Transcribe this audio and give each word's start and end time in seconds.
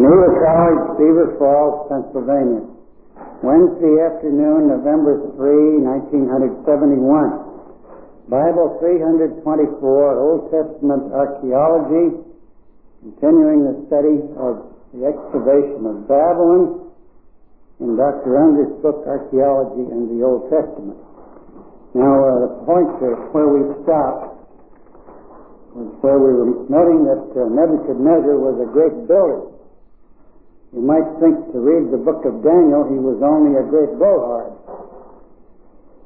Geneva 0.00 0.32
College, 0.32 0.96
Beaver 0.96 1.36
Falls, 1.36 1.84
Pennsylvania. 1.92 2.64
Wednesday 3.44 4.00
afternoon, 4.00 4.72
November 4.72 5.28
3, 5.36 5.84
1971. 6.16 8.32
Bible 8.32 8.80
324, 8.80 9.44
Old 9.44 10.48
Testament 10.48 11.12
Archaeology, 11.12 12.16
continuing 13.04 13.68
the 13.68 13.76
study 13.92 14.24
of 14.40 14.72
the 14.96 15.04
excavation 15.04 15.84
of 15.84 16.08
Babylon 16.08 16.96
in 17.84 18.00
Dr. 18.00 18.40
Unger's 18.40 18.72
book, 18.80 19.04
Archaeology 19.04 19.84
and 19.84 20.16
the 20.16 20.24
Old 20.24 20.48
Testament. 20.48 20.96
Now, 21.92 22.24
uh, 22.24 22.48
the 22.48 22.52
point 22.64 22.88
where 23.36 23.52
we 23.52 23.68
stopped 23.84 24.48
was 25.76 25.92
where 26.00 26.16
we 26.16 26.32
were 26.40 26.64
noting 26.72 27.04
that 27.04 27.36
uh, 27.36 27.52
Nebuchadnezzar 27.52 28.40
was 28.40 28.64
a 28.64 28.68
great 28.72 28.96
builder. 29.04 29.59
You 30.70 30.86
might 30.86 31.06
think 31.18 31.34
to 31.50 31.58
read 31.58 31.90
the 31.90 31.98
book 31.98 32.22
of 32.22 32.46
Daniel, 32.46 32.86
he 32.86 32.94
was 32.94 33.18
only 33.26 33.58
a 33.58 33.66
great 33.66 33.90
blowhard. 33.98 34.54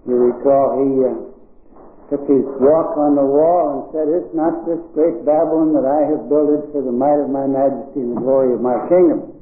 You 0.09 0.17
recall 0.33 0.81
he 0.81 0.91
uh, 1.05 1.13
took 2.09 2.25
his 2.25 2.45
walk 2.65 2.97
on 2.97 3.13
the 3.13 3.25
wall 3.25 3.65
and 3.77 3.83
said, 3.93 4.09
It's 4.09 4.33
not 4.33 4.65
this 4.65 4.81
great 4.97 5.21
Babylon 5.25 5.77
that 5.77 5.85
I 5.85 6.09
have 6.17 6.33
builded 6.33 6.73
for 6.73 6.81
the 6.81 6.93
might 6.93 7.21
of 7.21 7.29
my 7.29 7.45
majesty 7.45 8.01
and 8.01 8.17
the 8.17 8.21
glory 8.25 8.57
of 8.57 8.65
my 8.65 8.77
kingdom. 8.89 9.37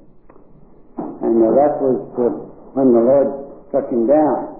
And 1.22 1.38
uh, 1.38 1.54
that 1.54 1.78
was 1.78 1.98
uh, 2.18 2.30
when 2.74 2.90
the 2.90 3.02
Lord 3.02 3.30
struck 3.70 3.86
him 3.94 4.10
down. 4.10 4.58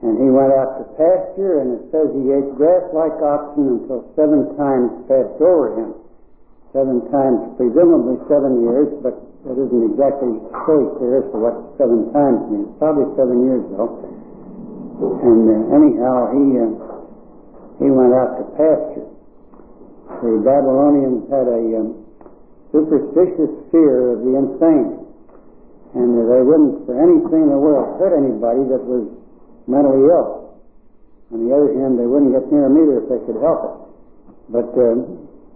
And 0.00 0.16
he 0.16 0.28
went 0.32 0.56
out 0.56 0.80
to 0.80 0.84
pasture, 0.96 1.60
and 1.60 1.76
it 1.76 1.82
says 1.92 2.08
he 2.16 2.32
ate 2.32 2.56
grass 2.56 2.88
like 2.96 3.12
oxen 3.20 3.84
until 3.84 4.08
seven 4.16 4.56
times 4.56 4.88
passed 5.04 5.36
over 5.44 5.76
him. 5.76 5.92
Seven 6.72 7.04
times, 7.12 7.60
presumably 7.60 8.16
seven 8.24 8.64
years, 8.64 8.88
but 9.04 9.29
it 9.40 9.56
isn't 9.56 9.84
exactly 9.96 10.36
fully 10.68 10.88
clear 11.00 11.24
as 11.24 11.26
to 11.32 11.36
what 11.40 11.56
seven 11.80 12.12
times 12.12 12.44
means. 12.52 12.68
Probably 12.76 13.08
seven 13.16 13.40
years, 13.48 13.64
though. 13.72 14.04
And 15.00 15.48
uh, 15.48 15.76
anyhow, 15.80 16.28
he 16.36 16.44
uh, 16.60 16.68
he 17.80 17.88
went 17.88 18.12
out 18.12 18.36
to 18.36 18.44
pasture. 18.52 19.08
The 20.20 20.44
Babylonians 20.44 21.24
had 21.32 21.48
a 21.48 21.62
um, 21.80 22.04
superstitious 22.68 23.48
fear 23.72 24.12
of 24.12 24.28
the 24.28 24.36
insane, 24.36 25.08
and 25.96 26.08
they 26.20 26.44
wouldn't, 26.44 26.84
for 26.84 27.00
anything 27.00 27.48
in 27.48 27.50
the 27.50 27.56
world, 27.56 27.96
hurt 27.96 28.12
anybody 28.12 28.68
that 28.68 28.84
was 28.84 29.08
mentally 29.64 30.04
ill. 30.04 30.52
On 31.32 31.48
the 31.48 31.54
other 31.56 31.72
hand, 31.80 31.96
they 31.96 32.04
wouldn't 32.04 32.36
get 32.36 32.44
near 32.52 32.68
him 32.68 32.76
either 32.76 33.00
if 33.00 33.06
they 33.08 33.20
could 33.24 33.40
help 33.40 33.60
it. 33.64 33.76
But 34.52 34.68
uh, 34.76 35.00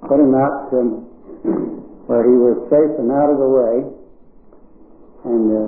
put 0.08 0.24
him 0.24 0.32
out 0.32 0.72
um, 0.72 1.83
where 2.06 2.24
he 2.24 2.36
was 2.36 2.56
safe 2.69 2.92
and 3.00 3.08
out 3.12 3.33
of 3.33 3.38
the 3.41 3.50
way, 3.50 3.74
and 5.24 5.44
uh, 5.50 5.64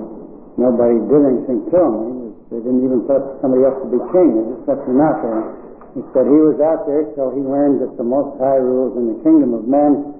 nobody 0.57 0.97
did 1.09 1.21
anything 1.25 1.65
to 1.69 1.77
him. 1.77 1.95
They 2.53 2.61
didn't 2.63 2.83
even 2.85 3.03
put 3.09 3.21
somebody 3.43 3.67
else 3.67 3.81
to 3.83 3.89
be 3.89 3.99
king. 4.13 4.37
They 4.37 4.45
just 4.55 4.65
left 4.69 4.85
him 4.87 4.99
out 5.03 5.19
there. 5.19 5.41
He 5.97 6.01
said 6.13 6.29
he 6.29 6.39
was 6.39 6.61
out 6.61 6.85
there 6.85 7.09
till 7.17 7.33
he 7.33 7.41
learned 7.41 7.81
that 7.81 7.97
the 7.97 8.05
Most 8.05 8.37
High 8.37 8.61
rules 8.61 8.95
in 8.95 9.11
the 9.11 9.17
kingdom 9.25 9.57
of 9.57 9.65
men 9.65 10.13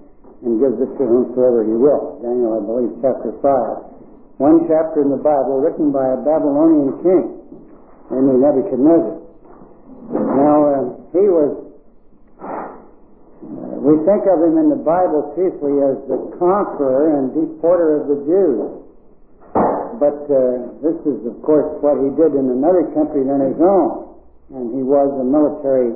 and 0.44 0.58
gives 0.62 0.78
it 0.82 0.92
to 0.98 1.04
whomsoever 1.06 1.64
he 1.64 1.74
will. 1.74 2.20
Daniel, 2.22 2.58
I 2.58 2.62
believe, 2.66 2.92
chapter 3.02 3.32
5. 3.42 4.42
One 4.42 4.70
chapter 4.70 5.02
in 5.02 5.10
the 5.10 5.22
Bible 5.22 5.62
written 5.62 5.90
by 5.90 6.14
a 6.14 6.18
Babylonian 6.22 6.98
king 7.02 7.38
namely 8.12 8.40
Nebuchadnezzar. 8.40 9.20
Now, 10.12 10.56
uh, 10.64 10.82
he 11.12 11.28
was, 11.28 11.52
we 13.48 13.96
think 14.04 14.28
of 14.28 14.44
him 14.44 14.60
in 14.60 14.68
the 14.68 14.84
Bible 14.84 15.32
chiefly 15.32 15.80
as 15.80 15.96
the 16.12 16.20
conqueror 16.36 17.16
and 17.16 17.32
deporter 17.32 18.04
of 18.04 18.12
the 18.12 18.20
Jews. 18.28 18.84
But 19.98 20.28
uh, 20.28 20.76
this 20.84 21.00
is, 21.08 21.24
of 21.26 21.40
course, 21.42 21.72
what 21.80 21.98
he 21.98 22.12
did 22.20 22.36
in 22.36 22.52
another 22.52 22.92
country 22.92 23.24
than 23.24 23.40
his 23.42 23.58
own. 23.64 24.20
And 24.52 24.76
he 24.76 24.84
was 24.84 25.08
a 25.16 25.26
military 25.26 25.96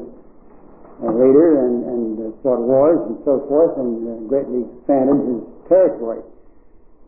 uh, 1.03 1.11
leader 1.11 1.67
and, 1.67 1.75
and 1.83 2.01
fought 2.41 2.63
wars 2.63 3.03
and 3.11 3.19
so 3.27 3.43
forth 3.51 3.75
and 3.75 3.91
uh, 4.07 4.11
greatly 4.31 4.65
expanded 4.65 5.19
his 5.27 5.41
territory. 5.67 6.23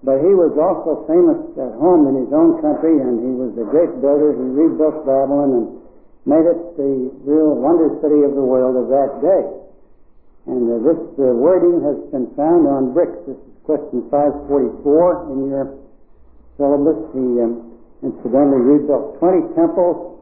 But 0.03 0.19
he 0.19 0.35
was 0.35 0.51
also 0.59 1.07
famous 1.07 1.39
at 1.55 1.79
home 1.79 2.11
in 2.11 2.27
his 2.27 2.31
own 2.35 2.59
country, 2.59 2.99
and 2.99 3.23
he 3.23 3.31
was 3.31 3.55
a 3.55 3.63
great 3.63 4.03
builder. 4.03 4.35
He 4.35 4.47
rebuilt 4.51 5.07
Babylon 5.07 5.49
and 5.55 5.65
made 6.27 6.43
it 6.43 6.59
the 6.75 7.07
real 7.23 7.55
wonder 7.55 7.87
city 8.03 8.19
of 8.27 8.35
the 8.35 8.43
world 8.43 8.75
of 8.75 8.91
that 8.91 9.23
day. 9.23 9.62
And 10.43 10.67
uh, 10.67 10.75
this 10.83 11.01
uh, 11.23 11.31
wording 11.39 11.79
has 11.87 11.95
been 12.11 12.27
found 12.35 12.67
on 12.67 12.91
bricks. 12.91 13.15
This 13.23 13.39
is 13.39 13.55
question 13.63 14.03
544 14.11 15.31
in 15.31 15.39
your 15.47 15.65
syllabus. 16.59 16.99
He 17.15 17.23
um, 17.39 17.79
incidentally 18.03 18.59
rebuilt 18.59 19.23
20 19.23 19.55
temples, 19.55 20.19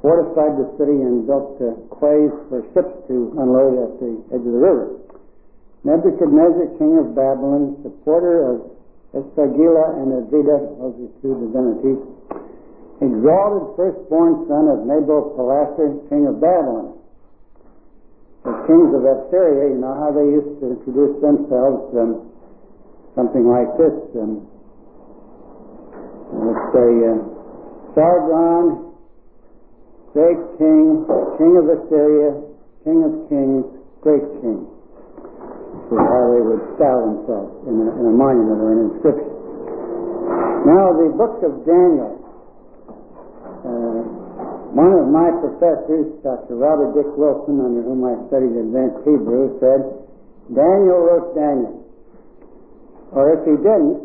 fortified 0.00 0.56
the 0.56 0.72
city, 0.80 0.96
and 1.04 1.28
built 1.28 1.60
uh, 1.60 1.76
quays 1.92 2.32
for 2.48 2.64
ships 2.72 2.96
to 3.12 3.36
unload 3.36 3.76
at 3.76 3.92
the 4.00 4.12
edge 4.32 4.40
of 4.40 4.48
the 4.48 4.56
river. 4.56 5.04
Nebuchadnezzar, 5.84 6.72
king 6.80 6.96
of 6.96 7.12
Babylon, 7.12 7.76
supporter 7.84 8.56
of 8.56 8.72
Esagila 9.12 10.00
and 10.00 10.08
Ezida, 10.24 10.56
those 10.80 10.96
are 10.96 11.12
two 11.20 11.36
divinities, 11.44 12.00
exalted 13.04 13.76
firstborn 13.76 14.48
son 14.48 14.66
of 14.72 14.88
Nabopolassar, 14.88 16.08
king 16.08 16.26
of 16.26 16.40
Babylon. 16.40 16.96
The 18.46 18.54
kings 18.70 18.94
of 18.94 19.02
Assyria, 19.02 19.74
you 19.74 19.78
know 19.82 19.90
how 19.98 20.14
they 20.14 20.22
used 20.22 20.62
to 20.62 20.78
introduce 20.78 21.18
themselves, 21.18 21.90
um, 21.98 22.30
something 23.18 23.42
like 23.42 23.74
this. 23.74 23.96
Um, 24.14 24.46
let's 26.30 26.66
say, 26.70 26.90
uh, 27.10 27.18
Sargon, 27.98 28.94
great 30.14 30.38
king, 30.62 31.02
king 31.42 31.52
of 31.58 31.66
Assyria, 31.74 32.38
king 32.86 33.02
of 33.02 33.14
kings, 33.26 33.66
great 34.06 34.22
king 34.38 34.62
to 35.90 35.94
how 35.98 36.22
they 36.30 36.42
would 36.46 36.62
style 36.78 37.02
themselves 37.02 37.50
in 37.66 37.82
a, 37.82 37.88
in 37.98 38.04
a 38.10 38.14
monument 38.14 38.58
or 38.62 38.70
an 38.74 38.80
inscription. 38.94 39.30
Now, 40.70 40.94
the 40.94 41.10
book 41.18 41.42
of 41.42 41.66
Daniel. 41.66 42.14
Uh, 43.66 43.95
one 44.76 44.92
of 44.92 45.08
my 45.08 45.32
professors, 45.40 46.20
Dr. 46.20 46.60
Robert 46.60 46.92
Dick 46.92 47.08
Wilson, 47.16 47.64
under 47.64 47.80
whom 47.80 48.04
I 48.04 48.12
studied 48.28 48.52
advanced 48.52 49.00
Hebrew, 49.08 49.56
said, 49.56 49.80
Daniel 50.52 51.00
wrote 51.00 51.32
Daniel. 51.32 51.80
Or 53.16 53.32
if 53.32 53.40
he 53.48 53.56
didn't, 53.56 54.04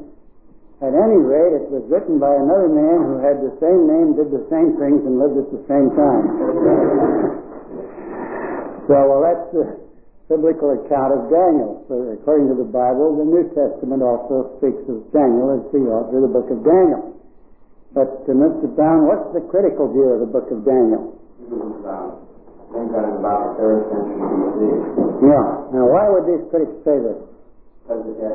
at 0.79 0.95
any 0.95 1.19
rate, 1.19 1.59
it 1.59 1.67
was 1.69 1.83
written 1.91 2.17
by 2.17 2.33
another 2.33 2.71
man 2.71 3.03
who 3.03 3.19
had 3.19 3.43
the 3.43 3.51
same 3.59 3.83
name, 3.83 4.15
did 4.15 4.31
the 4.31 4.47
same 4.47 4.79
things, 4.79 5.03
and 5.03 5.19
lived 5.19 5.37
at 5.37 5.51
the 5.51 5.61
same 5.67 5.91
time. 5.93 6.23
so, 8.87 8.95
well, 8.95 9.21
that's 9.27 9.51
the 9.51 9.75
biblical 10.31 10.71
account 10.79 11.11
of 11.11 11.27
Daniel. 11.27 11.83
So 11.91 12.15
according 12.15 12.47
to 12.47 12.55
the 12.55 12.71
Bible, 12.71 13.19
the 13.19 13.27
New 13.27 13.43
Testament 13.51 13.99
also 13.99 14.55
speaks 14.63 14.87
of 14.87 15.03
Daniel 15.11 15.59
as 15.59 15.67
the 15.75 15.83
author 15.91 16.23
of 16.23 16.23
the 16.23 16.31
book 16.31 16.47
of 16.47 16.63
Daniel. 16.63 17.11
But 17.93 18.23
uh, 18.23 18.31
Mr. 18.31 18.71
Brown, 18.75 19.03
what's 19.07 19.27
the 19.35 19.43
critical 19.51 19.91
view 19.91 20.15
of 20.15 20.19
the 20.23 20.31
book 20.31 20.47
of 20.47 20.63
Daniel? 20.63 21.11
Yeah. 25.19 25.43
Now, 25.75 25.85
why 25.91 26.07
would 26.07 26.23
these 26.23 26.47
critics 26.47 26.71
say 26.87 26.95
this? 27.03 27.19
Fulfilled. 27.91 28.31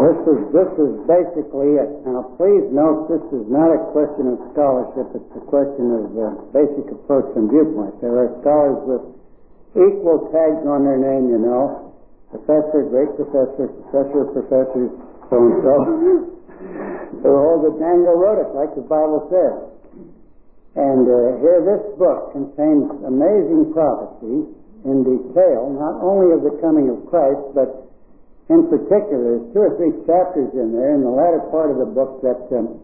This 0.00 0.16
is 0.24 0.40
this 0.52 0.70
is 0.80 0.92
basically. 1.04 1.76
Now, 2.08 2.32
please 2.40 2.64
note 2.72 3.12
this 3.12 3.24
is 3.36 3.44
not 3.52 3.68
a 3.68 3.80
question 3.92 4.32
of 4.32 4.40
scholarship; 4.56 5.12
it's 5.12 5.32
a 5.36 5.44
question 5.52 5.92
of 6.00 6.06
uh, 6.16 6.24
basic 6.56 6.88
approach 6.88 7.28
and 7.36 7.52
viewpoint. 7.52 8.00
There 8.00 8.16
are 8.16 8.32
scholars 8.40 8.80
with 8.88 9.04
equal 9.76 10.32
tags 10.32 10.64
on 10.64 10.88
their 10.88 10.96
name, 10.96 11.28
you 11.28 11.38
know, 11.38 11.92
professor, 12.32 12.88
great 12.88 13.12
professor, 13.16 13.68
professor 13.88 14.24
of 14.24 14.32
professors, 14.32 14.90
so 15.30 15.36
and 15.38 15.56
so. 15.62 15.74
who 17.22 17.30
hold 17.30 17.64
that 17.64 17.76
Daniel 17.78 18.18
wrote 18.18 18.42
it, 18.42 18.50
like 18.52 18.74
the 18.74 18.84
Bible 18.84 19.24
says. 19.30 19.70
And 20.78 21.02
uh, 21.06 21.42
here, 21.42 21.60
this 21.66 21.82
book 21.98 22.32
contains 22.32 22.90
amazing 23.02 23.74
prophecy 23.74 24.46
in 24.86 25.02
detail, 25.02 25.70
not 25.74 26.00
only 26.00 26.32
of 26.32 26.46
the 26.46 26.54
coming 26.62 26.88
of 26.88 27.04
Christ, 27.10 27.42
but 27.54 27.90
in 28.48 28.66
particular, 28.66 29.38
there's 29.38 29.46
two 29.54 29.62
or 29.62 29.72
three 29.78 29.94
chapters 30.06 30.50
in 30.54 30.74
there 30.74 30.94
in 30.94 31.02
the 31.02 31.10
latter 31.12 31.42
part 31.54 31.70
of 31.70 31.78
the 31.78 31.90
book 31.90 32.22
that 32.22 32.38
um, 32.54 32.82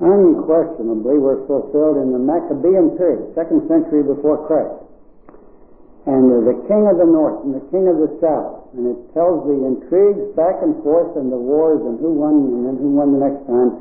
unquestionably 0.00 1.18
were 1.18 1.44
fulfilled 1.44 1.98
in 2.00 2.12
the 2.12 2.22
Maccabean 2.22 2.96
period, 2.96 3.34
second 3.34 3.66
century 3.68 4.04
before 4.06 4.46
Christ. 4.46 4.80
And 6.06 6.28
uh, 6.32 6.36
the 6.44 6.56
king 6.70 6.88
of 6.88 6.96
the 6.96 7.08
north 7.08 7.44
and 7.44 7.52
the 7.52 7.64
king 7.68 7.84
of 7.88 7.98
the 8.00 8.16
south, 8.22 8.57
and 8.78 8.94
it 8.94 9.00
tells 9.12 9.42
the 9.44 9.58
intrigues 9.66 10.22
back 10.38 10.62
and 10.62 10.78
forth 10.86 11.18
and 11.18 11.34
the 11.34 11.36
wars 11.36 11.82
and 11.82 11.98
who 11.98 12.14
won 12.14 12.46
and 12.46 12.62
then 12.62 12.76
who 12.78 12.94
won 12.94 13.10
the 13.10 13.20
next 13.20 13.42
time 13.50 13.74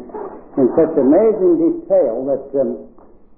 in 0.58 0.66
such 0.74 0.90
amazing 0.98 1.54
detail 1.62 2.26
that 2.26 2.44
um, 2.58 2.90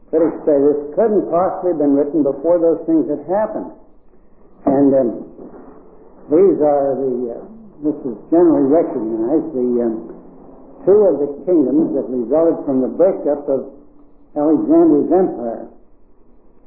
critics 0.10 0.40
say 0.48 0.56
this 0.56 0.80
couldn't 0.96 1.28
possibly 1.28 1.76
have 1.76 1.82
been 1.84 1.94
written 1.94 2.24
before 2.24 2.58
those 2.58 2.80
things 2.88 3.06
had 3.12 3.22
happened. 3.28 3.76
And 4.66 4.90
um, 4.96 5.10
these 6.32 6.58
are 6.64 6.96
the, 6.96 7.14
uh, 7.36 7.44
this 7.84 7.98
is 8.08 8.16
generally 8.32 8.72
recognized, 8.72 9.52
the 9.52 9.68
um, 9.84 9.94
two 10.88 11.00
of 11.12 11.20
the 11.20 11.30
kingdoms 11.46 11.92
that 11.96 12.08
resulted 12.08 12.64
from 12.66 12.82
the 12.82 12.92
breakup 12.96 13.44
of 13.52 13.68
Alexander's 14.36 15.12
empire. 15.12 15.68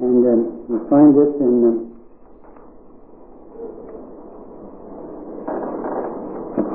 And 0.00 0.20
um, 0.26 0.40
you 0.68 0.78
find 0.92 1.16
this 1.16 1.32
in, 1.40 1.54
um, 1.64 1.76
let's 6.58 6.71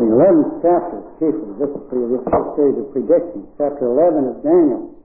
the 0.00 0.08
11th 0.08 0.64
chapter, 0.64 0.96
chiefly, 1.20 1.52
this, 1.60 1.68
is 1.68 1.84
this 1.92 2.24
series 2.56 2.80
of 2.80 2.88
predictions, 2.88 3.44
chapter 3.60 3.84
11 3.84 4.32
of 4.32 4.40
Daniel. 4.40 4.96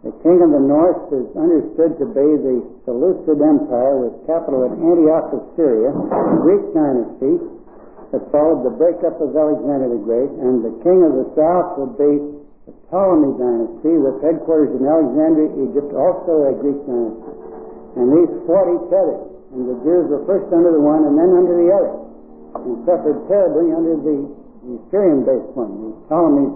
The 0.00 0.16
king 0.24 0.40
of 0.40 0.48
the 0.56 0.64
north 0.64 1.12
is 1.12 1.28
understood 1.36 2.00
to 2.00 2.08
be 2.08 2.28
the 2.40 2.64
Seleucid 2.88 3.44
Empire 3.44 4.08
with 4.08 4.24
capital 4.24 4.64
at 4.64 4.72
Antioch 4.72 5.28
of 5.36 5.52
Syria, 5.52 5.92
a 5.92 6.40
Greek 6.40 6.64
dynasty 6.72 7.36
that 8.16 8.24
followed 8.32 8.64
the 8.64 8.72
breakup 8.72 9.20
of 9.20 9.36
Alexander 9.36 9.92
the 9.92 10.00
Great, 10.00 10.32
and 10.32 10.64
the 10.64 10.72
king 10.80 11.04
of 11.04 11.12
the 11.12 11.28
south 11.36 11.76
would 11.76 12.00
be 12.00 12.40
the 12.64 12.72
Ptolemy 12.88 13.36
dynasty 13.36 14.00
with 14.00 14.16
headquarters 14.24 14.72
in 14.80 14.88
Alexandria, 14.88 15.52
Egypt, 15.60 15.92
also 15.92 16.48
a 16.48 16.56
Greek 16.56 16.80
dynasty. 16.88 17.36
And 18.00 18.08
these 18.16 18.32
fought 18.48 18.72
each 18.72 18.88
other, 18.96 19.39
and 19.50 19.66
the 19.66 19.76
Jews 19.82 20.06
were 20.06 20.22
first 20.30 20.46
under 20.54 20.70
the 20.70 20.78
one 20.78 21.02
and 21.10 21.18
then 21.18 21.30
under 21.34 21.58
the 21.58 21.70
other, 21.74 21.94
and 22.62 22.86
suffered 22.86 23.18
terribly 23.26 23.74
under 23.74 23.98
the, 23.98 24.16
the 24.62 24.76
Syrian-based 24.94 25.58
one. 25.58 25.70
The 25.74 25.90
Ptolemy 26.06 26.46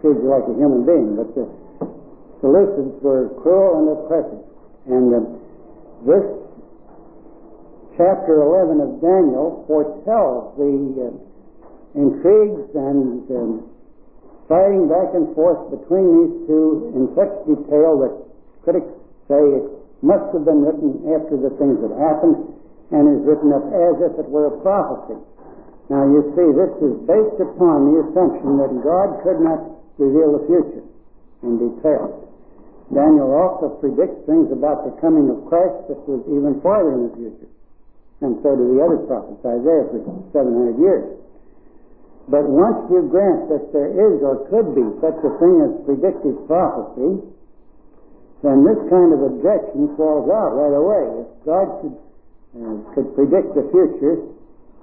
treated 0.00 0.24
you 0.24 0.30
like 0.32 0.48
a 0.48 0.56
human 0.56 0.88
being, 0.88 1.12
but 1.20 1.28
the 1.36 1.44
Seleucids 2.40 2.96
were 3.04 3.28
cruel 3.44 3.84
and 3.84 3.86
oppressive. 3.92 4.42
And 4.88 5.08
uh, 5.12 5.20
this 6.08 6.24
chapter 8.00 8.40
11 8.40 8.80
of 8.80 8.90
Daniel 9.04 9.68
foretells 9.68 10.56
the 10.56 10.72
uh, 11.04 12.00
intrigues 12.00 12.64
and 12.72 13.28
um, 13.28 13.68
fighting 14.48 14.88
back 14.88 15.12
and 15.12 15.34
forth 15.36 15.68
between 15.68 16.06
these 16.16 16.34
two 16.48 16.96
in 16.96 17.12
such 17.12 17.32
detail 17.44 18.00
that 18.00 18.14
critics 18.64 18.88
say 19.28 19.36
it 19.36 19.77
must 20.02 20.30
have 20.32 20.44
been 20.44 20.62
written 20.62 21.02
after 21.10 21.34
the 21.36 21.50
things 21.58 21.78
that 21.82 21.92
happened 21.98 22.38
and 22.94 23.02
is 23.18 23.22
written 23.26 23.52
up 23.52 23.66
as 23.68 23.94
if 24.08 24.12
it 24.18 24.28
were 24.30 24.48
a 24.48 24.56
prophecy. 24.62 25.18
Now 25.90 26.04
you 26.04 26.20
see, 26.36 26.48
this 26.52 26.72
is 26.84 26.94
based 27.08 27.40
upon 27.40 27.90
the 27.90 28.04
assumption 28.06 28.60
that 28.60 28.72
God 28.84 29.08
could 29.24 29.40
not 29.40 29.60
reveal 29.96 30.36
the 30.36 30.44
future 30.46 30.84
in 31.42 31.58
detail. 31.58 32.28
Daniel 32.92 33.32
also 33.36 33.76
predicts 33.80 34.24
things 34.24 34.48
about 34.48 34.84
the 34.84 34.96
coming 35.00 35.28
of 35.28 35.44
Christ 35.48 35.92
that 35.92 36.00
was 36.08 36.24
even 36.28 36.60
farther 36.64 36.96
in 36.96 37.08
the 37.08 37.14
future. 37.16 37.50
And 38.20 38.40
so 38.42 38.56
do 38.56 38.64
the 38.74 38.80
other 38.80 39.00
prophets, 39.04 39.44
Isaiah 39.44 39.86
for 39.92 40.00
700 40.32 40.80
years. 40.80 41.06
But 42.28 42.44
once 42.44 42.84
you 42.92 43.08
grant 43.08 43.48
that 43.48 43.72
there 43.72 43.88
is 43.88 44.20
or 44.20 44.44
could 44.52 44.76
be 44.76 44.84
such 45.00 45.16
a 45.24 45.32
thing 45.40 45.56
as 45.64 45.72
predictive 45.88 46.36
prophecy, 46.44 47.24
then 48.42 48.62
this 48.62 48.78
kind 48.86 49.10
of 49.10 49.20
objection 49.34 49.94
falls 49.98 50.30
out 50.30 50.54
right 50.54 50.76
away. 50.76 51.04
If 51.26 51.28
God 51.42 51.66
could, 51.82 51.96
uh, 52.54 52.76
could 52.94 53.08
predict 53.18 53.54
the 53.58 53.66
future, 53.74 54.22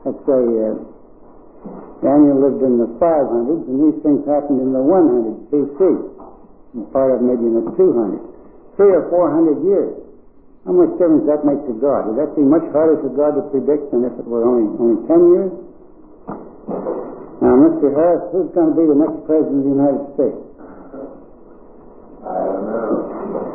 let's 0.03 0.19
say 0.27 0.43
uh, 0.43 0.75
Daniel 2.03 2.37
lived 2.37 2.61
in 2.61 2.77
the 2.77 2.91
500s 2.99 3.63
and 3.65 3.77
these 3.79 3.97
things 4.03 4.21
happened 4.27 4.59
in 4.59 4.75
the 4.75 4.83
100 4.83 5.49
BC 5.49 5.79
and 6.75 6.83
part 6.91 7.15
of 7.15 7.23
maybe 7.23 7.47
in 7.47 7.55
the 7.55 7.65
200. 7.79 8.19
Three 8.75 8.91
or 8.91 9.07
four 9.07 9.31
hundred 9.31 9.63
years. 9.63 9.95
How 10.67 10.75
much 10.75 10.91
difference 10.99 11.23
that 11.31 11.47
make 11.47 11.63
to 11.63 11.75
God? 11.79 12.11
Would 12.11 12.19
that 12.19 12.35
be 12.35 12.43
much 12.43 12.67
harder 12.75 12.99
for 12.99 13.07
God 13.15 13.39
to 13.39 13.47
predict 13.47 13.87
than 13.95 14.03
if 14.03 14.11
it 14.19 14.27
were 14.27 14.43
only, 14.43 14.67
only 14.75 14.99
ten 15.07 15.21
years? 15.31 15.53
Now, 17.39 17.55
Mr. 17.55 17.87
Harris, 17.95 18.27
who's 18.35 18.51
going 18.51 18.73
to 18.73 18.75
be 18.75 18.83
the 18.83 18.99
next 18.99 19.23
president 19.23 19.63
of 19.63 19.63
the 19.63 19.73
United 19.79 20.03
States? 20.19 20.41
I 22.25 22.35
don't 22.35 22.65
know. 22.67 22.83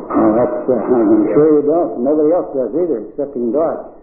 Well, 0.09 0.33
that's, 0.41 0.50
uh, 0.67 0.75
I'm 0.75 1.29
sure 1.33 1.61
you 1.61 1.65
don't. 1.65 2.05
Nobody 2.05 2.31
else 2.33 2.51
does 2.53 2.73
either, 2.75 3.09
excepting 3.09 3.53
God. 3.53 4.01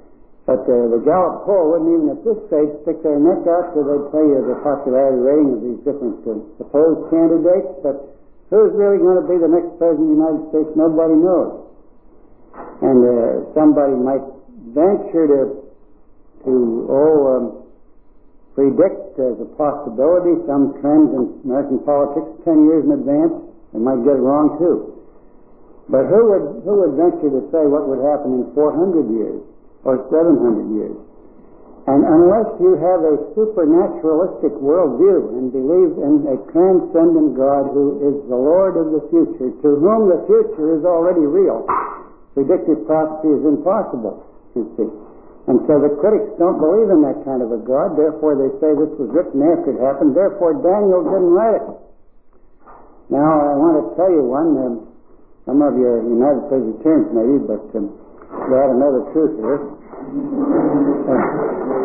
But 0.48 0.64
uh, 0.64 0.96
the 0.96 1.04
Gallup 1.04 1.44
poll 1.44 1.76
wouldn't 1.76 1.92
even 1.92 2.08
at 2.08 2.24
this 2.24 2.40
stage 2.48 2.72
stick 2.88 3.04
their 3.04 3.20
neck 3.20 3.44
out 3.52 3.76
so 3.76 3.84
they'd 3.84 4.08
tell 4.16 4.24
you 4.24 4.40
the 4.48 4.56
popularity 4.64 5.20
rating 5.20 5.52
of 5.52 5.60
these 5.60 5.82
different 5.84 6.24
uh, 6.24 6.40
supposed 6.56 7.12
candidates. 7.12 7.68
But 7.84 8.16
who's 8.48 8.72
really 8.80 8.96
going 8.96 9.20
to 9.20 9.28
be 9.28 9.36
the 9.36 9.52
next 9.52 9.76
president 9.76 10.08
of 10.08 10.12
the 10.12 10.16
United 10.16 10.44
States? 10.56 10.70
Nobody 10.80 11.20
knows. 11.20 11.68
And 12.80 13.00
uh, 13.04 13.20
somebody 13.52 13.92
might 14.00 14.24
venture 14.72 15.28
to 15.28 15.42
to 16.48 16.54
oh 16.88 17.18
um, 17.28 17.46
predict 18.56 19.20
as 19.20 19.36
a 19.44 19.50
possibility 19.60 20.40
some 20.48 20.80
trends 20.80 21.12
in 21.12 21.24
American 21.44 21.84
politics 21.84 22.40
ten 22.48 22.66
years 22.72 22.88
in 22.88 22.96
advance. 22.96 23.36
They 23.76 23.84
might 23.84 24.00
get 24.08 24.16
it 24.16 24.24
wrong 24.24 24.56
too. 24.58 24.97
But 25.88 26.12
who 26.12 26.20
would 26.20 26.46
who 26.68 26.74
would 26.84 26.94
venture 27.00 27.32
to 27.32 27.42
say 27.48 27.64
what 27.64 27.88
would 27.88 28.04
happen 28.04 28.44
in 28.44 28.52
400 28.52 29.08
years 29.08 29.40
or 29.88 30.04
700 30.12 30.76
years? 30.76 30.98
And 31.88 32.04
unless 32.04 32.52
you 32.60 32.76
have 32.76 33.00
a 33.00 33.16
supernaturalistic 33.32 34.52
worldview 34.60 35.40
and 35.40 35.48
believe 35.56 35.96
in 35.96 36.28
a 36.28 36.36
transcendent 36.52 37.40
God 37.40 37.72
who 37.72 37.96
is 38.04 38.16
the 38.28 38.36
Lord 38.36 38.76
of 38.76 38.92
the 38.92 39.08
future, 39.08 39.56
to 39.56 39.70
whom 39.80 40.12
the 40.12 40.20
future 40.28 40.76
is 40.76 40.84
already 40.84 41.24
real, 41.24 41.64
predictive 42.36 42.84
prophecy 42.84 43.32
is 43.32 43.44
impossible, 43.48 44.20
you 44.60 44.68
see. 44.76 44.92
And 45.48 45.64
so 45.64 45.80
the 45.80 45.96
critics 46.04 46.28
don't 46.36 46.60
believe 46.60 46.92
in 46.92 47.08
that 47.08 47.24
kind 47.24 47.40
of 47.40 47.56
a 47.56 47.62
God, 47.64 47.96
therefore 47.96 48.36
they 48.36 48.52
say 48.60 48.76
this 48.76 48.92
was 49.00 49.08
written 49.08 49.40
after 49.48 49.72
it 49.72 49.80
happened, 49.80 50.12
therefore 50.12 50.60
Daniel 50.60 51.08
didn't 51.08 51.32
write 51.32 51.64
it. 51.64 51.72
Now 53.16 53.32
I 53.32 53.56
want 53.56 53.80
to 53.80 53.84
tell 53.96 54.12
you 54.12 54.28
one, 54.28 54.50
um, 54.60 54.76
some 55.48 55.64
of 55.64 55.80
you 55.80 55.88
are 55.88 56.04
United 56.04 56.44
Presbyterians 56.52 57.08
maybe, 57.16 57.40
but 57.48 57.64
um, 57.80 57.88
they 58.52 58.60
have 58.60 58.68
another 58.76 59.08
truth 59.16 59.40
here. 59.40 59.64
Uh, 59.64 61.16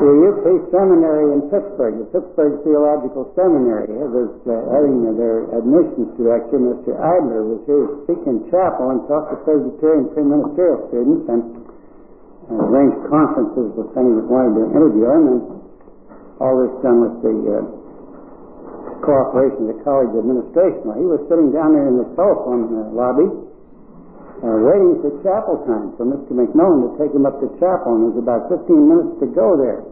the 0.03 0.11
UP 0.35 0.43
Seminary 0.75 1.31
in 1.31 1.47
Pittsburgh, 1.47 2.03
the 2.03 2.11
Pittsburgh 2.11 2.59
Theological 2.67 3.31
Seminary, 3.38 3.87
was 3.87 4.35
uh, 4.50 4.67
having 4.67 5.06
their 5.14 5.47
admissions 5.55 6.11
director, 6.19 6.59
Mr. 6.59 6.99
Idler, 6.99 7.47
was 7.47 7.62
here 7.70 7.87
to 7.87 8.03
speak 8.03 8.19
in 8.26 8.50
chapel 8.50 8.99
and 8.99 9.06
talk 9.06 9.31
to 9.31 9.38
Presbyterian 9.47 10.11
preministerial 10.11 10.82
students 10.91 11.23
and 11.31 11.43
uh, 12.50 12.67
arranged 12.67 12.99
conferences 13.14 13.78
with 13.78 13.95
any 13.95 14.11
that 14.11 14.26
wanted 14.26 14.59
to 14.59 14.64
interview 14.75 15.07
him, 15.07 15.25
and 15.38 15.42
all 16.42 16.59
this 16.66 16.75
done 16.83 16.99
with 16.99 17.14
the 17.23 17.37
uh, 17.47 17.62
cooperation 19.07 19.71
of 19.71 19.78
the 19.78 19.78
college 19.87 20.11
administration. 20.19 20.83
Well, 20.83 20.99
he 20.99 21.07
was 21.07 21.23
sitting 21.31 21.54
down 21.54 21.78
there 21.78 21.87
in 21.87 22.02
the 22.02 22.11
telephone 22.19 22.66
uh, 22.75 22.90
lobby 22.90 23.51
uh, 24.42 24.58
waiting 24.58 24.99
for 24.99 25.14
chapel 25.22 25.62
time 25.70 25.94
for 25.94 26.02
Mr. 26.02 26.34
McMillan 26.34 26.90
to 26.90 26.90
take 26.99 27.14
him 27.14 27.22
up 27.22 27.38
to 27.38 27.46
chapel, 27.62 27.94
and 27.94 28.11
there 28.11 28.11
was 28.11 28.18
about 28.18 28.50
15 28.50 28.66
minutes 28.75 29.14
to 29.22 29.30
go 29.30 29.54
there. 29.54 29.87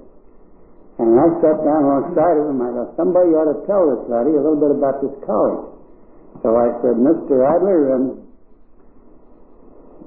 And 0.99 1.14
I 1.14 1.30
sat 1.38 1.62
down 1.62 1.87
alongside 1.87 2.35
of 2.35 2.50
him. 2.50 2.59
I 2.59 2.69
thought, 2.75 2.99
somebody 2.99 3.30
ought 3.30 3.47
to 3.47 3.62
tell 3.71 3.87
this 3.95 4.02
laddie 4.11 4.35
a 4.35 4.42
little 4.42 4.59
bit 4.59 4.75
about 4.75 4.99
this 4.99 5.14
college. 5.23 5.71
So 6.42 6.59
I 6.59 6.66
said, 6.83 6.99
Mr. 6.99 7.47
Idler, 7.47 7.95
um, 7.95 8.26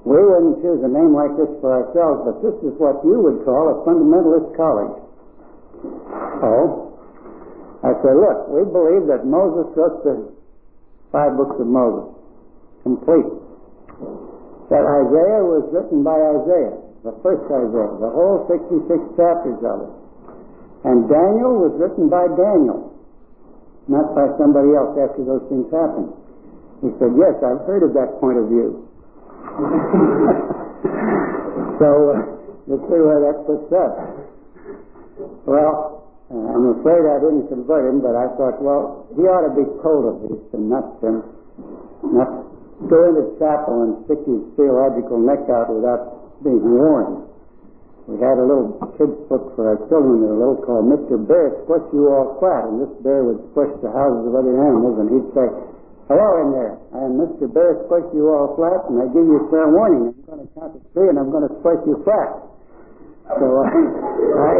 we 0.03 0.19
wouldn't 0.19 0.59
choose 0.59 0.83
a 0.83 0.91
name 0.91 1.15
like 1.15 1.31
this 1.39 1.49
for 1.63 1.71
ourselves, 1.71 2.27
but 2.27 2.35
this 2.43 2.57
is 2.67 2.75
what 2.75 2.99
you 3.07 3.23
would 3.23 3.47
call 3.47 3.71
a 3.71 3.75
fundamentalist 3.87 4.51
college. 4.59 4.95
Oh? 6.43 6.91
I 7.79 7.95
said, 8.03 8.15
look, 8.19 8.51
we 8.51 8.67
believe 8.67 9.07
that 9.07 9.23
Moses 9.23 9.71
wrote 9.71 10.03
the 10.03 10.35
five 11.15 11.39
books 11.39 11.55
of 11.63 11.67
Moses, 11.71 12.11
complete 12.83 13.52
that 14.73 14.81
Isaiah 14.81 15.45
was 15.45 15.69
written 15.69 16.01
by 16.01 16.17
Isaiah, 16.17 16.73
the 17.05 17.13
first 17.21 17.45
Isaiah, 17.45 17.93
the 18.01 18.09
whole 18.09 18.49
66 18.49 18.89
chapters 19.13 19.61
of 19.61 19.85
it. 19.85 19.93
And 20.89 21.05
Daniel 21.05 21.61
was 21.61 21.77
written 21.77 22.09
by 22.09 22.25
Daniel, 22.33 22.89
not 23.85 24.17
by 24.17 24.33
somebody 24.41 24.73
else 24.73 24.97
after 24.97 25.21
those 25.21 25.45
things 25.45 25.69
happened. 25.69 26.09
He 26.81 26.89
said, 26.97 27.13
Yes, 27.13 27.37
I've 27.45 27.61
heard 27.69 27.85
of 27.85 27.93
that 27.93 28.17
point 28.17 28.41
of 28.41 28.49
view. 28.49 28.81
so, 31.77 32.17
uh, 32.17 32.25
let's 32.65 32.81
see 32.89 32.97
where 32.97 33.29
that 33.29 33.45
puts 33.45 33.69
us. 33.69 33.93
Well, 35.45 36.01
uh, 36.33 36.35
I'm 36.49 36.81
afraid 36.81 37.05
I 37.05 37.21
didn't 37.21 37.45
convert 37.45 37.93
him, 37.93 38.01
but 38.01 38.17
I 38.17 38.25
thought, 38.41 38.57
well, 38.57 39.05
he 39.13 39.21
ought 39.29 39.45
to 39.45 39.53
be 39.53 39.69
told 39.85 40.09
of 40.09 40.25
this 40.25 40.41
and 40.57 40.65
not, 40.65 40.97
um, 41.05 41.21
not 42.09 42.52
go 42.89 42.99
into 43.09 43.23
chapel 43.37 43.75
and 43.85 43.91
stick 44.05 44.21
his 44.25 44.41
theological 44.57 45.17
neck 45.21 45.45
out 45.49 45.69
without 45.69 46.41
being 46.43 46.63
warned. 46.63 47.29
We 48.09 48.19
had 48.19 48.35
a 48.35 48.43
little 48.43 48.75
kid's 48.99 49.15
book 49.31 49.55
for 49.55 49.63
our 49.73 49.79
children 49.87 50.27
there, 50.27 50.35
a 50.35 50.39
little 50.39 50.59
called 50.59 50.91
Mr. 50.91 51.15
Bear 51.15 51.55
Squash 51.63 51.87
You 51.95 52.11
All 52.11 52.35
Flat, 52.43 52.67
and 52.67 52.83
this 52.83 52.91
bear 52.99 53.23
would 53.23 53.39
squash 53.55 53.71
the 53.79 53.91
houses 53.95 54.27
of 54.27 54.35
other 54.35 54.51
animals, 54.59 54.99
and 54.99 55.07
he'd 55.07 55.29
say, 55.31 55.47
Hello 56.11 56.29
in 56.43 56.51
there. 56.51 56.75
I 56.91 57.07
am 57.07 57.15
Mr. 57.15 57.47
Bear, 57.47 57.79
squish 57.87 58.03
you 58.11 58.27
all 58.27 58.59
flat, 58.59 58.91
and 58.91 58.99
I 58.99 59.07
give 59.15 59.23
you 59.23 59.47
fair 59.47 59.71
warning. 59.71 60.11
I'm 60.11 60.35
going 60.35 60.43
to 60.43 60.51
count 60.51 60.75
to 60.75 60.83
three, 60.91 61.07
and 61.07 61.15
I'm 61.15 61.31
going 61.31 61.47
to 61.47 61.53
squish 61.63 61.79
you 61.87 61.95
flat. 62.03 62.43
So 63.39 63.45
uh, 63.47 63.71
I 63.71 64.51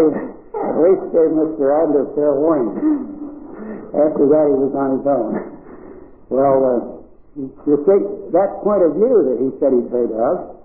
at 0.56 0.76
least 0.80 1.04
gave 1.12 1.36
Mr. 1.36 1.68
Adler 1.68 2.08
fair 2.16 2.32
warning. 2.40 2.72
After 3.92 4.24
that, 4.24 4.46
he 4.48 4.56
was 4.56 4.72
on 4.72 4.90
his 4.98 5.06
own. 5.06 5.32
Well, 6.32 6.58
uh, 6.64 7.03
you 7.36 7.76
take 7.90 8.06
that 8.34 8.62
point 8.62 8.86
of 8.86 8.94
view 8.94 9.16
that 9.26 9.38
he 9.42 9.50
said 9.58 9.74
he'd 9.74 9.90
made 9.90 10.14
of, 10.14 10.62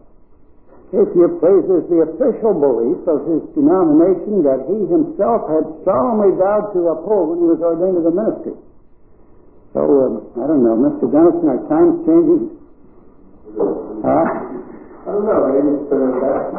if 0.89 1.09
you 1.17 1.27
please, 1.41 1.65
is 1.69 1.85
the 1.93 2.01
official 2.13 2.57
belief 2.57 3.01
of 3.09 3.25
his 3.29 3.45
denomination 3.53 4.41
that 4.45 4.65
he 4.69 4.77
himself 4.89 5.49
had 5.49 5.65
solemnly 5.85 6.33
vowed 6.37 6.73
to 6.73 6.81
uphold 6.93 7.37
when 7.37 7.39
he 7.45 7.49
was 7.53 7.61
ordained 7.61 8.01
to 8.01 8.05
the 8.09 8.13
ministry. 8.13 8.57
So, 9.77 9.81
um, 9.85 10.33
I 10.41 10.49
don't 10.49 10.65
know, 10.65 10.77
Mr. 10.81 11.05
Gunnison, 11.13 11.45
are 11.45 11.61
times 11.69 12.05
changing? 12.09 12.57
Huh? 14.01 14.25
I 15.09 15.13
don't 15.13 15.25
know, 15.29 15.41
maybe 15.53 15.73
it's 15.77 15.89
been 15.93 16.09
that, 16.25 16.57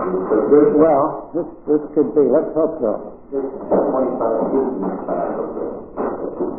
Well, 0.78 1.34
this, 1.34 1.46
this 1.66 1.82
could 1.98 2.14
be. 2.14 2.26
Let's 2.30 2.54
hope 2.54 2.82
so. 2.82 3.18
just 3.34 3.46
twenty-five 3.46 4.54
years 4.54 4.74
in 4.74 4.82
the 4.82 4.94
past 5.06 5.38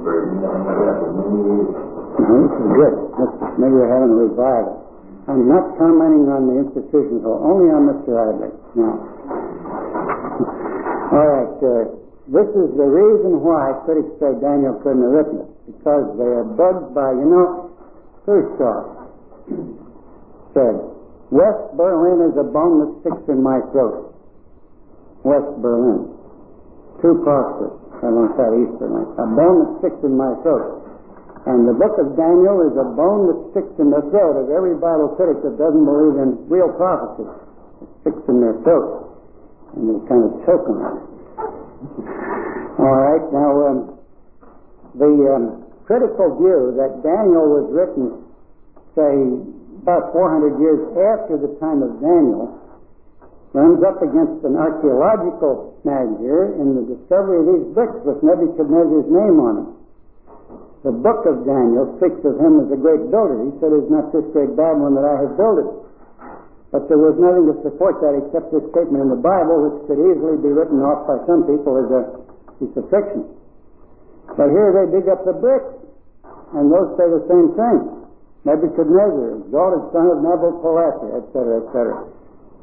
very, 0.06 0.26
many 0.38 1.99
years. 2.10 2.26
No, 2.26 2.34
this 2.46 2.54
is 2.58 2.70
good. 2.74 2.94
This, 3.20 3.30
maybe 3.58 3.74
we're 3.78 3.92
having 3.92 4.10
a 4.10 4.18
revival. 4.26 4.74
I'm 5.28 5.46
not 5.46 5.78
commenting 5.78 6.26
on 6.26 6.42
the 6.50 6.56
institution, 6.66 7.22
so 7.22 7.38
only 7.38 7.70
on 7.70 7.86
Mr. 7.86 8.18
Adler. 8.18 8.50
Now, 8.74 8.94
all 11.14 11.28
right. 11.28 11.54
Uh, 11.60 11.84
this 12.30 12.46
is 12.54 12.70
the 12.78 12.86
reason 12.86 13.42
why 13.42 13.74
critics 13.86 14.10
say 14.22 14.30
Daniel 14.38 14.78
couldn't 14.82 15.02
have 15.02 15.10
written 15.14 15.36
it, 15.42 15.50
because 15.66 16.06
they 16.18 16.30
are 16.30 16.44
bugged 16.46 16.94
by, 16.94 17.10
you 17.14 17.26
know, 17.26 17.70
Khrushchev 18.26 18.86
said, 20.54 20.74
West 21.30 21.62
Berlin 21.78 22.26
is 22.30 22.34
a 22.38 22.46
bone 22.46 22.78
that 22.82 22.90
sticks 23.02 23.22
in 23.30 23.42
my 23.42 23.60
throat. 23.70 24.10
West 25.22 25.50
Berlin. 25.62 26.10
Too 27.02 27.22
prosperous. 27.22 27.74
I 28.02 28.08
want 28.10 28.34
that 28.34 28.50
East 28.56 28.74
Berlin. 28.82 29.06
A 29.14 29.26
bone 29.30 29.58
that 29.62 29.70
sticks 29.78 30.02
in 30.02 30.16
my 30.18 30.34
throat. 30.42 30.89
And 31.48 31.64
the 31.64 31.72
book 31.72 31.96
of 31.96 32.20
Daniel 32.20 32.68
is 32.68 32.76
a 32.76 32.84
bone 32.92 33.32
that 33.32 33.38
sticks 33.52 33.74
in 33.80 33.88
the 33.88 34.04
throat 34.12 34.36
of 34.36 34.52
every 34.52 34.76
Bible 34.76 35.16
critic 35.16 35.40
that 35.40 35.56
doesn't 35.56 35.84
believe 35.88 36.20
in 36.20 36.36
real 36.52 36.68
prophecy. 36.76 37.24
It 37.80 37.88
sticks 38.04 38.24
in 38.28 38.44
their 38.44 38.60
throat. 38.60 39.08
And 39.72 39.88
they 39.88 39.98
kind 40.04 40.24
of 40.28 40.32
choke 40.44 40.68
on 40.68 40.78
it. 40.84 41.00
All 42.84 42.92
right, 42.92 43.24
now, 43.32 43.50
um, 43.72 43.78
the 45.00 45.12
um, 45.32 45.64
critical 45.88 46.36
view 46.36 46.76
that 46.76 47.00
Daniel 47.00 47.48
was 47.48 47.66
written, 47.72 48.20
say, 48.92 49.12
about 49.80 50.12
400 50.12 50.60
years 50.60 50.80
after 50.92 51.40
the 51.40 51.56
time 51.56 51.80
of 51.80 52.04
Daniel, 52.04 52.52
runs 53.56 53.80
up 53.82 53.98
against 54.04 54.44
an 54.44 54.60
archaeological 54.60 55.72
snag 55.82 56.20
here 56.20 56.52
in 56.60 56.76
the 56.76 56.84
discovery 56.84 57.40
of 57.40 57.46
these 57.48 57.66
bricks 57.72 57.96
with 58.04 58.20
Nebuchadnezzar's 58.22 59.08
name 59.08 59.40
on 59.40 59.54
them. 59.56 59.79
The 60.80 60.96
book 60.96 61.28
of 61.28 61.44
Daniel 61.44 61.92
speaks 62.00 62.24
of 62.24 62.40
him 62.40 62.64
as 62.64 62.72
a 62.72 62.80
great 62.80 63.04
builder. 63.12 63.36
He 63.44 63.52
said, 63.60 63.68
Is 63.68 63.92
not 63.92 64.16
this 64.16 64.24
great 64.32 64.56
Babylon 64.56 64.96
that 64.96 65.04
I 65.04 65.16
have 65.28 65.36
built 65.36 65.58
it? 65.60 65.70
But 66.72 66.88
there 66.88 66.96
was 66.96 67.20
nothing 67.20 67.52
to 67.52 67.56
support 67.66 68.00
that 68.00 68.16
except 68.16 68.48
this 68.48 68.64
statement 68.72 69.04
in 69.04 69.10
the 69.12 69.20
Bible, 69.20 69.68
which 69.68 69.90
could 69.90 70.00
easily 70.00 70.40
be 70.40 70.48
written 70.48 70.80
off 70.80 71.04
by 71.04 71.20
some 71.28 71.44
people 71.44 71.76
as 71.76 71.88
a 71.92 72.02
piece 72.56 72.72
of 72.80 72.88
fiction. 72.88 73.28
But 74.38 74.48
here 74.54 74.72
they 74.72 74.86
dig 74.88 75.10
up 75.10 75.26
the 75.26 75.36
bricks, 75.36 75.68
and 76.56 76.72
those 76.72 76.96
say 76.96 77.10
the 77.10 77.26
same 77.28 77.52
thing. 77.58 77.78
Nebuchadnezzar, 78.48 79.44
exalted 79.44 79.84
son 79.92 80.06
of 80.16 80.18
Nebuchadnezzar, 80.24 81.10
etc., 81.20 81.60
etc. 81.60 82.08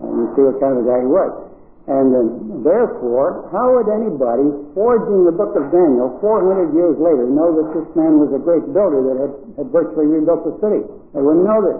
And 0.01 0.09
you 0.09 0.25
see 0.33 0.41
what 0.41 0.57
kind 0.57 0.79
of 0.79 0.89
guy 0.89 1.05
he 1.05 1.09
was. 1.11 1.46
And 1.87 2.11
uh, 2.11 2.19
therefore, 2.67 3.47
how 3.55 3.79
would 3.79 3.87
anybody 3.87 4.43
forging 4.75 5.23
the 5.23 5.31
book 5.31 5.55
of 5.55 5.71
Daniel 5.71 6.19
400 6.19 6.75
years 6.75 6.99
later 6.99 7.31
know 7.31 7.55
that 7.55 7.67
this 7.71 7.87
man 7.95 8.19
was 8.19 8.27
a 8.35 8.43
great 8.43 8.67
builder 8.75 9.07
that 9.07 9.17
had, 9.23 9.33
had 9.55 9.67
virtually 9.71 10.19
rebuilt 10.19 10.43
the 10.43 10.55
city? 10.59 10.83
They 11.15 11.23
wouldn't 11.23 11.47
know 11.47 11.63
this. 11.63 11.79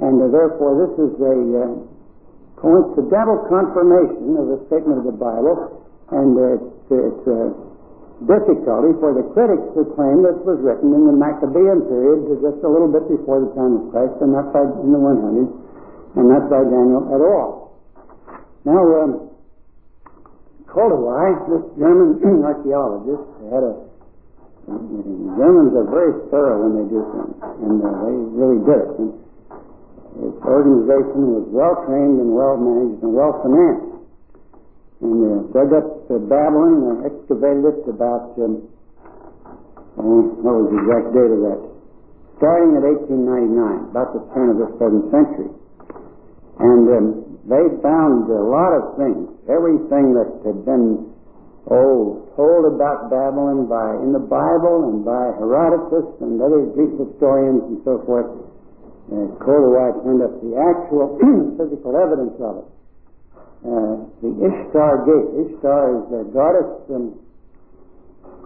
And 0.00 0.16
uh, 0.16 0.32
therefore, 0.32 0.80
this 0.80 0.92
is 0.96 1.12
a 1.20 1.36
uh, 1.36 1.64
coincidental 2.56 3.44
confirmation 3.52 4.32
of 4.40 4.48
the 4.56 4.58
statement 4.72 5.04
of 5.04 5.06
the 5.12 5.18
Bible, 5.20 5.76
and 6.16 6.32
uh, 6.32 6.56
it's, 6.56 6.88
it's 6.88 7.24
uh, 7.28 7.52
difficulty 8.24 8.96
for 8.96 9.12
the 9.12 9.28
critics 9.36 9.76
to 9.76 9.84
claim 9.92 10.24
this 10.24 10.40
was 10.48 10.56
written 10.64 10.88
in 10.96 11.04
the 11.04 11.12
Maccabean 11.12 11.84
period, 11.84 12.32
just 12.40 12.64
a 12.64 12.70
little 12.72 12.88
bit 12.88 13.04
before 13.12 13.44
the 13.44 13.52
time 13.52 13.76
of 13.76 13.84
Christ, 13.92 14.16
and 14.24 14.32
not 14.32 14.56
by 14.56 14.64
in 14.64 14.88
the 14.88 15.00
100s, 15.04 15.52
and 16.16 16.24
not 16.32 16.48
by 16.48 16.64
Daniel 16.64 17.04
at 17.12 17.20
all. 17.20 17.65
Now, 18.66 18.82
um, 18.82 19.30
Koldewey, 20.66 21.30
this 21.46 21.64
German 21.78 22.18
archaeologist, 22.50 23.24
had 23.46 23.62
a 23.62 23.74
Germans 24.66 25.70
are 25.78 25.86
very 25.86 26.26
thorough 26.26 26.66
when 26.66 26.72
they 26.74 26.86
do 26.90 26.98
things, 27.14 27.38
and 27.62 27.78
uh, 27.78 27.86
they 28.02 28.14
really 28.34 28.58
did 28.66 28.82
it. 28.82 28.90
And 28.98 29.10
its 30.26 30.42
organization 30.42 31.22
was 31.38 31.46
well 31.54 31.86
trained 31.86 32.18
and 32.18 32.34
well 32.34 32.58
managed 32.58 32.98
and 33.06 33.14
well 33.14 33.38
financed. 33.46 33.94
And 35.06 35.16
uh, 35.22 35.38
dug 35.54 35.70
up 35.70 35.86
uh, 36.10 36.18
Babylon 36.26 36.82
and 36.82 36.98
excavated 37.06 37.62
it 37.62 37.86
about, 37.86 38.34
um, 38.42 38.66
oh, 40.02 40.34
what 40.42 40.54
was 40.58 40.68
the 40.74 40.78
exact 40.82 41.14
date 41.14 41.30
of 41.30 41.40
that? 41.46 41.60
Starting 42.42 42.74
at 42.74 42.82
1899, 42.82 43.94
about 43.94 44.18
the 44.18 44.22
turn 44.34 44.50
of 44.50 44.58
the 44.58 44.68
7th 44.82 45.06
century. 45.14 45.50
And 46.58 46.84
um, 46.90 47.06
they 47.46 47.64
found 47.78 48.26
a 48.26 48.42
lot 48.42 48.74
of 48.74 48.84
things, 48.98 49.30
everything 49.46 50.18
that 50.18 50.26
had 50.42 50.66
been, 50.66 51.14
oh, 51.70 52.26
told 52.34 52.66
about 52.74 53.06
Babylon 53.06 53.70
by 53.70 54.02
in 54.02 54.10
the 54.10 54.22
Bible 54.22 54.90
and 54.90 55.06
by 55.06 55.30
Herodotus 55.38 56.10
and 56.26 56.42
other 56.42 56.66
Greek 56.74 56.98
historians 56.98 57.62
and 57.70 57.78
so 57.86 58.02
forth. 58.02 58.26
Uh, 59.06 59.30
Koldewey 59.38 59.94
turned 60.02 60.26
up 60.26 60.34
the 60.42 60.58
actual 60.58 61.14
physical 61.54 61.94
evidence 61.94 62.34
of 62.42 62.66
it. 62.66 62.68
Uh, 63.62 63.94
the 64.26 64.30
Ishtar 64.42 65.06
gate. 65.06 65.28
Ishtar 65.46 65.82
is 65.94 66.04
the 66.10 66.22
goddess 66.34 66.70
um, 66.90 67.14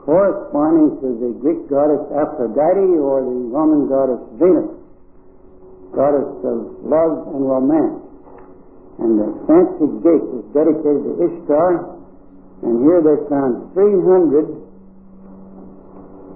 corresponding 0.05 1.01
to 1.01 1.09
the 1.17 1.31
Greek 1.41 1.65
goddess 1.73 2.05
Aphrodite 2.13 3.01
or 3.01 3.25
the 3.25 3.37
Roman 3.49 3.89
goddess 3.89 4.21
Venus, 4.37 4.69
goddess 5.97 6.29
of 6.45 6.85
love 6.85 7.33
and 7.33 7.49
romance. 7.49 8.10
And 9.01 9.17
the 9.17 9.29
fancy 9.49 9.89
gate 10.05 10.29
is 10.37 10.45
dedicated 10.53 11.03
to 11.09 11.13
Ishtar, 11.25 11.97
and 12.63 12.85
here 12.85 13.01
they 13.01 13.17
found 13.33 13.73
300 13.73 14.61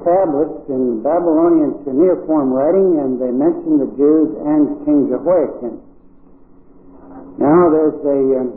tablets 0.04 0.64
in 0.68 1.04
Babylonian 1.04 1.85
cuneiform 1.85 2.52
writing, 2.52 3.00
and 3.00 3.21
they 3.21 3.33
mention 3.33 3.80
the 3.80 3.90
Jews 3.97 4.33
and 4.44 4.85
King 4.85 5.09
Jehoiakim. 5.12 5.80
Now 7.40 7.68
there's 7.73 8.00
a, 8.04 8.21
um, 8.40 8.49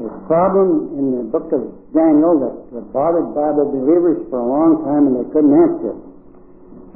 a 0.00 0.08
problem 0.26 0.96
in 0.96 1.06
the 1.18 1.24
book 1.28 1.52
of 1.52 1.62
Daniel 1.92 2.40
that 2.72 2.92
bothered 2.92 3.34
Bible 3.34 3.68
believers 3.68 4.24
for 4.30 4.40
a 4.40 4.48
long 4.48 4.80
time 4.86 5.12
and 5.12 5.14
they 5.20 5.28
couldn't 5.30 5.52
answer. 5.52 5.94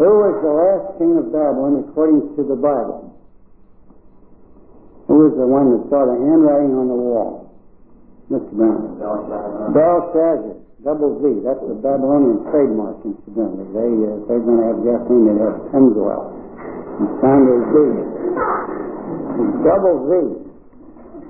Who 0.00 0.08
was 0.08 0.34
the 0.40 0.54
last 0.56 0.96
king 0.96 1.12
of 1.20 1.28
Babylon 1.28 1.84
according 1.84 2.32
to 2.36 2.42
the 2.48 2.56
Bible? 2.56 3.09
Who 5.10 5.26
was 5.26 5.34
the 5.34 5.42
one 5.42 5.74
that 5.74 5.82
saw 5.90 6.06
the 6.06 6.14
handwriting 6.14 6.70
on 6.78 6.86
the 6.86 6.94
wall? 6.94 7.50
Mr. 8.30 8.46
Brown. 8.54 8.94
Belshazzar. 9.74 10.54
Double 10.86 11.18
Z. 11.18 11.42
That's 11.42 11.58
the 11.66 11.74
Babylonian 11.82 12.46
trademark, 12.54 13.02
incidentally. 13.02 13.66
They, 13.74 13.90
uh, 13.90 14.22
if 14.22 14.30
they're 14.30 14.38
going 14.38 14.62
to 14.62 14.66
have 14.70 14.78
gasoline, 14.86 15.26
they'd 15.26 15.42
have 15.42 15.58
Pennzoil. 15.74 16.30
And 17.02 17.10
Sanders 17.18 17.66
Z. 17.74 17.76
Double 19.66 19.96
Z. 20.06 20.10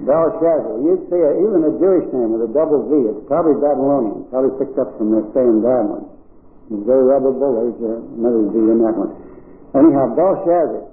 Belshazzar. 0.04 0.76
You'd 0.84 1.08
see 1.08 1.20
a, 1.24 1.32
even 1.40 1.64
a 1.64 1.72
Jewish 1.80 2.04
name 2.12 2.36
with 2.36 2.44
a 2.44 2.52
double 2.52 2.84
Z. 2.84 2.92
It's 3.16 3.24
probably 3.32 3.56
Babylonian. 3.64 4.28
Probably 4.28 4.60
picked 4.60 4.76
up 4.76 4.92
from 5.00 5.16
the 5.16 5.24
same 5.32 5.64
Babylon. 5.64 6.04
It's 6.68 6.84
very 6.84 7.08
rubbable. 7.08 7.64
There's 7.64 7.80
uh, 7.80 7.96
another 7.96 8.44
Z 8.52 8.60
in 8.60 8.78
that 8.84 8.92
one. 8.92 9.16
Anyhow, 9.72 10.12
Belshazzar. 10.12 10.84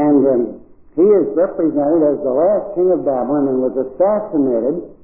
And 0.00 0.24
um, 0.24 0.65
he 0.96 1.04
is 1.04 1.26
represented 1.36 2.02
as 2.08 2.18
the 2.24 2.32
last 2.32 2.72
king 2.72 2.88
of 2.90 3.04
Babylon 3.04 3.52
and 3.52 3.58
was 3.60 3.76
assassinated 3.76 4.96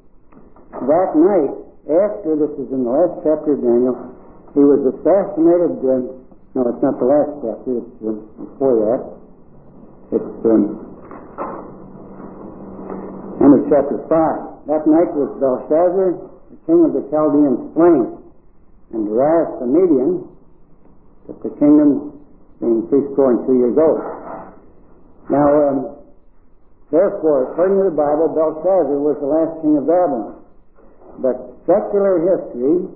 that 0.73 1.13
night 1.13 1.53
after, 1.85 2.33
this 2.33 2.53
is 2.57 2.73
in 2.73 2.89
the 2.89 2.91
last 2.91 3.21
chapter 3.21 3.53
of 3.53 3.61
Daniel, 3.61 3.93
he 4.57 4.65
was 4.65 4.81
assassinated, 4.89 5.85
uh, 5.85 6.01
no, 6.57 6.61
it's 6.65 6.81
not 6.81 6.97
the 6.97 7.05
last 7.05 7.33
chapter, 7.45 7.85
it's 7.85 8.25
before 8.41 8.77
that. 8.81 9.01
It's 10.17 10.37
um, 10.49 10.65
end 13.37 13.53
of 13.53 13.63
chapter 13.69 14.01
5. 14.09 14.73
That 14.73 14.83
night 14.89 15.13
was 15.13 15.29
Belshazzar, 15.37 16.09
the 16.49 16.59
king 16.65 16.81
of 16.89 16.93
the 16.97 17.05
Chaldeans, 17.13 17.61
slain, 17.77 18.17
and 18.97 19.03
Darius 19.13 19.53
the 19.61 19.69
Median 19.69 20.25
took 21.29 21.37
the 21.45 21.53
kingdom 21.61 22.17
being 22.61 22.89
three 22.89 23.05
score 23.13 23.37
and 23.37 23.45
two 23.45 23.61
years 23.61 23.77
old. 23.77 24.01
Now, 25.31 25.47
um, 25.69 25.76
therefore, 26.91 27.52
according 27.52 27.79
to 27.79 27.85
the 27.91 27.97
Bible, 27.97 28.33
Belshazzar 28.35 28.99
was 28.99 29.17
the 29.23 29.31
last 29.31 29.62
king 29.62 29.79
of 29.79 29.87
Babylon. 29.87 30.43
But 31.23 31.37
secular 31.69 32.19
history 32.25 32.88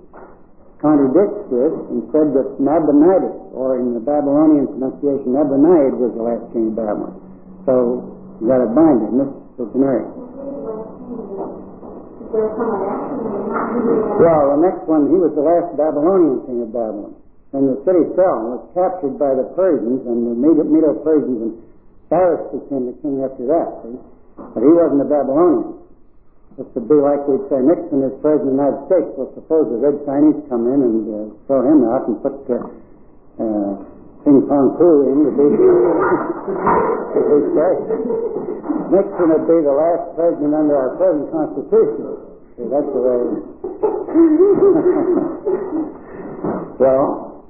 contradicts 0.81 1.49
this 1.49 1.73
and 1.93 2.05
said 2.13 2.35
that 2.37 2.61
Nabonidus, 2.61 3.53
or 3.57 3.79
in 3.81 3.95
the 3.95 4.01
Babylonian 4.01 4.69
pronunciation, 4.69 5.33
Nabonid 5.33 5.97
was 5.97 6.13
the 6.17 6.25
last 6.25 6.45
king 6.53 6.73
of 6.73 6.77
Babylon. 6.77 7.15
So 7.65 8.05
you 8.41 8.49
got 8.49 8.61
to 8.61 8.71
bind 8.73 9.01
it, 9.05 9.13
Miss 9.17 9.31
Cincinnati. 9.57 10.05
Well, 14.17 14.45
the 14.57 14.61
next 14.61 14.85
one, 14.85 15.09
he 15.09 15.17
was 15.17 15.33
the 15.33 15.45
last 15.45 15.73
Babylonian 15.77 16.45
king 16.45 16.61
of 16.65 16.73
Babylon. 16.73 17.15
And 17.55 17.73
the 17.73 17.79
city 17.89 18.05
fell 18.13 18.37
and 18.45 18.49
was 18.61 18.65
captured 18.77 19.17
by 19.17 19.33
the 19.33 19.49
Persians, 19.57 20.05
and 20.05 20.29
the 20.29 20.37
Medo-Persians, 20.37 21.41
and 21.41 21.53
Cyrus 22.09 22.47
became 22.55 22.87
the 22.87 22.95
king 23.03 23.19
after 23.27 23.47
that, 23.51 23.83
see? 23.83 23.99
But 24.37 24.61
he 24.63 24.69
wasn't 24.71 25.01
a 25.03 25.09
Babylonian. 25.11 25.75
This 26.57 26.65
would 26.73 26.89
be 26.89 26.97
like 26.97 27.21
we'd 27.29 27.45
say 27.53 27.61
Nixon 27.61 28.01
is 28.01 28.17
president 28.25 28.57
of 28.57 28.57
the 28.57 28.59
United 28.65 28.81
States. 28.89 29.13
Well, 29.13 29.29
suppose 29.37 29.69
the 29.69 29.77
Red 29.77 30.01
Chinese 30.09 30.41
come 30.49 30.65
in 30.71 30.81
and 30.81 31.05
uh, 31.05 31.29
throw 31.45 31.61
him 31.67 31.85
out 31.85 32.09
and 32.09 32.17
put 32.25 32.33
uh, 32.49 32.65
uh, 33.43 33.73
Ping 34.25 34.41
Pong 34.49 34.73
Poo 34.81 35.05
in 35.05 35.29
to 35.29 35.33
be, 35.37 35.49
to 37.13 37.21
be. 37.21 37.37
Nixon 38.89 39.29
would 39.37 39.45
be 39.51 39.59
the 39.67 39.75
last 39.77 40.17
president 40.17 40.55
under 40.57 40.79
our 40.81 40.97
present 40.97 41.29
Constitution. 41.29 42.25
See, 42.57 42.65
that's 42.73 42.89
the 42.89 43.03
way. 43.05 43.21
well, 46.81 47.45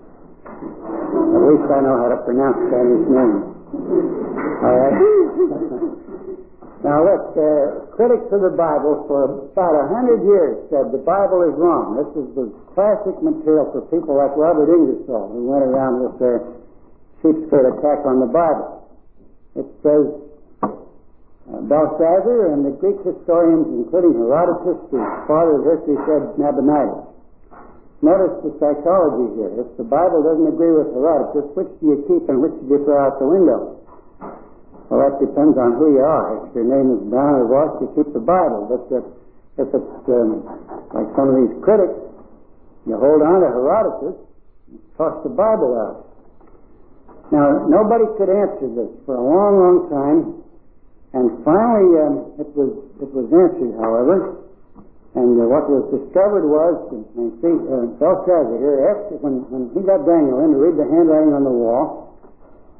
at 0.51 1.43
least 1.47 1.67
I 1.71 1.79
know 1.79 1.95
how 1.95 2.11
to 2.11 2.19
pronounce 2.27 2.59
Chinese 2.75 3.07
names. 3.07 4.25
All 4.63 4.77
right. 4.77 4.97
Now 6.85 7.03
look, 7.03 7.35
uh, 7.35 7.91
critics 7.97 8.29
of 8.31 8.47
the 8.47 8.55
Bible 8.55 9.05
for 9.11 9.49
about 9.51 9.75
a 9.75 9.87
hundred 9.91 10.23
years 10.23 10.55
said 10.71 10.93
the 10.95 11.03
Bible 11.03 11.43
is 11.49 11.55
wrong. 11.59 11.97
This 11.99 12.13
is 12.15 12.29
the 12.37 12.47
classic 12.77 13.17
material 13.25 13.73
for 13.75 13.83
people 13.91 14.15
like 14.15 14.37
Robert 14.37 14.71
Ingersoll, 14.71 15.33
who 15.35 15.51
went 15.51 15.65
around 15.67 16.05
with 16.05 16.15
their 16.23 16.45
sheepskin 17.25 17.65
attack 17.75 18.07
on 18.07 18.21
the 18.21 18.31
Bible. 18.31 18.87
It 19.57 19.67
says 19.83 20.05
uh, 20.63 21.61
Belshazzar 21.65 22.53
and 22.53 22.63
the 22.63 22.77
Greek 22.77 23.01
historians, 23.03 23.67
including 23.73 24.15
Herodotus, 24.15 24.79
the 24.93 25.03
father 25.27 25.59
of 25.59 25.65
history, 25.67 25.97
said 26.07 26.39
Nabonidus. 26.39 27.09
Notice 28.05 28.37
the 28.45 28.53
psychology 28.61 29.33
here. 29.41 29.65
If 29.65 29.81
the 29.81 29.89
Bible 29.89 30.21
doesn't 30.23 30.55
agree 30.55 30.77
with 30.77 30.93
Herodotus, 30.93 31.49
which 31.57 31.73
do 31.81 31.97
you 31.97 31.99
keep 32.05 32.29
and 32.29 32.45
which 32.45 32.55
do 32.63 32.69
you 32.69 32.85
throw 32.85 33.01
out 33.01 33.19
the 33.19 33.27
window? 33.27 33.81
Well, 34.87 35.02
that 35.02 35.19
depends 35.19 35.59
on 35.59 35.75
who 35.78 35.99
you 35.99 36.05
are. 36.05 36.47
If 36.47 36.55
your 36.55 36.69
name 36.69 36.95
is 36.95 37.02
Brown 37.11 37.43
or 37.43 37.47
Walsh, 37.50 37.83
you 37.83 37.88
keep 37.99 38.12
the 38.14 38.23
Bible. 38.23 38.71
But 38.71 38.87
if, 38.95 39.05
if 39.59 39.69
it's 39.75 40.02
um, 40.07 40.47
like 40.95 41.11
some 41.19 41.26
of 41.26 41.37
these 41.43 41.55
critics, 41.66 41.99
you 42.87 42.95
hold 42.95 43.19
on 43.19 43.43
to 43.43 43.50
Herodotus, 43.50 44.14
and 44.71 44.78
toss 44.95 45.19
the 45.26 45.35
Bible 45.35 45.75
out. 45.75 46.07
Now, 47.35 47.66
nobody 47.66 48.07
could 48.14 48.31
answer 48.31 48.71
this 48.71 48.90
for 49.02 49.19
a 49.19 49.25
long, 49.26 49.59
long 49.59 49.78
time, 49.90 50.19
and 51.19 51.43
finally 51.43 51.90
um, 51.99 52.14
it 52.38 52.47
was 52.55 52.71
it 53.02 53.11
was 53.11 53.26
answered, 53.35 53.75
however. 53.83 54.47
And 55.19 55.35
uh, 55.40 55.49
what 55.49 55.66
was 55.66 55.90
discovered 55.90 56.45
was, 56.47 56.76
and 56.93 57.33
see, 57.40 57.50
uh, 57.50 57.88
Belshazzar 57.99 58.55
here, 58.61 58.93
after, 58.93 59.16
when, 59.25 59.49
when 59.49 59.73
he 59.73 59.81
got 59.81 60.05
Daniel 60.05 60.45
in 60.45 60.52
to 60.52 60.59
read 60.61 60.76
the 60.76 60.85
handwriting 60.85 61.33
on 61.33 61.43
the 61.43 61.50
wall, 61.50 62.06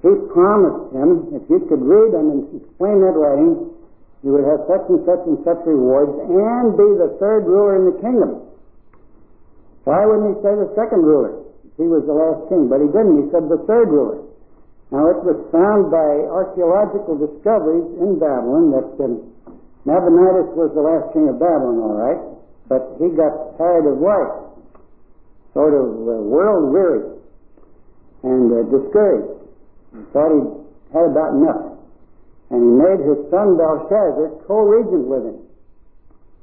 he 0.07 0.15
promised 0.31 0.95
him 0.95 1.35
if 1.35 1.43
you 1.51 1.59
could 1.67 1.83
read 1.83 2.15
them 2.15 2.31
and 2.31 2.41
explain 2.63 3.03
that 3.03 3.19
writing, 3.19 3.75
you 4.23 4.31
would 4.31 4.47
have 4.47 4.63
such 4.71 4.87
and 4.87 5.03
such 5.03 5.23
and 5.27 5.39
such 5.43 5.59
rewards 5.67 6.15
and 6.31 6.79
be 6.79 6.89
the 6.95 7.19
third 7.19 7.43
ruler 7.43 7.75
in 7.75 7.85
the 7.91 7.97
kingdom. 7.99 8.47
Why 9.83 10.07
wouldn't 10.07 10.31
he 10.31 10.37
say 10.47 10.55
the 10.55 10.71
second 10.79 11.03
ruler? 11.03 11.43
He 11.75 11.91
was 11.91 12.07
the 12.07 12.15
last 12.15 12.47
king, 12.51 12.71
but 12.71 12.79
he 12.79 12.89
didn't. 12.91 13.19
He 13.19 13.27
said 13.35 13.51
the 13.51 13.59
third 13.67 13.91
ruler. 13.91 14.23
Now 14.95 15.11
it 15.11 15.27
was 15.27 15.39
found 15.51 15.91
by 15.91 16.11
archaeological 16.31 17.19
discoveries 17.19 17.87
in 17.99 18.23
Babylon 18.23 18.71
that 18.79 18.89
um, 19.03 19.27
Nabonidus 19.87 20.55
was 20.55 20.71
the 20.75 20.87
last 20.87 21.11
king 21.15 21.27
of 21.27 21.43
Babylon, 21.43 21.83
all 21.83 21.99
right, 21.99 22.23
but 22.71 22.95
he 23.03 23.11
got 23.15 23.59
tired 23.59 23.87
of 23.91 23.99
life, 23.99 24.35
sort 25.55 25.75
of 25.75 25.87
uh, 26.07 26.15
world 26.31 26.71
weary, 26.71 27.03
and 28.23 28.47
uh, 28.51 28.63
discouraged. 28.71 29.36
Thought 30.13 30.33
he 30.33 30.43
had 30.93 31.07
about 31.11 31.35
enough. 31.35 31.77
And 32.51 32.61
he 32.63 32.73
made 32.79 33.01
his 33.03 33.21
son 33.31 33.57
Belshazzar 33.59 34.47
co-regent 34.47 35.07
with 35.07 35.25
him. 35.27 35.39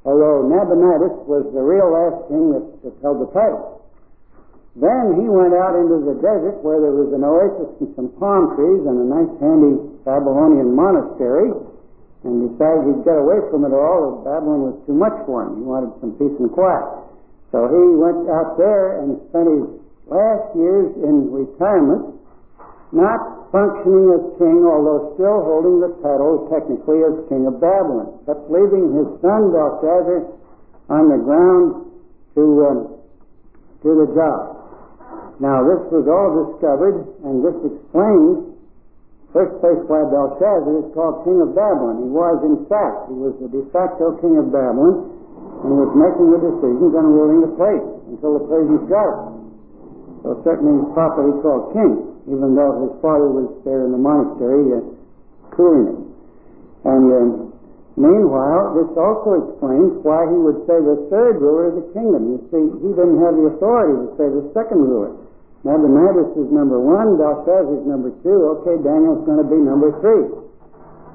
Although 0.04 0.48
Nabonidus 0.52 1.16
was 1.24 1.48
the 1.56 1.64
real 1.64 1.88
last 1.88 2.28
king 2.28 2.52
that, 2.52 2.64
that 2.84 2.94
held 3.00 3.24
the 3.24 3.30
title. 3.32 3.80
Then 4.76 5.16
he 5.16 5.24
went 5.30 5.54
out 5.54 5.78
into 5.78 6.02
the 6.02 6.18
desert 6.18 6.60
where 6.60 6.82
there 6.82 6.92
was 6.92 7.14
an 7.14 7.22
oasis 7.22 7.72
and 7.78 7.94
some 7.94 8.10
palm 8.18 8.52
trees 8.58 8.82
and 8.84 9.00
a 9.00 9.06
nice 9.06 9.32
handy 9.38 9.80
Babylonian 10.02 10.74
monastery 10.74 11.54
and 12.26 12.50
decided 12.50 12.90
he'd 12.90 13.04
get 13.06 13.16
away 13.16 13.38
from 13.48 13.64
it 13.64 13.72
all. 13.72 14.24
Babylon 14.26 14.74
was 14.74 14.76
too 14.84 14.96
much 14.96 15.14
for 15.24 15.46
him. 15.46 15.60
He 15.60 15.64
wanted 15.64 15.94
some 16.02 16.18
peace 16.18 16.34
and 16.42 16.50
quiet. 16.50 16.84
So 17.54 17.70
he 17.70 17.84
went 17.94 18.26
out 18.28 18.58
there 18.58 18.98
and 18.98 19.20
spent 19.30 19.46
his 19.46 19.64
last 20.10 20.52
years 20.58 20.90
in 21.06 21.30
retirement, 21.30 22.13
not 22.94 23.50
functioning 23.50 24.08
as 24.14 24.24
king, 24.38 24.64
although 24.64 25.12
still 25.18 25.42
holding 25.42 25.82
the 25.82 25.92
title 26.00 26.48
technically 26.48 27.02
as 27.02 27.14
king 27.28 27.44
of 27.44 27.60
Babylon, 27.60 28.18
but 28.24 28.46
leaving 28.48 28.94
his 28.94 29.08
son 29.20 29.50
Belshazzar 29.50 30.30
on 30.88 31.04
the 31.10 31.20
ground 31.20 31.90
to 32.38 32.42
um, 32.70 32.78
do 33.82 33.90
the 33.98 34.08
job. 34.14 34.58
Now 35.42 35.66
this 35.66 35.82
was 35.90 36.06
all 36.06 36.30
discovered, 36.54 37.02
and 37.26 37.42
this 37.42 37.58
explains 37.66 38.54
First 39.34 39.58
place 39.58 39.82
why 39.90 40.06
Belshazzar 40.06 40.78
is 40.78 40.94
called 40.94 41.26
king 41.26 41.42
of 41.42 41.58
Babylon. 41.58 42.06
He 42.06 42.06
was, 42.06 42.38
in 42.46 42.70
fact, 42.70 43.10
he 43.10 43.18
was 43.18 43.34
the 43.42 43.50
de 43.50 43.66
facto 43.74 44.14
king 44.22 44.38
of 44.38 44.54
Babylon 44.54 45.10
and 45.66 45.74
was 45.74 45.90
making 45.90 46.30
the 46.30 46.38
decisions 46.38 46.94
and 46.94 47.06
ruling 47.10 47.42
the 47.42 47.50
place 47.58 47.82
until 48.14 48.38
the 48.38 48.46
Persians 48.46 48.86
got 48.86 49.10
it. 49.10 49.26
So 50.22 50.38
certainly 50.46 50.86
properly 50.94 51.34
called 51.42 51.74
king, 51.74 52.13
even 52.24 52.56
though 52.56 52.88
his 52.88 52.92
father 53.04 53.28
was 53.28 53.48
there 53.64 53.84
in 53.84 53.92
the 53.92 54.00
monastery 54.00 54.72
uh, 54.72 54.80
cooling 55.52 55.92
him. 55.92 56.00
And 56.84 57.04
um, 57.12 57.30
meanwhile, 57.96 58.76
this 58.76 58.90
also 58.96 59.44
explains 59.44 60.00
why 60.04 60.28
he 60.28 60.36
would 60.36 60.64
say 60.68 60.76
the 60.80 61.08
third 61.08 61.40
ruler 61.40 61.72
of 61.72 61.80
the 61.80 61.86
kingdom. 61.92 62.36
You 62.36 62.38
see, 62.48 62.64
he 62.80 62.90
didn't 62.92 63.20
have 63.20 63.36
the 63.36 63.56
authority 63.56 63.94
to 64.04 64.08
say 64.16 64.26
the 64.28 64.44
second 64.52 64.84
ruler. 64.84 65.16
Nabonidus 65.64 66.36
is 66.36 66.52
number 66.52 66.76
one, 66.76 67.16
Belshazzar 67.16 67.72
is 67.72 67.88
number 67.88 68.12
two, 68.20 68.60
okay, 68.60 68.76
Daniel's 68.84 69.24
going 69.24 69.40
to 69.40 69.48
be 69.48 69.56
number 69.56 69.96
three. 70.04 70.28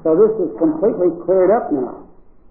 So 0.02 0.18
this 0.18 0.34
is 0.42 0.50
completely 0.58 1.14
cleared 1.22 1.54
up 1.54 1.70
now. 1.70 2.02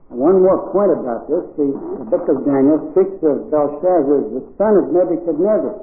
One 0.08 0.42
more 0.42 0.72
point 0.72 0.96
about 0.96 1.28
this, 1.28 1.44
the, 1.60 1.68
the 2.00 2.08
book 2.08 2.24
of 2.32 2.48
Daniel 2.48 2.80
speaks 2.96 3.20
of 3.20 3.52
Belshazzar 3.52 4.16
as 4.16 4.28
the 4.32 4.44
son 4.56 4.80
of 4.80 4.96
Nebuchadnezzar. 4.96 5.76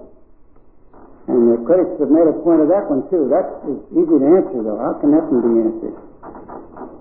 And 1.26 1.40
the 1.50 1.58
critics 1.66 1.98
have 1.98 2.10
made 2.10 2.28
a 2.30 2.36
point 2.46 2.62
of 2.62 2.70
that 2.70 2.86
one 2.86 3.02
too. 3.10 3.26
That 3.34 3.46
is 3.66 3.78
easy 3.98 4.14
to 4.14 4.26
answer 4.30 4.60
though. 4.62 4.78
How 4.78 4.94
can 5.02 5.10
that 5.10 5.26
be 5.26 5.42
answered? 5.42 5.96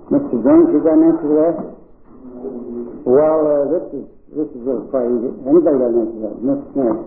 Mr. 0.10 0.36
James, 0.42 0.68
you 0.74 0.80
got 0.82 0.98
an 0.98 1.06
answer 1.14 1.28
to 1.30 1.36
that? 1.46 1.56
Well, 3.06 3.40
uh, 3.46 3.56
this 3.70 3.86
is 4.02 4.06
this 4.34 4.50
is 4.50 4.64
a 4.66 4.76
quite 4.90 5.06
easy. 5.14 5.30
Anybody 5.46 5.78
got 5.78 5.94
an 5.94 6.02
answer 6.02 6.18
to 6.18 6.22
that? 6.26 6.36
Miss 6.42 6.60
Smith. 6.74 7.00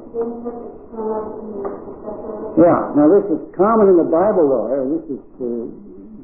Yeah. 2.59 2.79
Now 2.95 3.07
this 3.11 3.27
is 3.35 3.41
common 3.59 3.87
in 3.91 3.97
the 3.99 4.07
Bible, 4.07 4.47
though. 4.47 4.67
This 4.99 5.19
is 5.19 5.23
uh, 5.43 5.67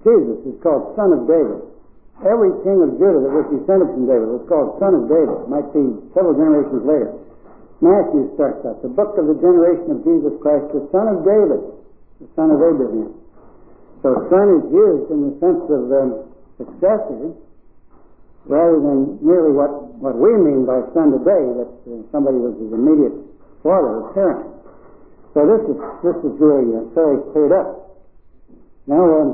Jesus 0.07 0.39
is 0.47 0.57
called 0.63 0.95
Son 0.95 1.11
of 1.11 1.27
David. 1.27 1.59
Every 2.23 2.55
king 2.63 2.79
of 2.87 2.95
Judah 3.03 3.19
that 3.27 3.33
was 3.35 3.47
descended 3.51 3.91
from 3.91 4.07
David 4.07 4.31
was 4.31 4.47
called 4.47 4.79
Son 4.79 4.95
of 4.95 5.11
David. 5.11 5.51
Might 5.51 5.67
be 5.75 5.83
several 6.15 6.39
generations 6.39 6.87
later. 6.87 7.11
Matthew 7.85 8.33
starts 8.33 8.65
out 8.65 8.81
the 8.81 8.89
book 8.89 9.21
of 9.21 9.29
the 9.29 9.37
generation 9.45 9.93
of 9.93 10.01
Jesus 10.09 10.33
Christ, 10.41 10.73
the 10.73 10.89
Son 10.89 11.05
of 11.05 11.21
David, 11.21 11.61
the 12.17 12.29
Son 12.33 12.49
of 12.49 12.65
Abraham. 12.65 13.13
So 14.01 14.25
son 14.33 14.47
is 14.57 14.65
used 14.73 15.13
in 15.13 15.21
the 15.29 15.35
sense 15.37 15.65
of 15.69 15.83
um, 15.93 16.11
successor 16.57 17.37
rather 18.49 18.81
than 18.81 19.21
merely 19.21 19.53
what, 19.53 19.73
what 20.01 20.17
we 20.17 20.33
mean 20.33 20.65
by 20.65 20.81
son 20.97 21.13
today, 21.13 21.45
that 21.61 21.73
uh, 21.89 22.01
somebody 22.09 22.41
was 22.41 22.57
his 22.57 22.73
immediate 22.73 23.17
father 23.61 24.01
or 24.01 24.17
parent. 24.17 24.49
So 25.37 25.45
this 25.45 25.65
is 25.69 25.77
this 26.05 26.19
is 26.25 26.33
really 26.41 26.69
uh, 26.73 26.89
fairly 26.97 27.21
cleared 27.33 27.53
up. 27.53 28.01
Now 28.89 29.05
um, 29.05 29.29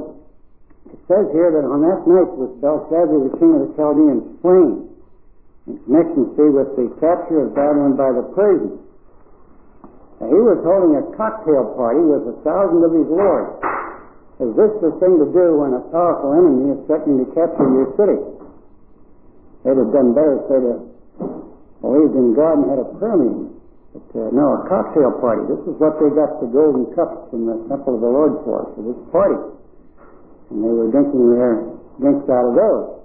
it 0.91 0.99
says 1.07 1.27
here 1.35 1.55
that 1.55 1.67
on 1.67 1.83
that 1.87 2.03
night 2.03 2.31
was 2.35 2.51
Belshazzar, 2.59 3.15
the 3.31 3.35
king 3.39 3.59
of 3.59 3.63
the 3.63 3.71
Chaldeans, 3.79 4.23
slain 4.43 4.91
in 5.71 5.79
connection, 5.87 6.35
see, 6.35 6.51
with 6.51 6.75
the 6.75 6.91
capture 6.99 7.47
of 7.47 7.55
Babylon 7.55 7.95
by 7.95 8.11
the 8.11 8.27
Persians. 8.35 8.83
Now, 10.19 10.29
he 10.29 10.41
was 10.43 10.59
holding 10.67 10.99
a 10.99 11.05
cocktail 11.15 11.73
party 11.79 12.03
with 12.03 12.27
a 12.27 12.37
thousand 12.43 12.83
of 12.83 12.93
his 12.93 13.09
lords. 13.09 13.57
Is 14.43 14.53
this 14.57 14.73
the 14.83 14.93
thing 14.99 15.21
to 15.21 15.29
do 15.31 15.47
when 15.63 15.77
a 15.77 15.85
powerful 15.93 16.33
enemy 16.33 16.75
is 16.75 16.81
threatening 16.89 17.25
to 17.25 17.29
capture 17.33 17.69
your 17.71 17.89
city? 17.95 18.19
They'd 19.65 19.77
have 19.77 19.93
done 19.93 20.17
better 20.17 20.41
if 20.41 20.45
they'd 20.49 20.65
have 20.65 20.85
believed 21.85 22.17
in 22.17 22.33
God 22.33 22.65
and 22.65 22.67
had 22.73 22.81
a 22.81 22.89
prayer 22.97 23.17
meeting. 23.21 23.53
But 23.93 24.07
uh, 24.17 24.31
no, 24.33 24.61
a 24.61 24.69
cocktail 24.69 25.13
party. 25.21 25.45
This 25.51 25.61
is 25.69 25.77
what 25.77 25.99
they 26.01 26.09
got 26.15 26.41
the 26.41 26.49
golden 26.49 26.89
cups 26.97 27.33
in 27.37 27.45
the 27.45 27.59
temple 27.69 27.97
of 27.97 28.01
the 28.01 28.09
Lord 28.09 28.41
for, 28.47 28.71
for 28.77 28.83
this 28.87 29.01
party. 29.13 29.41
And 30.51 30.65
they 30.65 30.73
were 30.73 30.89
drinking 30.89 31.21
their 31.37 31.69
drinks 32.01 32.25
out 32.31 32.49
of 32.49 32.55
those. 32.57 33.00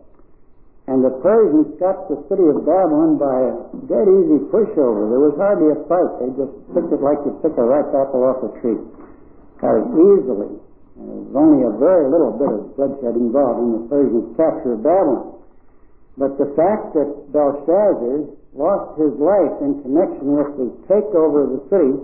And 0.85 1.01
the 1.01 1.17
Persians 1.17 1.73
got 1.81 2.05
the 2.13 2.21
city 2.29 2.45
of 2.45 2.61
Babylon 2.61 3.17
by 3.17 3.37
a 3.49 3.53
dead 3.89 4.05
easy 4.05 4.37
pushover. 4.53 5.09
There 5.09 5.23
was 5.23 5.33
hardly 5.33 5.73
a 5.73 5.79
fight. 5.89 6.11
They 6.21 6.29
just 6.37 6.53
picked 6.77 6.93
it 6.93 7.01
like 7.01 7.17
you 7.25 7.33
pick 7.41 7.57
a 7.57 7.65
ripe 7.65 7.89
apple 7.89 8.21
off 8.21 8.45
a 8.45 8.53
tree. 8.61 8.77
Got 9.57 9.81
it 9.81 9.87
easily. 9.97 10.53
And 11.01 11.05
there 11.09 11.21
was 11.25 11.33
only 11.33 11.61
a 11.65 11.73
very 11.81 12.05
little 12.05 12.37
bit 12.37 12.53
of 12.53 12.61
bloodshed 12.77 13.17
involved 13.17 13.65
in 13.65 13.69
the 13.73 13.83
Persians' 13.89 14.29
capture 14.37 14.77
of 14.77 14.85
Babylon. 14.85 15.41
But 16.21 16.37
the 16.37 16.53
fact 16.53 16.93
that 16.93 17.09
Belshazzar 17.33 18.29
lost 18.53 18.95
his 19.01 19.11
life 19.17 19.57
in 19.65 19.81
connection 19.83 20.37
with 20.37 20.53
the 20.55 20.69
takeover 20.85 21.49
of 21.49 21.59
the 21.59 21.61
city 21.67 21.97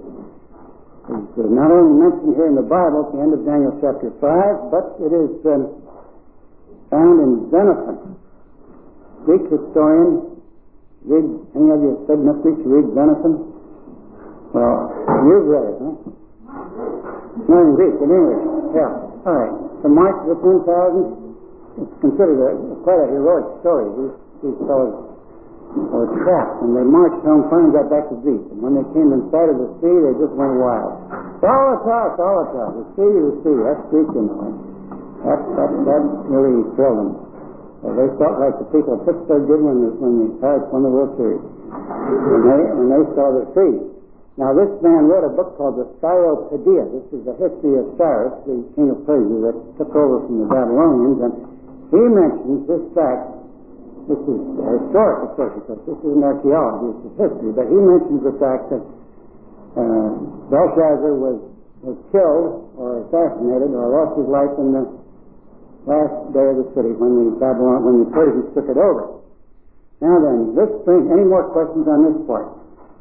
is 1.38 1.50
not 1.54 1.72
only 1.72 2.02
mentioned 2.02 2.36
here 2.36 2.50
in 2.50 2.58
the 2.58 2.66
Bible 2.66 3.08
at 3.08 3.10
the 3.14 3.22
end 3.22 3.34
of 3.34 3.46
Daniel 3.46 3.78
chapter 3.78 4.10
5, 4.20 4.74
but 4.74 4.86
it 5.06 5.14
is 5.14 5.32
um, 5.48 5.70
found 6.90 7.18
in 7.24 7.32
Xenophon. 7.50 8.21
Greek 9.26 9.46
historian, 9.54 10.42
read, 11.06 11.28
any 11.54 11.70
of 11.70 11.80
you 11.82 12.02
studied 12.06 12.26
enough 12.26 12.42
read 12.42 12.88
Xenophon? 12.94 13.34
Well, 14.52 14.92
you've 15.26 15.48
read 15.48 15.66
it, 15.72 15.78
huh? 15.80 16.12
Not 17.48 17.62
in 17.64 17.74
Greek, 17.80 17.96
in 18.02 18.10
English. 18.12 18.44
Yeah. 18.76 18.92
All 19.24 19.38
right. 19.38 19.56
The 19.82 19.90
march 19.90 20.18
of 20.28 20.36
the 20.36 20.40
10,000, 20.44 21.82
it's 21.82 21.96
considered 22.04 22.40
a, 22.44 22.52
quite 22.84 23.00
a 23.00 23.08
heroic 23.08 23.48
story. 23.64 23.88
These, 23.96 24.16
these 24.44 24.60
fellows 24.68 24.94
were 25.72 26.12
trapped, 26.28 26.60
and 26.68 26.76
they 26.76 26.84
marched 26.84 27.24
home, 27.24 27.48
finally 27.48 27.72
got 27.72 27.88
back 27.88 28.12
to 28.12 28.18
Greece. 28.20 28.44
And 28.52 28.60
when 28.60 28.76
they 28.76 28.86
came 28.92 29.16
in 29.16 29.32
sight 29.32 29.48
of 29.48 29.58
the 29.58 29.70
sea, 29.80 29.96
they 29.96 30.14
just 30.20 30.36
went 30.36 30.60
wild. 30.60 30.92
Solitaire, 31.40 32.12
solitaire, 32.20 32.70
the 32.76 32.86
sea, 33.00 33.14
the 33.16 33.34
sea. 33.42 33.58
That's 33.64 33.84
Greek, 33.90 34.10
you 34.12 34.24
know. 34.28 34.52
That, 35.24 35.40
that, 35.56 35.70
that 35.88 36.02
really 36.28 36.68
thrilled 36.76 37.00
them. 37.00 37.31
Well, 37.82 37.98
they 37.98 38.10
felt 38.22 38.38
like 38.38 38.62
the 38.62 38.70
people 38.70 38.94
of 38.94 39.10
Pittsburgh 39.10 39.50
did 39.50 39.58
when 39.58 39.78
when 39.98 40.14
the 40.22 40.30
Pirates 40.38 40.70
won 40.70 40.86
the 40.86 40.94
World 40.94 41.18
Series. 41.18 41.42
When 41.42 42.42
they, 42.46 42.62
when 42.78 42.88
they 42.94 43.04
saw 43.18 43.34
the 43.34 43.46
sea. 43.58 43.74
Now, 44.38 44.54
this 44.54 44.70
man 44.86 45.10
wrote 45.10 45.26
a 45.26 45.34
book 45.34 45.58
called 45.58 45.82
the 45.82 45.90
Cyropaedia. 45.98 46.88
This 46.94 47.08
is 47.10 47.26
the 47.26 47.36
history 47.42 47.82
of 47.82 47.90
Cyrus, 47.98 48.38
the 48.46 48.64
king 48.78 48.94
of 48.94 49.02
Persia 49.10 49.38
that 49.50 49.58
took 49.82 49.92
over 49.98 50.24
from 50.30 50.46
the 50.46 50.48
Babylonians. 50.48 51.20
And 51.26 51.34
he 51.90 52.02
mentions 52.06 52.70
this 52.70 52.86
fact. 52.94 53.42
This 54.10 54.18
is 54.18 54.40
historic, 54.40 55.30
of 55.30 55.32
course, 55.38 55.54
this 55.62 56.00
isn't 56.02 56.26
archaeology, 56.26 56.90
it's 57.06 57.18
history. 57.22 57.54
But 57.54 57.70
he 57.70 57.78
mentions 57.78 58.22
the 58.26 58.34
fact 58.42 58.74
that 58.74 58.82
uh, 59.78 60.10
Belshazzar 60.50 61.14
was, 61.18 61.38
was 61.86 61.98
killed 62.10 62.66
or 62.82 63.06
assassinated 63.06 63.74
or 63.78 63.94
lost 63.94 64.18
his 64.18 64.26
life 64.26 64.54
in 64.58 64.74
the 64.74 65.01
last 65.86 66.14
day 66.34 66.46
of 66.46 66.58
the 66.62 66.68
city 66.78 66.94
when 66.94 67.34
the 67.34 67.36
Babylon, 67.42 67.82
when 67.82 67.96
the 68.06 68.10
Persians 68.14 68.48
took 68.54 68.70
it 68.70 68.78
over. 68.78 69.18
Now 70.02 70.18
then, 70.18 70.58
this 70.58 70.70
brings 70.86 71.10
any 71.14 71.26
more 71.26 71.46
questions 71.54 71.86
on 71.86 72.00
this 72.10 72.18
part. 72.26 72.50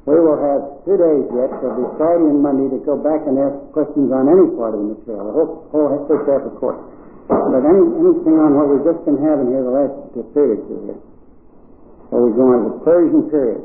We 0.09 0.17
will 0.17 0.41
have 0.41 0.85
two 0.89 0.97
days 0.97 1.29
yet, 1.33 1.53
so 1.61 1.69
it'll 1.69 1.81
be 1.81 1.89
Friday 2.01 2.25
and 2.25 2.41
Monday 2.41 2.73
to 2.73 2.81
go 2.85 2.97
back 2.97 3.21
and 3.29 3.37
ask 3.37 3.57
questions 3.77 4.09
on 4.09 4.33
any 4.33 4.49
part 4.57 4.73
of 4.73 4.81
the 4.81 4.97
material, 4.97 5.29
the 5.29 5.35
whole, 5.37 5.69
whole 5.73 6.09
first 6.09 6.25
half 6.25 6.45
of 6.45 6.57
course. 6.57 6.81
But 7.29 7.63
any, 7.63 7.85
anything 7.85 8.37
on 8.41 8.57
what 8.57 8.67
we've 8.73 8.83
just 8.83 9.05
been 9.05 9.21
having 9.21 9.53
here 9.53 9.63
the 9.63 9.71
last 9.71 9.95
period 10.33 10.61
or 10.61 10.67
two 10.67 10.79
here. 10.89 11.01
So 12.11 12.15
we 12.27 12.35
go 12.35 12.43
on 12.49 12.59
to 12.65 12.69
the 12.75 12.81
Persian 12.83 13.23
period. 13.31 13.63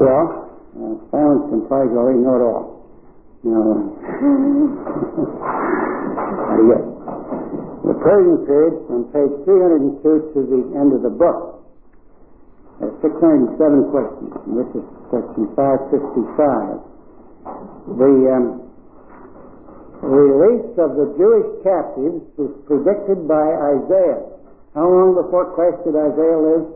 Well, 0.00 0.24
uh, 0.76 0.94
silence 1.12 1.46
implies 1.52 1.88
you 1.92 1.98
already 2.00 2.18
know 2.18 2.34
it 2.36 2.44
all. 2.48 2.77
The 7.88 7.96
Persian 8.04 8.44
period 8.44 8.76
from 8.84 9.08
page 9.08 9.32
302 9.48 10.36
to 10.36 10.40
the 10.44 10.60
end 10.76 10.92
of 10.92 11.00
the 11.00 11.08
book. 11.08 11.64
There's 12.80 12.92
607 13.00 13.88
questions. 13.88 14.36
And 14.44 14.54
this 14.60 14.68
is 14.76 14.84
question 15.08 15.48
555. 15.56 16.84
The 17.96 18.12
um, 18.36 18.68
release 20.04 20.68
of 20.76 21.00
the 21.00 21.08
Jewish 21.16 21.48
captives 21.64 22.20
is 22.36 22.52
predicted 22.68 23.24
by 23.24 23.48
Isaiah. 23.80 24.28
How 24.76 24.84
long 24.84 25.16
before 25.16 25.56
Christ 25.56 25.80
did 25.88 25.96
Isaiah 25.96 26.36
live? 26.36 26.68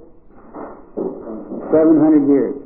700 0.96 2.32
years. 2.32 2.56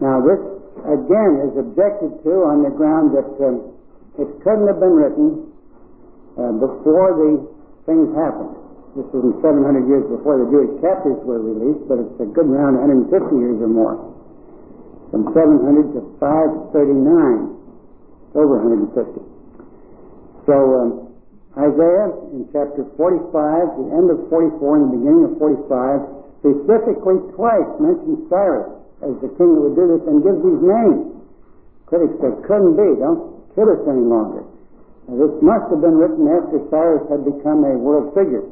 Now 0.00 0.22
this 0.22 0.38
again 0.86 1.50
is 1.50 1.54
objected 1.58 2.14
to 2.22 2.32
on 2.46 2.62
the 2.62 2.70
ground 2.70 3.14
that 3.14 3.30
um, 3.42 3.74
it 4.18 4.28
couldn't 4.42 4.66
have 4.70 4.78
been 4.78 4.94
written 4.94 5.28
uh, 6.38 6.52
before 6.62 7.10
the 7.16 7.32
things 7.84 8.08
happened. 8.14 8.54
This 8.96 9.08
isn't 9.12 9.44
700 9.44 9.84
years 9.84 10.08
before 10.08 10.40
the 10.40 10.48
Jewish 10.48 10.72
captives 10.80 11.20
were 11.26 11.42
released, 11.42 11.84
but 11.84 12.00
it's 12.00 12.16
a 12.22 12.28
good 12.32 12.48
round 12.48 12.80
150 12.80 13.12
years 13.36 13.58
or 13.60 13.68
more. 13.68 13.96
From 15.12 15.28
700 15.36 15.92
to 15.96 16.00
539, 16.16 16.80
over 18.32 18.56
150. 18.64 19.20
So 20.48 20.56
um, 20.56 20.90
Isaiah 21.56 22.08
in 22.36 22.48
chapter 22.52 22.84
45, 22.96 23.32
the 23.80 23.86
end 23.96 24.08
of 24.12 24.28
44 24.28 24.76
and 24.76 24.84
the 24.88 24.92
beginning 24.96 25.24
of 25.28 25.32
45, 25.40 26.40
specifically 26.40 27.18
twice 27.36 27.70
mentions 27.80 28.28
Cyrus 28.28 28.75
as 29.04 29.12
the 29.20 29.28
king 29.36 29.50
would 29.60 29.76
do 29.76 29.84
this 29.96 30.04
and 30.08 30.24
give 30.24 30.38
these 30.40 30.62
names. 30.64 31.16
Critics 31.86 32.16
say, 32.18 32.32
couldn't 32.48 32.74
be. 32.74 32.88
Don't 32.96 33.36
kid 33.54 33.68
us 33.68 33.82
any 33.86 34.02
longer. 34.02 34.42
Now, 35.06 35.14
this 35.22 35.34
must 35.38 35.70
have 35.70 35.80
been 35.84 35.96
written 36.00 36.26
after 36.26 36.58
Cyrus 36.72 37.04
had 37.06 37.22
become 37.22 37.62
a 37.62 37.74
world 37.78 38.10
figure. 38.16 38.42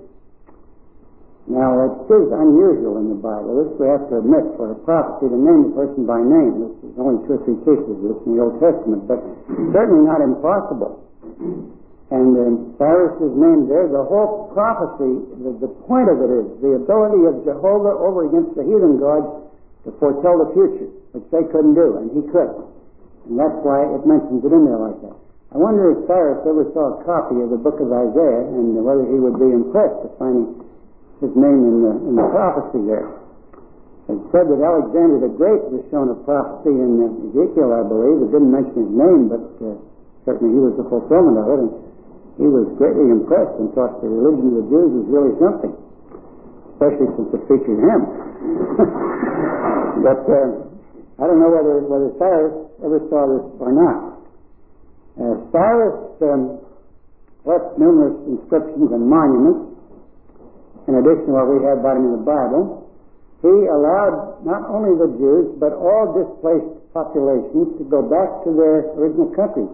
Now, 1.45 1.77
it 1.77 2.09
is 2.09 2.29
unusual 2.33 2.97
in 3.05 3.13
the 3.13 3.21
Bible. 3.21 3.61
This 3.61 3.77
we 3.77 3.85
have 3.85 4.09
to 4.09 4.25
admit 4.25 4.49
for 4.57 4.73
a 4.73 4.79
prophecy 4.81 5.29
to 5.29 5.37
name 5.37 5.73
a 5.73 5.73
person 5.77 6.09
by 6.09 6.17
name. 6.17 6.57
This 6.57 6.89
is 6.89 6.97
only 6.97 7.21
two 7.29 7.37
or 7.37 7.43
three 7.45 7.61
cases 7.69 7.85
of 7.85 8.01
this 8.01 8.19
in 8.25 8.39
the 8.39 8.41
Old 8.41 8.57
Testament, 8.65 9.05
but 9.05 9.21
certainly 9.77 10.09
not 10.09 10.25
impossible. 10.25 11.05
And 12.15 12.33
um, 12.37 12.55
Cyrus 12.81 13.17
is 13.21 13.35
named 13.37 13.69
there. 13.69 13.93
The 13.93 14.09
whole 14.09 14.49
prophecy, 14.57 15.21
the, 15.45 15.69
the 15.69 15.73
point 15.85 16.09
of 16.09 16.23
it 16.25 16.33
is 16.33 16.47
the 16.65 16.81
ability 16.81 17.29
of 17.29 17.45
Jehovah 17.45 17.93
over 17.93 18.25
against 18.25 18.57
the 18.57 18.65
heathen 18.65 18.97
gods 18.97 19.45
to 19.85 19.93
foretell 20.01 20.41
the 20.41 20.51
future, 20.57 20.89
which 21.13 21.29
they 21.31 21.45
couldn't 21.53 21.77
do, 21.77 22.01
and 22.01 22.09
he 22.17 22.23
could. 22.33 22.51
And 23.29 23.37
that's 23.41 23.59
why 23.65 23.85
it 23.85 24.03
mentions 24.05 24.45
it 24.45 24.53
in 24.53 24.65
there 24.65 24.81
like 24.81 25.01
that. 25.05 25.17
I 25.55 25.59
wonder 25.61 25.95
if 25.95 26.11
Cyrus 26.11 26.43
ever 26.45 26.67
saw 26.75 26.99
a 26.99 27.07
copy 27.07 27.39
of 27.39 27.55
the 27.55 27.61
book 27.61 27.79
of 27.79 27.87
Isaiah 27.87 28.43
and 28.59 28.75
whether 28.83 29.07
he 29.07 29.23
would 29.23 29.39
be 29.39 29.49
impressed 29.55 30.03
at 30.03 30.13
finding 30.19 30.51
his 31.23 31.31
name 31.39 31.61
in 31.63 31.77
the, 31.85 31.93
in 32.11 32.15
the 32.19 32.27
prophecy 32.35 32.83
there. 32.91 33.07
It's 34.11 34.21
said 34.35 34.51
that 34.53 34.61
Alexander 34.61 35.25
the 35.25 35.33
Great 35.33 35.65
was 35.73 35.81
shown 35.89 36.13
a 36.13 36.19
prophecy 36.29 36.75
in 36.75 37.01
Ezekiel, 37.31 37.73
I 37.73 37.87
believe. 37.87 38.21
It 38.21 38.31
didn't 38.37 38.53
mention 38.53 38.77
his 38.77 38.93
name, 38.93 39.33
but 39.33 39.47
uh, 39.65 39.81
certainly 40.29 40.53
he 40.53 40.61
was 40.61 40.77
the 40.77 40.85
fulfillment 40.93 41.41
of 41.41 41.47
it. 41.49 41.61
And 41.65 41.73
he 42.37 42.45
was 42.51 42.69
greatly 42.77 43.09
impressed 43.09 43.57
and 43.63 43.73
thought 43.73 44.03
the 44.03 44.11
religion 44.11 44.53
of 44.53 44.57
the 44.61 44.67
Jews 44.69 44.91
was 44.91 45.07
really 45.09 45.33
something, 45.41 45.73
especially 46.75 47.09
since 47.15 47.31
it 47.31 47.43
featured 47.47 47.81
him. 47.81 48.01
but 50.05 50.21
uh, 50.27 50.51
I 51.19 51.25
don't 51.31 51.39
know 51.39 51.51
whether, 51.55 51.87
whether 51.87 52.11
Cyrus 52.19 52.55
ever 52.83 53.01
saw 53.09 53.23
this 53.31 53.47
or 53.63 53.71
not. 53.71 53.99
Uh, 55.15 55.35
Cyrus 55.55 56.19
um, 56.27 56.43
left 57.47 57.79
numerous 57.79 58.19
inscriptions 58.27 58.91
and 58.91 59.07
monuments 59.07 59.75
in 60.85 61.01
addition 61.01 61.33
to 61.33 61.33
what 61.33 61.49
we 61.49 61.65
have 61.65 61.81
about 61.81 61.97
him 61.97 62.13
in 62.13 62.15
the 62.21 62.27
Bible, 62.29 62.85
he 63.41 63.49
allowed 63.49 64.45
not 64.45 64.69
only 64.69 64.93
the 64.97 65.09
Jews, 65.17 65.57
but 65.57 65.73
all 65.73 66.13
displaced 66.13 66.93
populations 66.93 67.77
to 67.81 67.85
go 67.89 68.05
back 68.05 68.45
to 68.45 68.53
their 68.53 68.93
original 68.97 69.33
countries. 69.33 69.73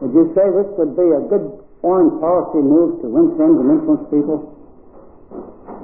Would 0.00 0.12
you 0.12 0.28
say 0.36 0.44
this 0.52 0.68
would 0.76 0.94
be 0.96 1.08
a 1.16 1.22
good 1.32 1.64
foreign 1.80 2.20
policy 2.20 2.60
move 2.60 3.00
to 3.02 3.08
win 3.08 3.36
friends 3.36 3.56
and 3.56 3.68
influence 3.72 4.04
people? 4.12 4.52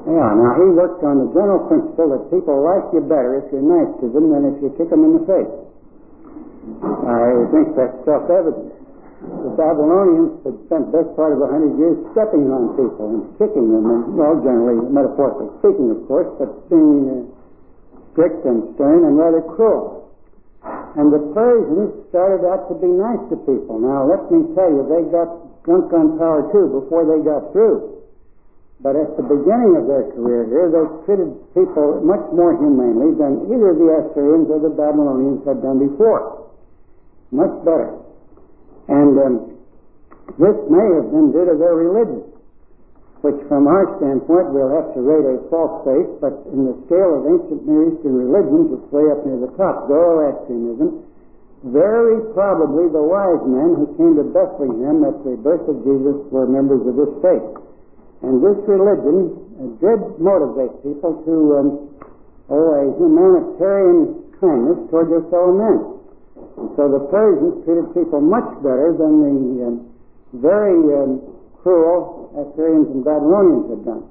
Yeah, 0.04 0.28
now 0.36 0.52
he 0.60 0.68
worked 0.76 1.00
on 1.00 1.24
the 1.24 1.28
general 1.32 1.64
principle 1.64 2.12
that 2.12 2.28
people 2.28 2.60
like 2.60 2.92
you 2.92 3.00
better 3.04 3.40
if 3.40 3.48
you're 3.52 3.64
nice 3.64 3.88
to 4.04 4.06
them 4.12 4.28
than 4.30 4.42
if 4.52 4.56
you 4.60 4.68
kick 4.76 4.92
them 4.92 5.00
in 5.00 5.12
the 5.16 5.24
face. 5.24 5.54
I 6.84 7.48
think 7.52 7.76
that's 7.76 7.96
self-evident 8.04 8.84
the 9.24 9.52
Babylonians 9.56 10.44
had 10.44 10.56
spent 10.68 10.92
the 10.92 11.00
best 11.00 11.10
part 11.16 11.32
of 11.32 11.40
a 11.40 11.48
hundred 11.48 11.76
years 11.80 11.96
stepping 12.12 12.44
on 12.52 12.76
people 12.76 13.08
and 13.08 13.22
kicking 13.40 13.72
them, 13.72 13.84
and 13.88 14.02
well, 14.16 14.36
generally 14.44 14.76
metaphorically 14.92 15.48
speaking, 15.60 15.88
of 15.92 16.00
course, 16.04 16.28
but 16.36 16.48
being 16.68 17.08
uh, 17.08 17.16
strict 18.12 18.44
and 18.44 18.76
stern 18.76 19.08
and 19.08 19.16
rather 19.16 19.40
cruel. 19.40 20.12
And 20.96 21.12
the 21.12 21.20
Persians 21.32 21.92
started 22.08 22.44
out 22.48 22.68
to 22.68 22.74
be 22.80 22.88
nice 22.88 23.20
to 23.32 23.36
people. 23.44 23.80
Now, 23.80 24.08
let 24.08 24.28
me 24.32 24.48
tell 24.56 24.70
you, 24.70 24.84
they 24.88 25.04
got 25.12 25.28
drunk 25.64 25.92
on 25.92 26.16
power 26.16 26.48
too 26.52 26.68
before 26.80 27.04
they 27.04 27.20
got 27.24 27.52
through. 27.52 28.03
But 28.84 29.00
at 29.00 29.16
the 29.16 29.24
beginning 29.24 29.80
of 29.80 29.88
their 29.88 30.12
career 30.12 30.44
here, 30.44 30.68
they 30.68 30.84
treated 31.08 31.32
people 31.56 32.04
much 32.04 32.20
more 32.36 32.52
humanely 32.52 33.16
than 33.16 33.48
either 33.48 33.72
the 33.72 33.88
Assyrians 34.04 34.52
or 34.52 34.60
the 34.60 34.76
Babylonians 34.76 35.40
had 35.48 35.64
done 35.64 35.80
before. 35.80 36.52
Much 37.32 37.64
better. 37.64 37.96
And 38.92 39.16
um, 39.16 39.34
this 40.36 40.56
may 40.68 40.84
have 41.00 41.08
been 41.08 41.32
due 41.32 41.48
to 41.48 41.56
their 41.56 41.80
religion, 41.80 42.28
which 43.24 43.40
from 43.48 43.72
our 43.72 43.88
standpoint 43.96 44.52
we'll 44.52 44.76
have 44.76 44.92
to 44.92 45.00
rate 45.00 45.32
a 45.32 45.40
false 45.48 45.80
faith, 45.88 46.20
but 46.20 46.44
in 46.52 46.68
the 46.68 46.76
scale 46.84 47.24
of 47.24 47.24
ancient 47.24 47.64
Near 47.64 47.88
Eastern 47.88 48.20
religions, 48.20 48.68
it's 48.76 48.88
way 48.92 49.08
up 49.08 49.24
near 49.24 49.40
the 49.40 49.52
top. 49.56 49.88
Zoroastrianism, 49.88 51.08
very 51.72 52.20
probably 52.36 52.92
the 52.92 53.00
wise 53.00 53.48
men 53.48 53.80
who 53.80 53.88
came 53.96 54.12
to 54.20 54.28
Bethlehem 54.28 55.08
at 55.08 55.16
the 55.24 55.40
birth 55.40 55.64
of 55.72 55.80
Jesus 55.88 56.20
were 56.28 56.44
members 56.44 56.84
of 56.84 57.00
this 57.00 57.12
faith. 57.24 57.64
And 58.24 58.40
this 58.40 58.56
religion 58.64 59.36
uh, 59.60 59.68
did 59.84 60.00
motivate 60.16 60.72
people 60.80 61.20
to 61.28 61.34
um, 61.60 61.68
a 62.48 62.88
humanitarian 62.96 64.24
kindness 64.40 64.80
toward 64.88 65.12
their 65.12 65.24
fellow 65.28 65.52
men. 65.52 65.78
And 66.56 66.68
so 66.76 66.88
the 66.88 67.04
Persians 67.12 67.64
treated 67.64 67.92
people 67.92 68.20
much 68.24 68.48
better 68.64 68.96
than 68.96 69.12
the 69.20 69.36
um, 69.68 69.76
very 70.40 70.76
um, 70.96 71.20
cruel 71.62 72.32
Assyrians 72.34 72.90
and 72.90 73.04
Babylonians 73.04 73.70
had 73.70 73.82
done. 73.86 74.04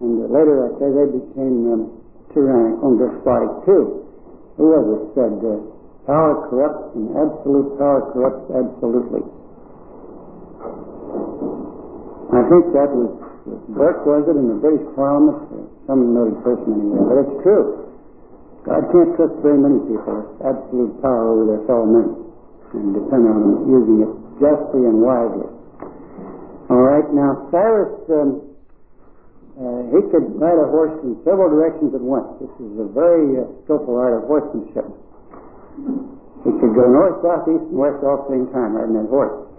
And 0.00 0.18
later, 0.30 0.66
I 0.66 0.70
say, 0.80 0.88
they 0.90 1.08
became 1.14 1.56
um, 1.70 1.82
tyrannical 2.34 2.94
and 2.94 2.98
despotic 2.98 3.52
too. 3.66 4.06
Who 4.56 4.64
was 4.70 4.86
it 4.86 5.02
said, 5.14 5.34
uh, 5.42 5.62
power 6.06 6.46
corrupts 6.50 6.94
and 6.96 7.10
absolute 7.14 7.78
power 7.78 8.02
corrupts 8.10 8.46
absolutely. 8.50 9.22
I 12.32 12.42
think 12.48 12.64
that 12.72 12.90
was 12.90 13.31
Burke, 13.42 14.06
was 14.06 14.22
it, 14.30 14.38
in 14.38 14.46
the 14.46 14.58
British 14.62 14.86
Parliament? 14.94 15.66
Some 15.90 16.14
noted 16.14 16.38
person 16.46 16.78
anyway, 16.78 17.02
but 17.10 17.16
it's 17.26 17.36
true. 17.42 17.90
God 18.62 18.86
can't 18.94 19.10
trust 19.18 19.34
very 19.42 19.58
many 19.58 19.82
people 19.90 20.22
with 20.22 20.46
absolute 20.46 20.94
power 21.02 21.34
over 21.34 21.44
their 21.50 21.62
fellow 21.66 21.86
men 21.90 22.08
and 22.78 22.94
depend 22.94 23.26
on 23.26 23.36
them 23.42 23.54
using 23.66 23.98
it 24.06 24.12
justly 24.38 24.86
and 24.86 25.02
wisely. 25.02 25.50
All 26.70 26.86
right, 26.86 27.04
now 27.10 27.50
Cyrus, 27.50 27.90
um, 28.14 28.46
uh, 29.58 29.82
he 29.90 30.00
could 30.08 30.38
ride 30.38 30.56
a 30.56 30.68
horse 30.70 30.94
in 31.02 31.18
several 31.26 31.50
directions 31.50 31.92
at 31.92 32.00
once. 32.00 32.30
This 32.38 32.54
is 32.62 32.72
a 32.78 32.88
very 32.94 33.42
uh, 33.42 33.50
skillful 33.66 33.98
art 33.98 34.22
of 34.22 34.30
horsemanship. 34.30 34.86
He 36.46 36.50
could 36.62 36.72
go 36.78 36.86
north, 36.86 37.18
south, 37.20 37.50
east, 37.50 37.66
and 37.66 37.76
west 37.76 37.98
all 38.06 38.22
at 38.22 38.30
the 38.30 38.38
same 38.38 38.46
time 38.54 38.78
riding 38.78 38.96
that 38.96 39.10
horse. 39.10 39.51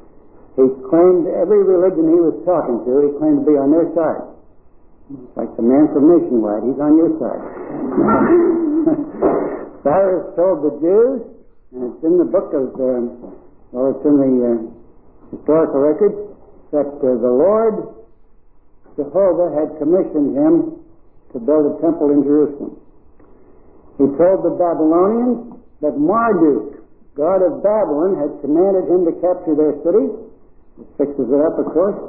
He 0.53 0.69
claimed 0.85 1.25
every 1.33 1.65
religion 1.65 2.13
he 2.13 2.21
was 2.21 2.37
talking 2.45 2.85
to, 2.85 3.09
he 3.09 3.17
claimed 3.17 3.41
to 3.41 3.47
be 3.49 3.57
on 3.57 3.73
their 3.73 3.89
side. 3.97 4.21
Like 5.33 5.49
the 5.57 5.65
man 5.65 5.89
from 5.89 6.13
Nationwide, 6.13 6.61
he's 6.61 6.77
on 6.77 6.93
your 6.93 7.09
side. 7.17 7.41
Cyrus 9.83 10.29
told 10.37 10.61
the 10.61 10.77
Jews, 10.77 11.25
and 11.73 11.89
it's 11.89 12.05
in 12.05 12.21
the 12.21 12.29
book 12.29 12.53
of, 12.53 12.69
um, 12.77 13.33
well, 13.73 13.97
it's 13.97 14.05
in 14.05 14.13
the 14.21 14.33
uh, 14.45 14.61
historical 15.33 15.81
records, 15.81 16.21
that 16.69 17.01
uh, 17.01 17.17
the 17.17 17.33
Lord 17.33 17.89
Jehovah 18.93 19.57
had 19.57 19.73
commissioned 19.81 20.37
him 20.37 20.77
to 21.33 21.41
build 21.41 21.65
a 21.65 21.81
temple 21.81 22.13
in 22.13 22.21
Jerusalem. 22.21 22.77
He 23.97 24.05
told 24.05 24.45
the 24.45 24.53
Babylonians 24.53 25.57
that 25.81 25.97
Marduk, 25.97 26.77
god 27.17 27.41
of 27.41 27.65
Babylon, 27.65 28.21
had 28.21 28.37
commanded 28.45 28.85
him 28.85 29.09
to 29.09 29.17
capture 29.17 29.57
their 29.57 29.81
city 29.81 30.13
fixes 30.97 31.29
it 31.29 31.41
up, 31.41 31.59
of 31.59 31.67
course. 31.73 31.99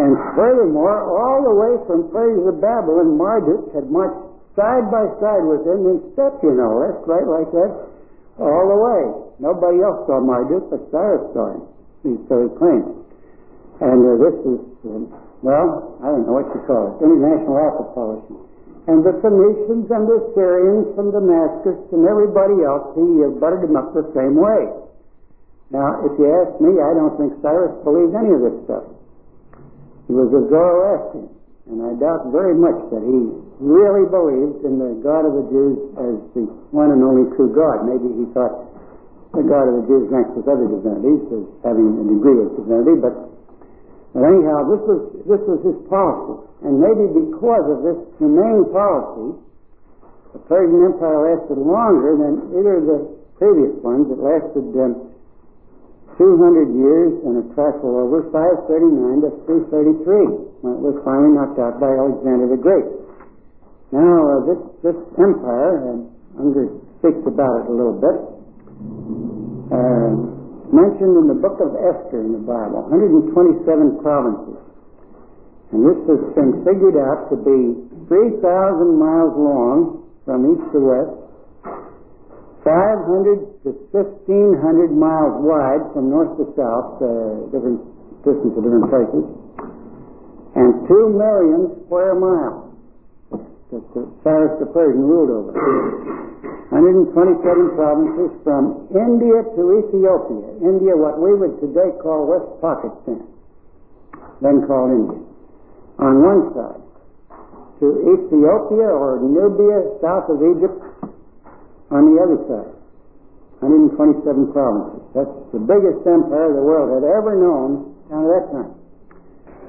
And 0.00 0.16
furthermore, 0.32 1.04
all 1.04 1.44
the 1.44 1.52
way 1.52 1.72
from 1.84 2.08
Persia 2.08 2.48
to 2.48 2.54
Babylon, 2.56 3.20
Marduk 3.20 3.76
had 3.76 3.92
marched 3.92 4.24
side 4.56 4.88
by 4.88 5.04
side 5.20 5.44
with 5.44 5.64
him 5.68 5.84
in 5.84 5.96
step, 6.16 6.40
you 6.40 6.56
know, 6.56 6.80
left, 6.80 7.04
right, 7.04 7.28
like 7.28 7.52
that, 7.52 7.72
all 8.40 8.64
the 8.72 8.78
way. 8.80 9.00
Nobody 9.40 9.84
else 9.84 10.08
saw 10.08 10.20
Marduk, 10.20 10.72
but 10.72 10.80
Cyrus 10.88 11.28
saw 11.36 11.52
him. 11.52 11.62
So 12.28 12.34
he 12.40 12.48
claimed. 12.56 12.88
And 13.84 14.00
uh, 14.00 14.14
this 14.16 14.36
is, 14.46 14.60
um, 14.88 15.12
well, 15.42 15.98
I 16.00 16.08
don't 16.08 16.24
know 16.24 16.40
what 16.40 16.48
you 16.54 16.62
call 16.64 16.96
it, 16.96 17.04
international 17.04 17.92
polishing. 17.92 18.40
And 18.88 19.06
the 19.06 19.14
Phoenicians 19.22 19.86
and 19.90 20.04
the 20.10 20.18
Syrians 20.34 20.90
from 20.98 21.14
Damascus 21.14 21.78
and 21.94 22.02
everybody 22.08 22.64
else, 22.66 22.96
he 22.98 23.22
uh, 23.22 23.30
buttered 23.38 23.62
them 23.62 23.76
up 23.76 23.94
the 23.94 24.08
same 24.16 24.34
way. 24.34 24.66
Now, 25.72 26.04
if 26.04 26.12
you 26.20 26.28
ask 26.28 26.60
me, 26.60 26.76
I 26.76 26.92
don't 26.92 27.16
think 27.16 27.32
Cyrus 27.40 27.72
believed 27.80 28.12
any 28.12 28.28
of 28.36 28.44
this 28.44 28.56
stuff. 28.68 28.84
He 30.04 30.12
was 30.12 30.28
a 30.28 30.44
Zoroastrian, 30.52 31.32
and 31.72 31.78
I 31.80 31.96
doubt 31.96 32.28
very 32.28 32.52
much 32.52 32.76
that 32.92 33.00
he 33.00 33.18
really 33.56 34.04
believed 34.04 34.68
in 34.68 34.76
the 34.76 35.00
God 35.00 35.24
of 35.24 35.32
the 35.32 35.46
Jews 35.48 35.76
as 35.96 36.14
the 36.36 36.44
one 36.76 36.92
and 36.92 37.00
only 37.00 37.24
true 37.40 37.56
God. 37.56 37.88
Maybe 37.88 38.04
he 38.20 38.28
thought 38.36 38.68
the 39.32 39.48
God 39.48 39.72
of 39.72 39.80
the 39.80 39.84
Jews 39.88 40.12
ranked 40.12 40.36
with 40.36 40.44
other 40.44 40.68
divinities 40.68 41.24
as 41.32 41.44
having 41.64 41.88
a 41.96 42.04
degree 42.04 42.44
of 42.44 42.52
divinity, 42.52 43.00
but, 43.00 43.16
but 44.12 44.28
anyhow, 44.28 44.68
this 44.68 44.82
was, 44.84 45.00
this 45.24 45.40
was 45.48 45.64
his 45.64 45.78
policy. 45.88 46.52
And 46.68 46.84
maybe 46.84 47.08
because 47.16 47.64
of 47.72 47.78
this 47.80 47.98
humane 48.20 48.68
policy, 48.68 49.40
the 50.36 50.40
Persian 50.44 50.84
Empire 50.84 51.32
lasted 51.32 51.56
longer 51.56 52.12
than 52.20 52.60
either 52.60 52.76
of 52.76 52.84
the 52.84 53.00
previous 53.40 53.72
ones. 53.80 54.12
It 54.12 54.20
lasted 54.20 54.68
um, 54.76 55.11
200 56.22 56.70
years 56.78 57.10
and 57.26 57.42
a 57.42 57.44
trifle 57.58 57.98
over 57.98 58.30
539 58.30 59.26
to 59.26 59.30
333 59.42 60.62
when 60.62 60.78
it 60.78 60.82
was 60.86 60.94
finally 61.02 61.34
knocked 61.34 61.58
out 61.58 61.82
by 61.82 61.90
Alexander 61.90 62.46
the 62.46 62.60
Great. 62.62 62.86
Now, 63.90 64.14
uh, 64.22 64.38
this, 64.46 64.60
this 64.86 64.98
empire, 65.18 65.82
uh, 65.82 66.38
Unger 66.38 66.78
speaks 67.02 67.26
about 67.26 67.66
it 67.66 67.66
a 67.66 67.74
little 67.74 67.98
bit, 67.98 68.18
uh, 69.74 70.10
mentioned 70.70 71.14
in 71.18 71.26
the 71.26 71.38
book 71.42 71.58
of 71.58 71.74
Esther 71.90 72.22
in 72.22 72.38
the 72.38 72.44
Bible, 72.46 72.86
127 72.86 73.66
provinces. 73.98 74.62
And 75.74 75.82
this 75.82 76.00
has 76.06 76.22
been 76.38 76.62
figured 76.62 77.02
out 77.02 77.34
to 77.34 77.36
be 77.36 77.82
3,000 78.06 78.46
miles 78.94 79.34
long 79.34 80.06
from 80.22 80.54
east 80.54 80.70
to 80.70 80.78
west 80.86 81.21
500 82.62 83.66
to 83.66 83.70
1,500 83.90 84.94
miles 84.94 85.34
wide 85.42 85.82
from 85.92 86.10
north 86.10 86.38
to 86.38 86.46
south, 86.54 87.02
uh, 87.02 87.50
different 87.50 87.82
distance 88.22 88.54
to 88.54 88.60
different 88.62 88.86
places, 88.86 89.24
and 90.54 90.86
2 90.86 91.10
million 91.10 91.74
square 91.86 92.14
miles 92.14 92.70
that 93.72 93.82
Cyrus 94.22 94.60
the 94.60 94.68
Persian 94.70 95.00
ruled 95.00 95.32
over. 95.32 95.52
127 96.72 97.76
provinces 97.76 98.30
from 98.44 98.88
India 98.92 99.44
to 99.56 99.62
Ethiopia. 99.80 100.48
India, 100.60 100.92
what 100.92 101.20
we 101.20 101.32
would 101.32 101.56
today 101.60 101.92
call 102.00 102.28
West 102.28 102.48
Pakistan, 102.60 103.24
then 104.44 104.64
called 104.68 104.92
India. 104.92 105.20
On 106.00 106.14
one 106.20 106.42
side, 106.52 106.84
to 107.80 107.86
Ethiopia 108.12 108.88
or 108.92 109.20
Nubia, 109.24 110.00
south 110.00 110.28
of 110.28 110.40
Egypt, 110.40 110.80
on 111.92 112.02
the 112.12 112.16
other 112.18 112.38
side. 112.48 112.72
127 113.62 114.50
provinces. 114.50 115.02
That's 115.14 115.36
the 115.54 115.62
biggest 115.62 116.02
empire 116.02 116.50
the 116.50 116.66
world 116.66 116.98
had 116.98 117.06
ever 117.06 117.38
known 117.38 117.94
down 118.10 118.26
at 118.26 118.30
that 118.34 118.46
time. 118.50 118.72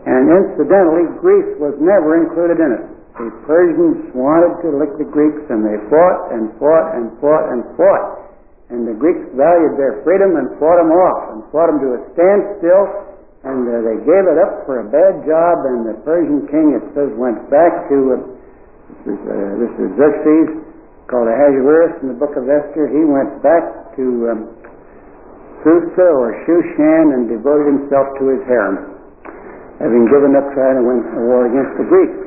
And 0.03 0.23
incidentally, 0.33 1.05
Greece 1.21 1.51
was 1.61 1.77
never 1.77 2.17
included 2.17 2.57
in 2.57 2.71
it. 2.73 2.83
The 3.13 3.29
Persians 3.45 4.09
wanted 4.17 4.57
to 4.65 4.73
lick 4.81 4.97
the 4.97 5.05
Greeks, 5.05 5.45
and 5.53 5.61
they 5.61 5.77
fought 5.93 6.33
and 6.33 6.49
fought 6.57 6.97
and 6.97 7.13
fought 7.21 7.45
and 7.53 7.61
fought. 7.77 8.33
And 8.73 8.89
the 8.89 8.97
Greeks 8.97 9.29
valued 9.37 9.77
their 9.77 10.01
freedom 10.01 10.33
and 10.41 10.57
fought 10.57 10.81
them 10.81 10.89
off 10.89 11.19
and 11.29 11.39
fought 11.53 11.69
them 11.69 11.79
to 11.85 11.89
a 11.93 12.01
standstill, 12.17 12.83
and 13.45 13.69
uh, 13.69 13.85
they 13.85 14.01
gave 14.01 14.25
it 14.25 14.41
up 14.41 14.65
for 14.65 14.81
a 14.81 14.87
bad 14.89 15.21
job. 15.29 15.69
And 15.69 15.85
the 15.85 16.01
Persian 16.01 16.49
king, 16.49 16.73
it 16.73 16.83
says, 16.97 17.13
went 17.13 17.37
back 17.53 17.85
to 17.93 17.97
uh, 18.11 18.15
this, 19.05 19.13
is, 19.13 19.21
uh, 19.21 19.35
this 19.61 19.73
is 19.77 19.87
Xerxes, 19.93 20.49
called 21.13 21.29
Ahasuerus 21.29 22.01
in 22.01 22.09
the 22.09 22.17
book 22.17 22.33
of 22.33 22.49
Esther, 22.49 22.89
he 22.89 23.05
went 23.05 23.37
back 23.45 23.93
to 23.93 24.33
um, 24.33 24.49
Susa 25.61 26.09
or 26.09 26.33
Shushan 26.41 27.13
and 27.13 27.29
devoted 27.29 27.69
himself 27.69 28.17
to 28.17 28.33
his 28.33 28.41
harem, 28.49 28.97
having 29.77 30.09
given 30.09 30.33
up 30.33 30.49
trying 30.57 30.81
to 30.81 30.83
win 30.89 31.05
a 31.05 31.21
war 31.29 31.45
against 31.45 31.77
the 31.77 31.85
Greeks. 31.85 32.17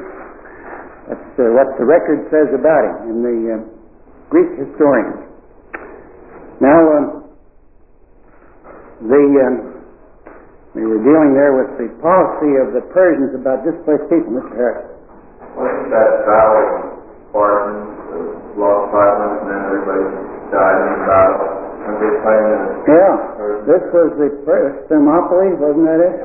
That's 1.10 1.34
uh, 1.34 1.50
what 1.58 1.74
the 1.82 1.82
record 1.82 2.30
says 2.30 2.46
about 2.54 2.82
him 2.86 2.94
in 3.10 3.18
the 3.26 3.38
uh, 3.50 3.56
Greek 4.30 4.54
historians. 4.54 5.34
Now, 6.62 6.78
um, 6.78 7.06
the 9.02 9.24
um, 9.50 9.54
we 10.78 10.86
were 10.86 11.02
dealing 11.02 11.34
there 11.34 11.58
with 11.58 11.74
the 11.82 11.90
policy 11.98 12.54
of 12.62 12.70
the 12.70 12.86
Persians 12.94 13.34
about 13.34 13.66
displaced 13.66 14.06
people, 14.14 14.30
Mr. 14.30 14.54
Harris. 14.54 14.86
Wasn't 15.58 15.90
that 15.90 16.10
battle 16.22 17.02
Spartans 17.34 18.45
lost 18.56 18.92
500 18.92 19.48
men, 19.48 19.60
everybody 19.68 20.04
died 20.50 20.78
in 20.80 20.88
the 20.96 21.02
battle. 21.04 21.40
Yeah, 22.88 23.14
this 23.62 23.84
was 23.94 24.10
the 24.18 24.30
first 24.42 24.90
Thermopylae, 24.90 25.54
wasn't 25.60 25.86
that 25.86 26.00
it? 26.02 26.16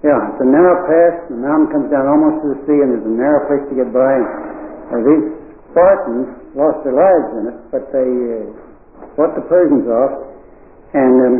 Yeah, 0.00 0.30
it's 0.30 0.40
a 0.40 0.48
narrow 0.48 0.86
pass, 0.86 1.26
the 1.28 1.36
mountain 1.36 1.68
comes 1.74 1.88
down 1.90 2.06
almost 2.06 2.40
to 2.46 2.54
the 2.54 2.58
sea, 2.64 2.78
and 2.78 2.94
there's 2.94 3.04
a 3.04 3.16
narrow 3.18 3.50
place 3.50 3.66
to 3.68 3.74
get 3.74 3.90
by. 3.90 4.14
And 4.94 5.00
these 5.04 5.26
Spartans 5.74 6.28
lost 6.56 6.86
their 6.86 6.96
lives 6.96 7.28
in 7.36 7.44
it, 7.52 7.58
but 7.74 7.84
they 7.92 8.06
uh, 8.06 9.12
fought 9.18 9.34
the 9.36 9.44
Persians 9.50 9.84
off, 9.90 10.14
and 10.94 11.14
um, 11.20 11.36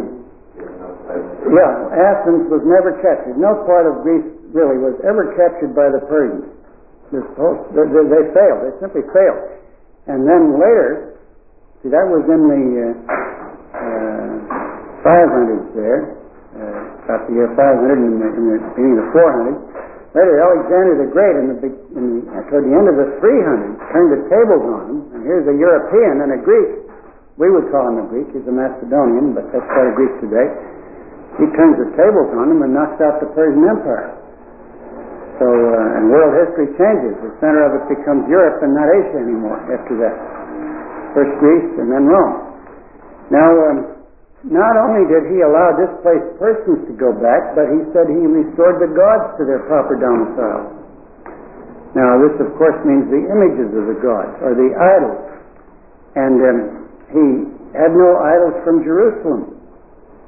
yeah, 1.49 1.71
Athens 1.95 2.51
was 2.53 2.61
never 2.67 2.93
captured. 3.01 3.41
No 3.41 3.65
part 3.65 3.89
of 3.89 4.05
Greece 4.05 4.27
really 4.53 4.77
was 4.77 4.99
ever 5.07 5.33
captured 5.39 5.73
by 5.73 5.89
the 5.89 6.05
Persians. 6.05 6.53
This 7.09 7.25
whole, 7.41 7.65
they, 7.73 7.89
they, 7.89 8.05
they 8.05 8.25
failed. 8.37 8.61
They 8.69 8.75
simply 8.85 9.07
failed. 9.17 9.58
And 10.09 10.25
then 10.25 10.57
later, 10.57 11.21
see, 11.85 11.93
that 11.93 12.07
was 12.09 12.25
in 12.27 12.43
the 12.49 12.65
uh, 12.81 13.13
uh, 13.77 15.05
500s 15.05 15.69
there, 15.77 16.17
uh, 16.57 17.05
about 17.05 17.29
the 17.29 17.33
year 17.37 17.53
500 17.53 17.93
and 17.93 18.05
in 18.09 18.15
the, 18.17 18.29
in 18.33 18.45
the 18.49 18.59
beginning 18.73 18.97
of 18.99 19.05
the 19.05 19.13
400s. 19.15 19.61
Later, 20.17 20.41
Alexander 20.41 20.93
the 21.05 21.09
Great, 21.13 21.37
in 21.37 21.47
the, 21.53 21.61
in 21.93 22.05
the, 22.17 22.21
toward 22.49 22.65
the 22.65 22.73
end 22.73 22.89
of 22.89 22.97
the 22.97 23.21
300s, 23.21 23.77
turned 23.93 24.11
the 24.17 24.23
tables 24.33 24.65
on 24.65 24.83
them. 24.89 24.99
And 25.13 25.21
here's 25.29 25.45
a 25.45 25.55
European 25.55 26.25
and 26.25 26.33
a 26.35 26.41
Greek. 26.41 26.89
We 27.39 27.53
would 27.55 27.71
call 27.71 27.87
him 27.87 28.03
a 28.03 28.07
Greek. 28.11 28.27
He's 28.35 28.49
a 28.49 28.57
Macedonian, 28.57 29.37
but 29.37 29.47
that's 29.55 29.69
part 29.71 29.87
of 29.87 29.95
Greece 29.95 30.17
today. 30.25 30.49
He 31.39 31.47
turns 31.55 31.79
the 31.79 31.93
tables 31.95 32.35
on 32.35 32.51
them 32.51 32.67
and 32.67 32.75
knocks 32.75 32.99
out 32.99 33.23
the 33.23 33.31
Persian 33.31 33.63
Empire. 33.63 34.18
So, 35.39 35.47
uh, 35.47 35.97
and 35.99 36.11
world 36.11 36.35
history 36.35 36.75
changes. 36.75 37.15
The 37.23 37.31
center 37.39 37.63
of 37.63 37.79
it 37.79 37.85
becomes 37.95 38.27
Europe 38.27 38.59
and 38.63 38.75
not 38.75 38.91
Asia 38.91 39.23
anymore 39.23 39.59
after 39.71 39.95
that. 40.03 40.15
First 41.15 41.35
Greece 41.39 41.71
and 41.79 41.89
then 41.95 42.11
Rome. 42.11 42.59
Now, 43.31 43.51
um, 43.71 43.79
not 44.51 44.75
only 44.79 45.07
did 45.07 45.31
he 45.31 45.43
allow 45.43 45.79
displaced 45.79 46.39
persons 46.43 46.87
to 46.91 46.95
go 46.95 47.15
back, 47.15 47.55
but 47.59 47.71
he 47.71 47.87
said 47.95 48.11
he 48.11 48.23
restored 48.23 48.83
the 48.83 48.91
gods 48.95 49.35
to 49.39 49.47
their 49.47 49.63
proper 49.67 49.99
domicile. 49.99 50.79
Now, 51.95 52.19
this 52.23 52.39
of 52.43 52.55
course 52.55 52.79
means 52.87 53.11
the 53.11 53.23
images 53.31 53.71
of 53.75 53.85
the 53.91 53.99
gods, 53.99 54.35
or 54.43 54.55
the 54.55 54.71
idols. 54.75 55.23
And 56.15 56.37
um, 56.39 56.59
he 57.11 57.25
had 57.75 57.95
no 57.95 58.19
idols 58.23 58.57
from 58.63 58.83
Jerusalem 58.87 59.59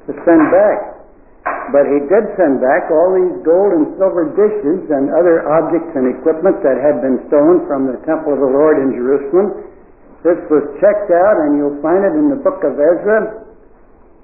to 0.07 0.11
send 0.23 0.43
back. 0.51 0.90
But 1.69 1.85
he 1.85 2.01
did 2.09 2.25
send 2.35 2.57
back 2.57 2.89
all 2.89 3.13
these 3.13 3.37
gold 3.45 3.77
and 3.77 3.93
silver 4.01 4.33
dishes 4.33 4.89
and 4.89 5.13
other 5.13 5.45
objects 5.45 5.93
and 5.93 6.09
equipment 6.17 6.65
that 6.65 6.81
had 6.81 7.05
been 7.05 7.21
stolen 7.29 7.61
from 7.69 7.85
the 7.85 8.01
temple 8.09 8.33
of 8.33 8.41
the 8.41 8.49
Lord 8.49 8.81
in 8.81 8.97
Jerusalem. 8.97 9.69
This 10.25 10.41
was 10.49 10.65
checked 10.81 11.13
out, 11.13 11.35
and 11.45 11.61
you'll 11.61 11.81
find 11.81 12.01
it 12.01 12.13
in 12.17 12.33
the 12.33 12.41
book 12.41 12.65
of 12.65 12.77
Ezra. 12.77 13.45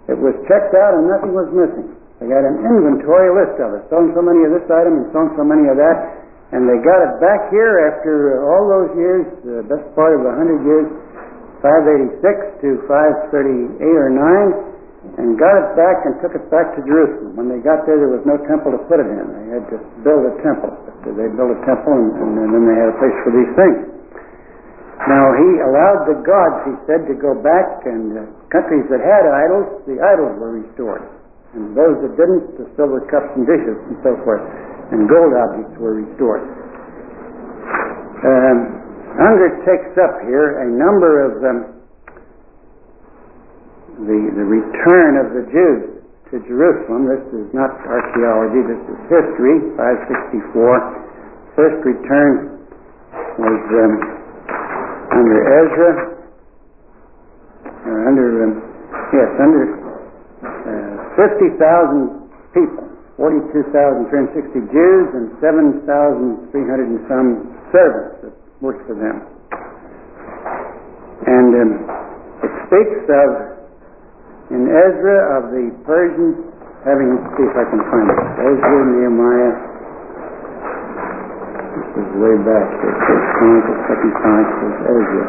It 0.09 0.17
was 0.17 0.33
checked 0.49 0.73
out, 0.73 0.97
and 0.97 1.05
nothing 1.05 1.33
was 1.37 1.49
missing. 1.53 1.93
They 2.17 2.25
got 2.25 2.41
an 2.41 2.65
inventory 2.65 3.29
list 3.29 3.61
of 3.61 3.77
it. 3.77 3.85
And 3.93 4.13
so 4.17 4.21
many 4.25 4.41
of 4.45 4.51
this 4.57 4.65
item, 4.69 5.05
and 5.05 5.07
so 5.13 5.29
and 5.29 5.33
so 5.37 5.45
many 5.45 5.69
of 5.69 5.77
that. 5.77 5.97
And 6.53 6.65
they 6.65 6.79
got 6.81 6.99
it 7.05 7.13
back 7.19 7.51
here 7.53 7.91
after 7.91 8.41
all 8.45 8.65
those 8.65 8.91
years, 8.97 9.25
the 9.43 9.67
best 9.67 9.85
part 9.93 10.15
of 10.15 10.25
a 10.25 10.33
hundred 10.33 10.63
years, 10.63 10.87
586 11.61 12.61
to 12.61 12.69
538 12.87 13.83
or 13.83 14.09
9 14.13 14.76
and 15.15 15.39
got 15.39 15.55
it 15.55 15.67
back 15.79 16.03
and 16.03 16.19
took 16.19 16.35
it 16.35 16.45
back 16.51 16.75
to 16.75 16.83
Jerusalem. 16.83 17.39
When 17.39 17.47
they 17.47 17.63
got 17.63 17.87
there, 17.87 17.95
there 17.95 18.11
was 18.11 18.27
no 18.27 18.35
temple 18.45 18.75
to 18.75 18.81
put 18.91 18.99
it 18.99 19.07
in. 19.07 19.23
They 19.23 19.47
had 19.55 19.65
to 19.71 19.77
build 20.03 20.27
a 20.27 20.35
temple. 20.43 20.75
They 21.07 21.31
built 21.31 21.55
a 21.55 21.61
temple, 21.63 21.95
and, 21.95 22.35
and 22.43 22.49
then 22.51 22.63
they 22.67 22.77
had 22.77 22.91
a 22.91 22.97
place 22.99 23.17
for 23.23 23.31
these 23.31 23.51
things. 23.55 23.79
Now, 25.07 25.31
he 25.39 25.49
allowed 25.63 26.09
the 26.09 26.17
gods, 26.25 26.57
he 26.67 26.73
said, 26.89 27.07
to 27.07 27.15
go 27.15 27.37
back, 27.37 27.85
and 27.87 28.17
uh, 28.17 28.21
countries 28.51 28.83
that 28.91 28.99
had 28.99 29.23
idols, 29.23 29.85
the 29.87 30.01
idols 30.01 30.35
were 30.41 30.59
restored. 30.59 31.05
And 31.55 31.71
those 31.77 31.95
that 32.03 32.17
didn't, 32.19 32.59
the 32.59 32.67
silver 32.75 32.99
cups 33.07 33.31
and 33.37 33.47
dishes 33.47 33.77
and 33.87 33.95
so 34.03 34.19
forth, 34.27 34.43
and 34.91 35.07
gold 35.07 35.31
objects 35.31 35.79
were 35.79 36.01
restored. 36.01 36.43
Um, 38.25 38.57
Unger 39.17 39.49
takes 39.65 39.97
up 39.97 40.21
here 40.29 40.61
a 40.61 40.69
number 40.69 41.25
of 41.25 41.41
um, 41.41 41.76
the, 43.97 44.19
the 44.37 44.45
return 44.45 45.17
of 45.17 45.33
the 45.33 45.43
Jews 45.49 45.97
to 46.29 46.37
Jerusalem. 46.45 47.09
This 47.09 47.25
is 47.33 47.47
not 47.55 47.73
archaeology, 47.87 48.61
this 48.67 48.83
is 48.93 48.99
history, 49.09 49.57
564. 49.73 51.57
First 51.57 51.79
return 51.81 52.61
was 53.41 53.61
um, 53.73 53.93
under 55.17 55.39
Ezra, 55.41 55.91
or 57.89 57.97
under, 58.05 58.27
um, 58.45 58.53
yes, 59.15 59.29
under 59.41 59.63
uh, 60.45 61.17
50,000 61.17 62.29
people, 62.53 62.85
42,360 63.17 64.61
Jews 64.69 65.07
and 65.17 65.33
7,300 65.41 66.53
and 66.85 67.01
some 67.09 67.29
servants 67.73 68.21
that 68.21 68.33
worked 68.61 68.85
for 68.85 68.93
them. 68.93 69.25
And 71.25 71.49
um, 71.57 71.71
it 72.45 72.53
speaks 72.69 73.01
of 73.09 73.56
in 74.47 74.63
Ezra 74.71 75.17
of 75.35 75.51
the 75.51 75.75
Persians 75.83 76.39
having, 76.87 77.19
see 77.35 77.43
if 77.43 77.51
I 77.51 77.67
can 77.67 77.83
find 77.91 78.07
it. 78.07 78.19
Ezra, 78.39 78.79
Nehemiah. 78.95 79.53
This 81.75 81.99
is 81.99 82.09
way 82.15 82.35
back 82.47 82.67
here. 82.79 82.95
First 82.95 83.27
Chronicles, 83.35 83.81
Second 83.91 84.13
Chronicles, 84.15 84.77
Ezra. 84.87 85.25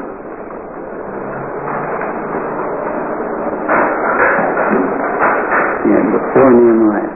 Yeah, 5.82 6.02
before 6.14 6.50
Nehemiah. 6.54 7.12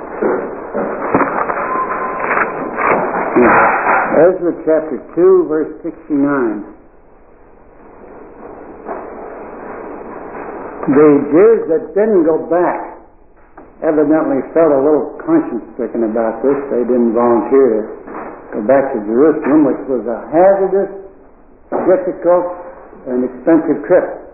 Yeah. 3.38 4.26
Ezra 4.26 4.52
chapter 4.66 4.98
2, 5.14 5.46
verse 5.46 5.70
69. 5.86 6.81
The 10.82 11.10
Jews 11.30 11.60
that 11.70 11.94
didn't 11.94 12.26
go 12.26 12.42
back 12.50 12.98
evidently 13.86 14.42
felt 14.50 14.74
a 14.74 14.82
little 14.82 15.14
conscience 15.22 15.62
stricken 15.78 16.10
about 16.10 16.42
this. 16.42 16.58
They 16.74 16.82
didn't 16.82 17.14
volunteer 17.14 17.86
to 17.86 18.58
go 18.58 18.60
back 18.66 18.90
to 18.90 18.98
Jerusalem, 19.06 19.62
which 19.62 19.78
was 19.86 20.02
a 20.10 20.18
hazardous, 20.34 20.90
difficult, 21.70 22.46
and 23.06 23.22
expensive 23.30 23.78
trip. 23.86 24.26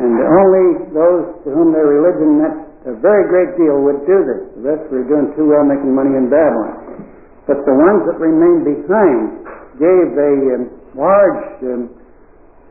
And 0.00 0.16
only 0.16 0.88
those 0.96 1.36
to 1.44 1.52
whom 1.52 1.76
their 1.76 1.84
religion 1.84 2.40
meant 2.40 2.64
a 2.88 2.96
very 2.96 3.28
great 3.28 3.60
deal 3.60 3.76
would 3.84 4.08
do 4.08 4.24
this. 4.24 4.40
The 4.56 4.72
rest 4.72 4.88
were 4.88 5.04
doing 5.04 5.36
too 5.36 5.52
well 5.52 5.68
making 5.68 5.92
money 5.92 6.16
in 6.16 6.32
Babylon. 6.32 7.04
But 7.44 7.68
the 7.68 7.76
ones 7.76 8.08
that 8.08 8.16
remained 8.16 8.64
behind 8.64 9.44
gave 9.76 10.16
a 10.16 10.32
um, 10.48 10.62
large 10.96 11.44
um, 11.60 11.92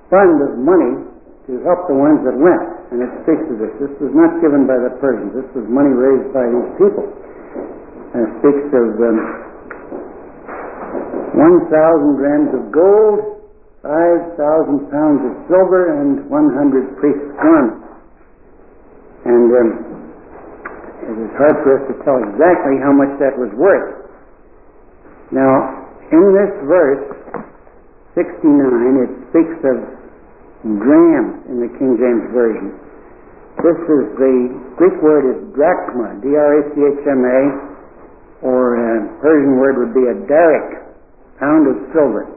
fund 0.10 0.42
of 0.42 0.58
money 0.58 1.06
to 1.46 1.62
help 1.62 1.86
the 1.86 1.94
ones 1.94 2.26
that 2.26 2.34
went 2.34 2.77
and 2.88 3.04
it 3.04 3.12
speaks 3.28 3.44
of 3.52 3.60
this. 3.60 3.74
This 3.84 3.96
was 4.00 4.16
not 4.16 4.40
given 4.40 4.64
by 4.64 4.80
the 4.80 4.96
Persians. 5.04 5.36
This 5.36 5.50
was 5.52 5.68
money 5.68 5.92
raised 5.92 6.32
by 6.32 6.48
these 6.48 6.72
people. 6.80 7.04
And 8.16 8.20
it 8.24 8.32
speaks 8.40 8.68
of 8.72 8.88
um, 9.04 9.20
1,000 11.36 12.16
drams 12.16 12.52
of 12.56 12.64
gold, 12.72 13.44
5,000 13.84 14.88
pounds 14.88 15.20
of 15.20 15.34
silver, 15.52 16.00
and 16.00 16.32
100 16.32 16.96
priests' 17.04 17.36
garments. 17.36 17.84
And 19.28 19.48
um, 19.52 19.70
it 21.12 21.18
is 21.28 21.32
hard 21.36 21.60
for 21.68 21.76
us 21.76 21.84
to 21.92 21.96
tell 22.08 22.24
exactly 22.24 22.80
how 22.80 22.96
much 22.96 23.12
that 23.20 23.36
was 23.36 23.52
worth. 23.60 24.08
Now, 25.36 25.84
in 26.08 26.24
this 26.32 26.56
verse, 26.64 27.04
69, 28.16 29.04
it 29.04 29.12
speaks 29.28 29.60
of 29.68 29.97
drams 30.76 31.48
in 31.48 31.64
the 31.64 31.72
King 31.80 31.96
James 31.96 32.28
Version. 32.36 32.76
This 33.64 33.80
is 33.90 34.04
the 34.20 34.36
Greek 34.78 34.98
word 35.02 35.26
is 35.34 35.40
drachma, 35.58 36.22
D-R-A-C-H-M-A, 36.22 37.42
or 38.46 38.78
a 38.78 38.92
Persian 39.18 39.58
word 39.58 39.82
would 39.82 39.98
be 39.98 40.06
a 40.06 40.18
daric, 40.30 40.86
pound 41.42 41.66
of 41.66 41.78
silver. 41.90 42.30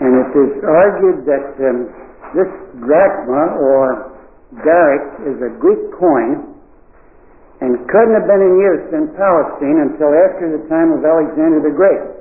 And 0.00 0.12
it 0.24 0.30
is 0.32 0.52
argued 0.64 1.28
that 1.28 1.46
um, 1.60 1.92
this 2.32 2.48
drachma 2.80 3.60
or 3.60 4.16
daric 4.64 5.04
is 5.28 5.36
a 5.44 5.52
Greek 5.60 5.84
coin 6.00 6.56
and 7.60 7.76
couldn't 7.88 8.16
have 8.16 8.28
been 8.28 8.40
in 8.40 8.54
use 8.56 8.84
in 8.92 9.12
Palestine 9.16 9.84
until 9.84 10.12
after 10.16 10.48
the 10.48 10.64
time 10.68 10.96
of 10.96 11.04
Alexander 11.04 11.60
the 11.60 11.72
Great. 11.76 12.15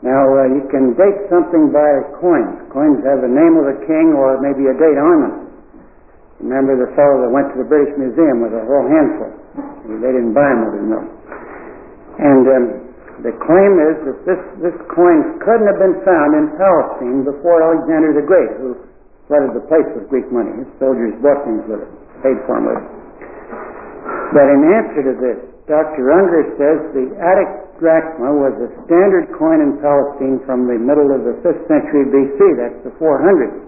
Now, 0.00 0.24
uh, 0.24 0.48
you 0.48 0.64
can 0.72 0.96
date 0.96 1.28
something 1.28 1.68
by 1.68 1.84
a 1.84 2.04
coin. 2.16 2.56
Coins 2.72 3.04
have 3.04 3.20
the 3.20 3.28
name 3.28 3.60
of 3.60 3.68
a 3.68 3.76
king 3.84 4.16
or 4.16 4.40
maybe 4.40 4.64
a 4.64 4.76
date 4.76 4.96
on 4.96 5.16
them. 5.20 5.34
Remember 6.40 6.72
the 6.72 6.88
fellow 6.96 7.20
that 7.20 7.28
went 7.28 7.52
to 7.52 7.60
the 7.60 7.68
British 7.68 7.92
Museum 8.00 8.40
with 8.40 8.56
a 8.56 8.64
whole 8.64 8.88
handful. 8.88 9.28
They 10.00 10.12
didn't 10.16 10.32
buy 10.32 10.48
them 10.48 10.60
with 10.64 10.74
him, 10.80 10.88
though. 10.88 11.08
And 12.16 12.44
um, 12.48 12.64
the 13.20 13.36
claim 13.44 13.76
is 13.76 13.96
that 14.08 14.18
this, 14.24 14.40
this 14.64 14.76
coin 14.88 15.36
couldn't 15.44 15.68
have 15.68 15.76
been 15.76 16.00
found 16.08 16.32
in 16.32 16.48
Palestine 16.56 17.28
before 17.28 17.60
Alexander 17.60 18.16
the 18.16 18.24
Great, 18.24 18.56
who 18.56 18.80
flooded 19.28 19.52
the 19.52 19.64
place 19.68 19.84
with 19.92 20.08
Greek 20.08 20.32
money. 20.32 20.64
His 20.64 20.70
soldiers 20.80 21.12
bought 21.20 21.44
things 21.44 21.60
with 21.68 21.84
it, 21.84 21.92
paid 22.24 22.40
for 22.48 22.56
them 22.56 22.72
with 22.72 22.80
it. 22.80 22.88
But 24.32 24.48
in 24.48 24.64
answer 24.64 25.02
to 25.12 25.14
this, 25.20 25.38
Dr. 25.68 26.08
Unger 26.08 26.56
says 26.56 26.78
the 26.96 27.12
Attic 27.20 27.69
drachma 27.80 28.36
was 28.36 28.52
a 28.60 28.68
standard 28.84 29.32
coin 29.34 29.64
in 29.64 29.80
Palestine 29.80 30.38
from 30.44 30.68
the 30.68 30.76
middle 30.76 31.08
of 31.10 31.24
the 31.24 31.40
5th 31.40 31.64
century 31.66 32.04
BC. 32.12 32.38
That's 32.60 32.76
the 32.84 32.92
400s, 33.00 33.64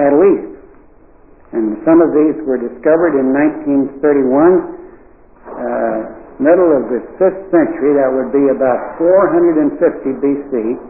at 0.00 0.16
least. 0.16 0.56
And 1.52 1.76
some 1.84 2.00
of 2.00 2.16
these 2.16 2.40
were 2.48 2.56
discovered 2.56 3.20
in 3.20 3.36
1931. 4.00 4.00
Uh, 4.00 6.00
middle 6.40 6.72
of 6.72 6.88
the 6.88 7.04
5th 7.20 7.52
century, 7.52 8.00
that 8.00 8.08
would 8.08 8.32
be 8.32 8.48
about 8.48 8.96
450 8.96 9.76
BC, 10.24 10.80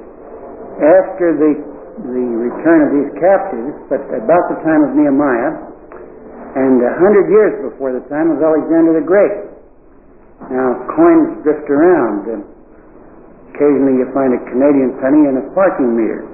after 0.78 1.34
the, 1.34 1.58
the 2.06 2.26
return 2.38 2.86
of 2.86 2.94
these 2.94 3.10
captives, 3.18 3.74
but 3.90 3.98
about 4.14 4.46
the 4.46 4.62
time 4.62 4.86
of 4.86 4.94
Nehemiah, 4.94 5.58
and 6.54 6.78
a 6.82 6.94
hundred 7.02 7.26
years 7.30 7.54
before 7.66 7.90
the 7.90 8.02
time 8.06 8.30
of 8.30 8.38
Alexander 8.38 8.94
the 8.94 9.06
Great. 9.06 9.49
Now, 10.48 10.68
coins 10.96 11.44
drift 11.44 11.68
around. 11.68 12.24
And 12.32 12.42
occasionally 13.52 14.00
you 14.00 14.08
find 14.16 14.32
a 14.32 14.40
Canadian 14.48 14.96
penny 15.02 15.28
in 15.28 15.36
a 15.36 15.44
parking 15.52 15.92
meter. 15.92 16.24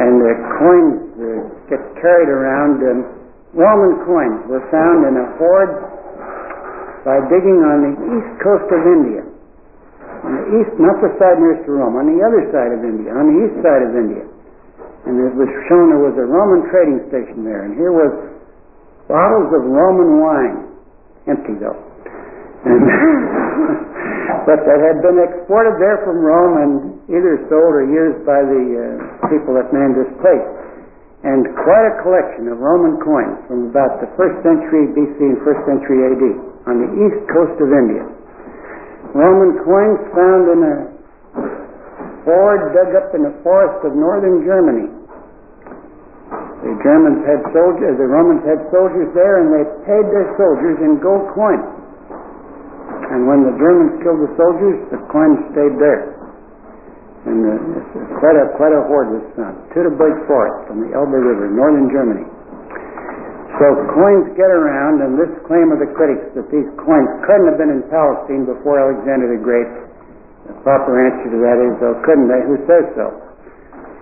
And 0.00 0.16
the 0.16 0.34
coins 0.56 1.00
uh, 1.20 1.28
get 1.68 1.82
carried 2.00 2.32
around. 2.32 2.80
And 2.80 3.04
Roman 3.52 4.00
coins 4.06 4.40
were 4.48 4.64
found 4.72 5.04
in 5.04 5.14
a 5.20 5.26
hoard 5.36 5.70
by 7.04 7.18
digging 7.32 7.60
on 7.64 7.78
the 7.82 7.92
east 8.14 8.32
coast 8.40 8.68
of 8.70 8.82
India. 8.86 9.26
On 10.20 10.32
the 10.36 10.44
east, 10.60 10.72
not 10.76 11.00
the 11.00 11.10
side 11.16 11.40
nearest 11.40 11.64
to 11.64 11.72
Rome, 11.80 11.96
on 11.96 12.04
the 12.04 12.20
other 12.20 12.44
side 12.52 12.76
of 12.76 12.84
India, 12.84 13.08
on 13.08 13.24
the 13.32 13.36
east 13.40 13.56
side 13.64 13.80
of 13.80 13.92
India. 13.96 14.24
And 15.08 15.16
it 15.16 15.32
was 15.32 15.48
shown 15.64 15.88
there 15.88 16.04
was 16.04 16.12
a 16.20 16.28
Roman 16.28 16.68
trading 16.68 17.00
station 17.08 17.40
there. 17.40 17.64
And 17.64 17.72
here 17.72 17.88
was 17.88 18.12
bottles 19.08 19.48
of 19.48 19.64
Roman 19.64 20.20
wine, 20.20 20.56
empty 21.24 21.56
though. 21.56 21.89
But 24.40 24.64
that 24.64 24.80
had 24.80 25.04
been 25.04 25.20
exported 25.20 25.76
there 25.78 26.00
from 26.02 26.24
Rome 26.24 26.54
and 26.64 26.72
either 27.12 27.44
sold 27.52 27.76
or 27.76 27.84
used 27.84 28.24
by 28.24 28.40
the 28.40 28.64
uh, 28.72 29.28
people 29.28 29.52
that 29.54 29.68
manned 29.68 29.94
this 30.00 30.10
place 30.18 30.46
and 31.20 31.44
quite 31.52 31.84
a 31.84 31.94
collection 32.00 32.48
of 32.48 32.56
Roman 32.56 32.96
coins 33.04 33.36
from 33.44 33.68
about 33.68 34.00
the 34.00 34.08
first 34.16 34.40
century 34.40 34.88
BC 34.96 35.20
and 35.20 35.38
first 35.44 35.60
century 35.68 36.08
AD 36.08 36.24
on 36.64 36.80
the 36.80 36.88
east 36.96 37.20
coast 37.28 37.60
of 37.60 37.68
India. 37.68 38.08
Roman 39.12 39.60
coins 39.60 40.00
found 40.16 40.44
in 40.48 40.60
a 40.64 40.76
hoard 42.24 42.72
dug 42.72 42.96
up 42.96 43.12
in 43.12 43.28
the 43.28 43.36
forest 43.44 43.84
of 43.84 43.92
northern 43.92 44.40
Germany. 44.48 44.88
The 46.64 46.74
Germans 46.80 47.20
had 47.28 47.40
soldiers, 47.52 48.00
the 48.00 48.08
Romans 48.08 48.44
had 48.48 48.60
soldiers 48.72 49.08
there, 49.12 49.44
and 49.44 49.48
they 49.52 49.64
paid 49.84 50.04
their 50.08 50.28
soldiers 50.40 50.80
in 50.80 51.00
gold 51.04 51.28
coins. 51.36 51.79
And 53.10 53.26
when 53.26 53.42
the 53.42 53.54
Germans 53.58 53.98
killed 54.06 54.22
the 54.22 54.32
soldiers, 54.38 54.78
the 54.94 55.02
coins 55.10 55.38
stayed 55.50 55.74
there. 55.82 56.14
And 57.26 57.42
uh, 57.42 57.54
quite 58.22 58.38
a 58.38 58.48
quite 58.56 58.72
a 58.72 58.80
hoard 58.86 59.12
was 59.12 59.26
found. 59.36 59.58
Teutoburg 59.74 60.24
Forest 60.24 60.72
on 60.72 60.80
the 60.80 60.94
Elbe 60.94 61.18
River, 61.18 61.52
northern 61.52 61.90
Germany. 61.92 62.24
So 63.60 63.66
coins 63.92 64.30
get 64.40 64.48
around, 64.48 65.04
and 65.04 65.20
this 65.20 65.28
claim 65.44 65.68
of 65.68 65.82
the 65.82 65.90
critics 65.92 66.32
that 66.38 66.48
these 66.48 66.64
coins 66.80 67.10
couldn't 67.26 67.50
have 67.50 67.58
been 67.60 67.68
in 67.68 67.84
Palestine 67.92 68.48
before 68.48 68.80
Alexander 68.80 69.36
the 69.36 69.42
Great. 69.42 69.68
The 70.48 70.54
proper 70.64 70.96
answer 70.96 71.28
to 71.28 71.38
that 71.44 71.58
is, 71.60 71.74
oh, 71.82 71.98
couldn't 72.06 72.30
they? 72.30 72.40
Who 72.46 72.56
says 72.64 72.86
so? 72.96 73.06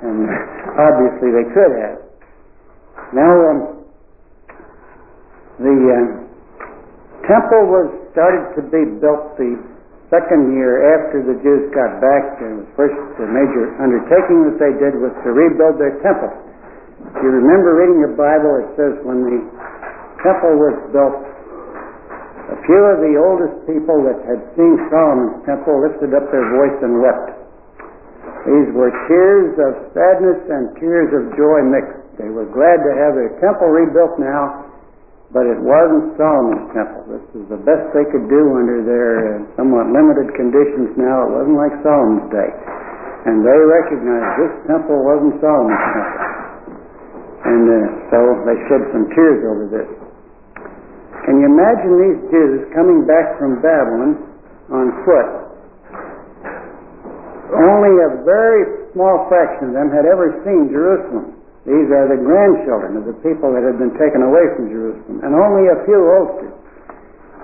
And 0.04 0.30
obviously 0.78 1.34
they 1.34 1.48
could 1.50 1.72
have. 1.74 1.98
Now, 3.16 3.32
um, 3.50 3.58
the 5.58 5.74
uh, 5.74 6.27
temple 7.28 7.68
was 7.68 7.86
started 8.16 8.56
to 8.56 8.62
be 8.72 8.82
built 8.98 9.36
the 9.36 9.60
second 10.08 10.56
year 10.56 10.80
after 10.96 11.20
the 11.20 11.36
Jews 11.44 11.68
got 11.76 12.00
back, 12.00 12.40
and 12.40 12.64
the 12.64 12.68
first 12.74 12.96
major 13.20 13.68
undertaking 13.76 14.48
that 14.48 14.56
they 14.56 14.72
did 14.80 14.96
was 14.96 15.12
to 15.22 15.28
rebuild 15.36 15.76
their 15.76 16.00
temple. 16.00 16.32
If 17.12 17.20
you 17.20 17.30
remember 17.30 17.76
reading 17.78 18.00
your 18.00 18.16
Bible, 18.16 18.64
it 18.64 18.68
says 18.74 18.92
when 19.04 19.20
the 19.28 19.38
temple 20.24 20.56
was 20.56 20.76
built, 20.90 21.20
a 22.48 22.58
few 22.64 22.80
of 22.88 23.04
the 23.04 23.14
oldest 23.20 23.60
people 23.68 24.00
that 24.08 24.18
had 24.24 24.40
seen 24.56 24.80
Solomon's 24.88 25.44
temple 25.44 25.84
lifted 25.84 26.16
up 26.16 26.24
their 26.32 26.48
voice 26.48 26.78
and 26.80 27.04
wept. 27.04 27.28
These 28.48 28.72
were 28.72 28.88
tears 29.04 29.52
of 29.60 29.92
sadness 29.92 30.40
and 30.48 30.72
tears 30.80 31.12
of 31.12 31.36
joy 31.36 31.60
mixed. 31.68 32.00
They 32.16 32.32
were 32.32 32.48
glad 32.48 32.80
to 32.80 32.92
have 32.96 33.12
their 33.20 33.36
temple 33.44 33.68
rebuilt 33.68 34.16
now, 34.16 34.67
but 35.28 35.44
it 35.44 35.60
wasn't 35.60 36.16
Solomon's 36.16 36.72
temple. 36.72 37.04
This 37.04 37.24
was 37.36 37.44
the 37.52 37.60
best 37.60 37.84
they 37.92 38.08
could 38.08 38.32
do 38.32 38.42
under 38.56 38.80
their 38.80 39.12
uh, 39.20 39.56
somewhat 39.60 39.92
limited 39.92 40.32
conditions 40.32 40.96
now. 40.96 41.28
It 41.28 41.32
wasn't 41.36 41.58
like 41.60 41.74
Solomon's 41.84 42.32
day. 42.32 42.50
And 43.28 43.44
they 43.44 43.60
recognized 43.60 44.32
this 44.40 44.54
temple 44.64 44.96
wasn't 45.04 45.36
Solomon's 45.44 45.84
temple. 45.92 46.24
And 47.44 47.64
uh, 47.68 47.78
so 48.08 48.18
they 48.48 48.56
shed 48.72 48.82
some 48.88 49.04
tears 49.12 49.40
over 49.44 49.64
this. 49.68 49.88
Can 51.28 51.44
you 51.44 51.46
imagine 51.52 51.92
these 52.00 52.20
Jews 52.32 52.58
coming 52.72 53.04
back 53.04 53.36
from 53.36 53.60
Babylon 53.60 54.16
on 54.72 54.86
foot? 55.04 55.28
Only 57.52 57.92
a 58.00 58.24
very 58.24 58.92
small 58.96 59.28
fraction 59.28 59.72
of 59.72 59.74
them 59.76 59.92
had 59.92 60.08
ever 60.08 60.40
seen 60.44 60.72
Jerusalem. 60.72 61.37
These 61.68 61.92
are 61.92 62.08
the 62.08 62.16
grandchildren 62.16 62.96
of 62.96 63.04
the 63.04 63.12
people 63.20 63.52
that 63.52 63.60
had 63.60 63.76
been 63.76 63.92
taken 64.00 64.24
away 64.24 64.40
from 64.56 64.72
Jerusalem, 64.72 65.20
and 65.20 65.36
only 65.36 65.68
a 65.68 65.84
few 65.84 66.00
oldsters. 66.00 66.56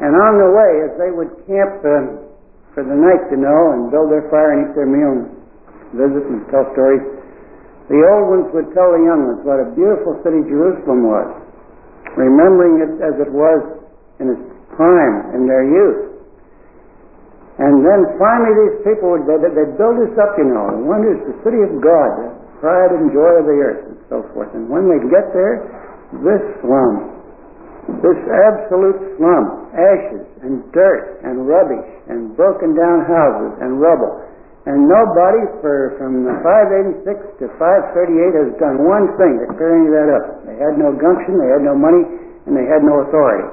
And 0.01 0.17
on 0.17 0.41
the 0.41 0.49
way, 0.49 0.73
as 0.89 0.93
they 0.97 1.13
would 1.13 1.29
camp 1.45 1.85
uh, 1.85 2.25
for 2.73 2.89
the 2.89 2.97
night, 2.97 3.21
you 3.29 3.37
know, 3.37 3.63
and 3.77 3.93
build 3.93 4.09
their 4.09 4.25
fire 4.33 4.57
and 4.57 4.61
eat 4.65 4.73
their 4.73 4.89
meal 4.89 5.13
and 5.13 5.29
visit 5.93 6.25
and 6.25 6.41
tell 6.49 6.65
stories, 6.73 7.05
the 7.93 8.01
old 8.01 8.33
ones 8.33 8.49
would 8.57 8.73
tell 8.73 8.97
the 8.97 9.05
young 9.05 9.29
ones 9.29 9.45
what 9.45 9.61
a 9.61 9.69
beautiful 9.77 10.17
city 10.25 10.41
Jerusalem 10.49 11.05
was, 11.05 11.29
remembering 12.17 12.81
it 12.81 12.93
as 13.05 13.21
it 13.21 13.29
was 13.29 13.61
in 14.25 14.33
its 14.33 14.45
prime, 14.73 15.37
in 15.37 15.45
their 15.45 15.69
youth. 15.69 16.17
And 17.61 17.85
then 17.85 18.09
finally 18.17 18.57
these 18.57 18.77
people 18.89 19.15
would, 19.15 19.29
they'd, 19.29 19.53
they'd 19.53 19.77
build 19.77 20.01
this 20.01 20.17
up, 20.17 20.33
you 20.41 20.49
know, 20.49 20.75
and 20.75 20.89
wonders 20.89 21.21
the 21.29 21.37
city 21.45 21.61
of 21.61 21.77
God, 21.85 22.41
pride 22.65 22.97
and 22.97 23.13
joy 23.13 23.33
of 23.37 23.45
the 23.45 23.59
earth 23.61 23.83
and 23.93 24.01
so 24.09 24.25
forth. 24.33 24.49
And 24.57 24.73
when 24.73 24.89
they 24.89 24.97
get 25.13 25.29
there, 25.37 25.69
this 26.25 26.41
slum, 26.65 27.13
this 28.01 28.17
absolute 28.49 29.21
slum, 29.21 29.69
ashes 29.77 30.25
and 30.41 30.65
dirt 30.73 31.21
and 31.29 31.45
rubbish 31.45 31.85
and 32.09 32.33
broken 32.33 32.73
down 32.73 33.05
houses 33.05 33.61
and 33.61 33.77
rubble. 33.77 34.17
And 34.65 34.89
nobody 34.89 35.45
for 35.61 35.93
from 36.01 36.25
586 36.41 37.05
to 37.45 37.53
538 37.61 38.33
has 38.33 38.51
done 38.57 38.81
one 38.81 39.13
thing 39.21 39.45
to 39.45 39.47
clear 39.61 39.77
any 39.77 39.93
of 39.93 39.95
that 40.01 40.09
up. 40.17 40.25
They 40.49 40.57
had 40.57 40.81
no 40.81 40.97
gumption, 40.97 41.37
they 41.37 41.53
had 41.53 41.61
no 41.61 41.77
money, 41.77 42.01
and 42.49 42.57
they 42.57 42.65
had 42.65 42.81
no 42.81 43.05
authority. 43.05 43.45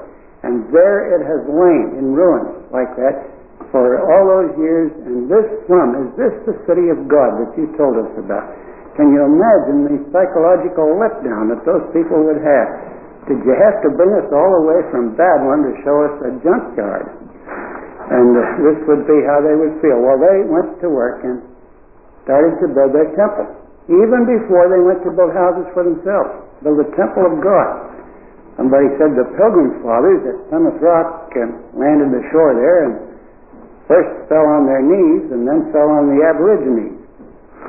And 0.48 0.72
there 0.72 1.20
it 1.20 1.28
has 1.28 1.44
lain 1.52 2.00
in 2.00 2.16
ruins 2.16 2.64
like 2.72 2.96
that 2.96 3.28
for 3.76 4.00
all 4.08 4.24
those 4.24 4.56
years. 4.56 4.96
And 5.04 5.28
this 5.28 5.44
slum, 5.68 6.00
is 6.00 6.10
this 6.16 6.34
the 6.48 6.56
city 6.64 6.88
of 6.88 7.12
God 7.12 7.44
that 7.44 7.52
you 7.60 7.68
told 7.76 8.00
us 8.00 8.12
about? 8.16 8.71
Can 9.00 9.16
you 9.16 9.24
imagine 9.24 9.88
the 9.88 9.98
psychological 10.12 11.00
letdown 11.00 11.48
that 11.56 11.64
those 11.64 11.86
people 11.96 12.20
would 12.28 12.44
have? 12.44 12.68
Did 13.30 13.40
you 13.46 13.54
have 13.56 13.80
to 13.86 13.90
bring 13.96 14.12
us 14.20 14.28
all 14.34 14.52
the 14.60 14.64
way 14.68 14.80
from 14.92 15.16
Babylon 15.16 15.64
to 15.70 15.74
show 15.86 15.98
us 16.10 16.16
a 16.28 16.32
junkyard? 16.44 17.08
And 18.12 18.36
this 18.68 18.80
would 18.92 19.08
be 19.08 19.24
how 19.24 19.40
they 19.40 19.56
would 19.56 19.80
feel. 19.80 19.96
Well, 20.04 20.20
they 20.20 20.44
went 20.44 20.76
to 20.84 20.92
work 20.92 21.24
and 21.24 21.40
started 22.28 22.60
to 22.60 22.68
build 22.76 22.92
their 22.92 23.08
temple, 23.16 23.48
even 23.88 24.28
before 24.28 24.68
they 24.68 24.84
went 24.84 25.00
to 25.08 25.12
build 25.16 25.32
houses 25.32 25.66
for 25.72 25.88
themselves, 25.88 26.44
build 26.62 26.78
the 26.84 26.92
temple 27.00 27.26
of 27.26 27.40
God. 27.42 27.90
Somebody 28.60 28.92
said 29.00 29.16
the 29.16 29.26
Pilgrim 29.40 29.80
Fathers 29.82 30.22
at 30.28 30.38
Plymouth 30.52 30.78
Rock 30.84 31.32
landed 31.74 32.12
the 32.12 32.22
shore 32.30 32.54
there 32.54 32.86
and 32.86 32.94
first 33.88 34.28
fell 34.30 34.46
on 34.46 34.68
their 34.68 34.84
knees 34.84 35.32
and 35.32 35.48
then 35.48 35.72
fell 35.72 35.90
on 35.90 36.12
the 36.12 36.20
Aborigines. 36.22 37.01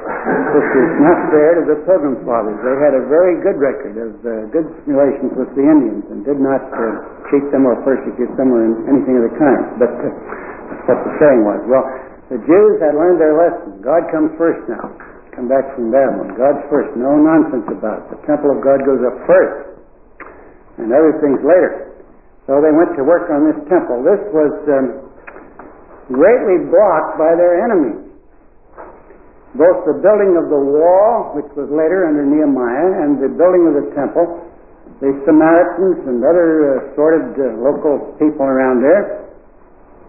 This 0.03 0.69
is 0.75 0.91
not 0.99 1.19
fair 1.31 1.51
to 1.59 1.63
the 1.65 1.79
Pilgrim 1.87 2.19
Fathers. 2.27 2.59
They 2.61 2.75
had 2.83 2.95
a 2.99 3.07
very 3.07 3.39
good 3.39 3.59
record 3.59 3.95
of 3.97 4.13
uh, 4.21 4.51
good 4.51 4.67
relations 4.85 5.31
with 5.39 5.51
the 5.55 5.63
Indians 5.63 6.03
and 6.11 6.27
did 6.27 6.43
not 6.43 6.63
uh, 6.75 7.31
cheat 7.31 7.47
them 7.55 7.71
or 7.71 7.79
persecute 7.87 8.31
them 8.35 8.51
or 8.51 8.67
anything 8.91 9.23
of 9.23 9.25
the 9.31 9.35
kind. 9.39 9.63
But 9.79 9.95
uh, 9.95 10.11
what 10.91 10.99
the 11.07 11.13
saying 11.23 11.47
was. 11.47 11.63
Well, 11.71 11.87
the 12.35 12.39
Jews 12.43 12.75
had 12.83 12.99
learned 12.99 13.23
their 13.23 13.35
lesson. 13.39 13.79
God 13.79 14.11
comes 14.11 14.35
first 14.35 14.67
now. 14.67 14.91
Come 15.39 15.47
back 15.47 15.65
from 15.79 15.95
Babylon. 15.95 16.35
God's 16.35 16.63
first. 16.69 16.93
No 16.99 17.17
nonsense 17.17 17.67
about 17.73 18.05
it. 18.05 18.19
The 18.19 18.21
temple 18.29 18.53
of 18.53 18.61
God 18.61 18.83
goes 18.85 19.01
up 19.07 19.17
first, 19.25 19.81
and 20.83 20.93
other 20.93 21.17
things 21.23 21.41
later. 21.47 21.95
So 22.51 22.59
they 22.59 22.75
went 22.75 22.93
to 22.99 23.07
work 23.07 23.31
on 23.31 23.49
this 23.49 23.59
temple. 23.71 24.03
This 24.05 24.21
was 24.35 24.53
um, 24.67 24.87
greatly 26.11 26.69
blocked 26.69 27.17
by 27.17 27.33
their 27.39 27.65
enemies 27.65 28.12
both 29.53 29.85
the 29.85 29.97
building 30.01 30.37
of 30.41 30.49
the 30.49 30.59
wall, 30.59 31.37
which 31.37 31.49
was 31.57 31.69
later 31.69 32.09
under 32.09 32.25
Nehemiah, 32.25 33.05
and 33.05 33.21
the 33.21 33.33
building 33.33 33.69
of 33.69 33.75
the 33.77 33.87
temple 33.93 34.53
the 35.03 35.11
Samaritans 35.27 35.99
and 36.07 36.23
other 36.23 36.79
uh, 36.79 36.87
assorted 36.87 37.35
uh, 37.35 37.59
local 37.59 38.15
people 38.23 38.47
around 38.47 38.87
there, 38.87 39.27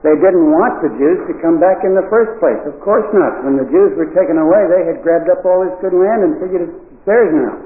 they 0.05 0.13
didn't 0.21 0.53
want 0.53 0.85
the 0.85 0.93
Jews 1.01 1.17
to 1.25 1.33
come 1.41 1.57
back 1.57 1.81
in 1.81 1.97
the 1.97 2.05
first 2.13 2.37
place. 2.37 2.61
Of 2.69 2.77
course 2.85 3.09
not. 3.09 3.41
When 3.41 3.57
the 3.57 3.65
Jews 3.73 3.97
were 3.97 4.13
taken 4.13 4.37
away, 4.37 4.69
they 4.69 4.85
had 4.85 5.01
grabbed 5.01 5.33
up 5.33 5.41
all 5.49 5.65
this 5.65 5.73
good 5.81 5.97
land 5.97 6.29
and 6.29 6.37
figured 6.37 6.69
it's 6.69 6.77
theirs 7.09 7.33
now. 7.33 7.57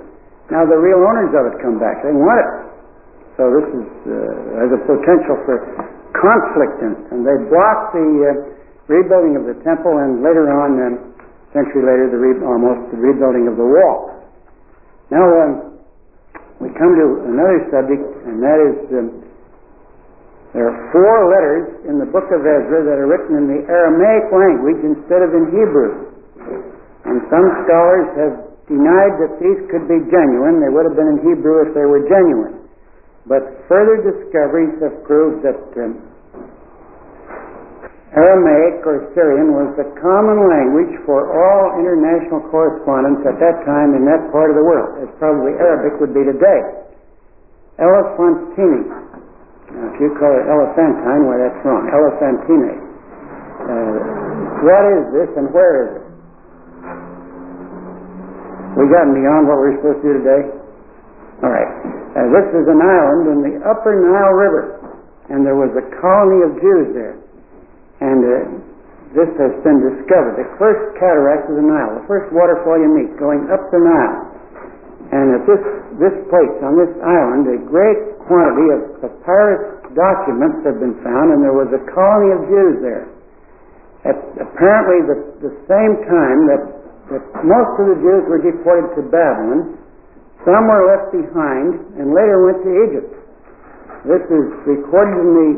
Now 0.47 0.63
the 0.63 0.79
real 0.79 1.03
owners 1.03 1.35
of 1.35 1.51
it 1.51 1.59
come 1.59 1.75
back. 1.83 1.99
They 1.99 2.15
want 2.15 2.39
it. 2.39 2.49
So 3.35 3.51
this 3.51 3.67
is 3.75 3.87
uh, 4.07 4.63
has 4.63 4.71
a 4.71 4.81
potential 4.87 5.35
for 5.43 5.59
conflict 6.15 6.79
it. 6.79 6.95
And 7.11 7.27
they 7.27 7.35
blocked 7.51 7.91
the 7.91 8.07
uh, 8.07 8.31
rebuilding 8.87 9.35
of 9.35 9.51
the 9.51 9.59
temple 9.67 9.99
and 9.99 10.23
later 10.23 10.47
on, 10.47 10.69
um, 10.79 10.95
century 11.53 11.83
later, 11.83 12.11
the 12.11 12.19
re- 12.19 12.43
almost 12.43 12.91
the 12.91 12.99
rebuilding 12.99 13.47
of 13.47 13.55
the 13.55 13.67
wall. 13.67 14.11
Now, 15.09 15.23
um, 15.23 15.51
we 16.59 16.73
come 16.75 16.93
to 16.97 17.07
another 17.29 17.59
subject, 17.69 18.03
and 18.27 18.41
that 18.43 18.59
is 18.59 18.75
um, 18.91 19.07
there 20.57 20.67
are 20.73 20.77
four 20.89 21.17
letters 21.29 21.85
in 21.85 21.99
the 21.99 22.09
book 22.09 22.27
of 22.33 22.41
Ezra 22.41 22.81
that 22.87 22.97
are 22.97 23.05
written 23.05 23.35
in 23.37 23.45
the 23.45 23.61
Aramaic 23.69 24.31
language 24.31 24.81
instead 24.81 25.21
of 25.21 25.35
in 25.35 25.53
Hebrew. 25.53 25.91
And 27.05 27.21
some 27.29 27.45
scholars 27.67 28.09
have 28.17 28.35
denied 28.65 29.15
that 29.21 29.37
these 29.39 29.59
could 29.69 29.85
be 29.87 30.01
genuine. 30.09 30.59
They 30.59 30.71
would 30.71 30.87
have 30.87 30.97
been 30.97 31.19
in 31.19 31.21
Hebrew 31.23 31.67
if 31.67 31.77
they 31.77 31.85
were 31.87 32.03
genuine. 32.09 32.67
But 33.27 33.43
further 33.67 33.99
discoveries 34.01 34.75
have 34.81 35.03
proved 35.03 35.43
that 35.43 35.59
um, 35.83 35.99
Aramaic 38.15 38.87
or 38.87 39.11
Syrian 39.11 39.51
was 39.51 39.75
the 39.75 39.83
common 39.99 40.47
language 40.47 40.95
for 41.03 41.27
all 41.27 41.75
international 41.75 42.39
correspondence 42.47 43.19
at 43.27 43.35
that 43.35 43.67
time 43.67 43.99
in 43.99 44.07
that 44.07 44.31
part 44.31 44.47
of 44.47 44.55
the 44.55 44.63
world, 44.63 45.03
as 45.03 45.11
probably 45.19 45.51
Arabic 45.59 45.99
would 45.99 46.15
be 46.15 46.23
today. 46.23 46.61
Elephantine. 47.83 48.87
Now, 49.75 49.91
if 49.91 49.99
you 49.99 50.15
call 50.15 50.31
it 50.39 50.47
elephantine, 50.47 51.27
why 51.27 51.35
that's 51.35 51.59
wrong. 51.67 51.83
Elephantine. 51.91 52.79
Uh, 53.67 53.99
what 54.63 54.83
is 54.87 55.03
this 55.11 55.29
and 55.35 55.51
where 55.51 55.75
is 55.83 55.89
it? 55.99 56.05
We 58.79 58.87
gotten 58.87 59.19
beyond 59.19 59.51
what 59.51 59.59
we're 59.59 59.75
supposed 59.83 59.99
to 59.99 60.07
do 60.07 60.13
today? 60.23 60.43
All 61.43 61.51
right. 61.51 61.71
Uh, 62.15 62.23
this 62.31 62.47
is 62.55 62.65
an 62.71 62.79
island 62.79 63.23
in 63.35 63.39
the 63.43 63.53
upper 63.67 63.99
Nile 63.99 64.33
River, 64.33 64.79
and 65.27 65.43
there 65.43 65.59
was 65.59 65.75
a 65.75 65.83
colony 65.99 66.47
of 66.47 66.55
Jews 66.63 66.95
there. 66.95 67.19
And 68.01 68.19
uh, 68.21 68.37
this 69.17 69.31
has 69.39 69.53
been 69.63 69.79
discovered. 69.81 70.37
The 70.37 70.49
first 70.61 70.99
cataract 70.99 71.49
of 71.49 71.55
the 71.57 71.65
Nile, 71.65 71.97
the 71.97 72.05
first 72.05 72.29
waterfall 72.29 72.77
you 72.77 72.91
meet, 72.91 73.15
going 73.17 73.49
up 73.49 73.63
the 73.73 73.81
Nile. 73.81 74.27
And 75.07 75.25
at 75.39 75.43
this, 75.47 75.63
this 76.03 76.15
place, 76.27 76.55
on 76.61 76.75
this 76.75 76.91
island, 76.99 77.47
a 77.47 77.59
great 77.63 78.19
quantity 78.27 78.67
of 78.75 78.79
papyrus 78.99 79.79
documents 79.95 80.67
have 80.67 80.83
been 80.83 80.99
found, 80.99 81.31
and 81.31 81.39
there 81.39 81.55
was 81.55 81.71
a 81.71 81.81
colony 81.95 82.35
of 82.35 82.41
Jews 82.51 82.75
there. 82.83 83.07
At 84.03 84.19
apparently 84.37 84.99
the, 85.07 85.17
the 85.47 85.53
same 85.65 85.93
time 86.05 86.39
that, 86.51 86.63
that 87.15 87.23
most 87.47 87.71
of 87.79 87.85
the 87.89 87.97
Jews 88.03 88.23
were 88.27 88.43
deported 88.43 88.93
to 88.99 89.01
Babylon, 89.07 89.79
some 90.45 90.67
were 90.67 90.85
left 90.85 91.15
behind 91.15 91.97
and 91.97 92.13
later 92.13 92.45
went 92.45 92.59
to 92.61 92.71
Egypt. 92.87 93.11
This 94.05 94.23
is 94.29 94.45
recorded 94.69 95.17
in 95.17 95.29
the, 95.33 95.49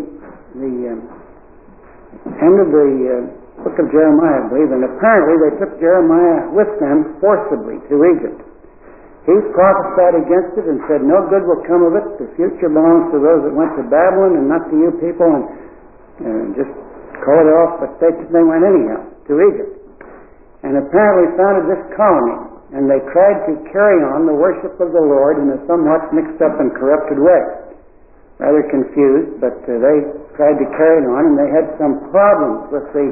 the 0.55 0.73
um, 0.93 1.18
end 2.27 2.57
of 2.59 2.67
the 2.71 2.87
uh, 2.87 3.63
book 3.63 3.75
of 3.79 3.87
Jeremiah, 3.91 4.43
I 4.43 4.47
believe, 4.51 4.71
and 4.71 4.83
apparently 4.83 5.35
they 5.39 5.53
took 5.59 5.71
Jeremiah 5.79 6.51
with 6.51 6.71
them 6.79 7.19
forcibly 7.23 7.79
to 7.87 7.95
Egypt. 8.15 8.39
He 9.27 9.35
prophesied 9.53 10.15
against 10.15 10.57
it 10.57 10.65
and 10.65 10.79
said, 10.89 11.05
No 11.05 11.27
good 11.29 11.45
will 11.45 11.61
come 11.67 11.85
of 11.85 11.93
it. 11.93 12.07
The 12.17 12.29
future 12.39 12.71
belongs 12.71 13.13
to 13.13 13.19
those 13.21 13.45
that 13.45 13.53
went 13.53 13.75
to 13.77 13.85
Babylon 13.85 14.39
and 14.41 14.47
not 14.49 14.65
to 14.71 14.75
you 14.75 14.89
people, 14.97 15.29
and 15.29 16.55
uh, 16.55 16.57
just 16.57 16.73
call 17.21 17.37
it 17.37 17.51
off. 17.53 17.83
But 17.83 17.99
they, 18.01 18.09
they 18.31 18.41
went 18.41 18.65
anyhow 18.65 19.05
to 19.05 19.33
Egypt. 19.53 19.73
And 20.65 20.75
apparently 20.75 21.35
founded 21.39 21.71
this 21.71 21.83
colony, 21.93 22.35
and 22.75 22.89
they 22.89 22.99
tried 23.13 23.47
to 23.47 23.53
carry 23.71 24.01
on 24.01 24.25
the 24.25 24.33
worship 24.35 24.75
of 24.81 24.91
the 24.91 25.03
Lord 25.03 25.39
in 25.39 25.55
a 25.55 25.59
somewhat 25.69 26.09
mixed 26.11 26.41
up 26.41 26.57
and 26.59 26.73
corrupted 26.73 27.21
way 27.21 27.68
rather 28.39 28.63
confused, 28.71 29.35
but 29.43 29.59
uh, 29.67 29.75
they 29.83 29.97
tried 30.39 30.55
to 30.55 30.67
carry 30.79 31.03
it 31.03 31.07
on, 31.11 31.35
and 31.35 31.35
they 31.35 31.51
had 31.51 31.67
some 31.75 31.99
problems 32.07 32.71
with 32.71 32.87
the 32.95 33.07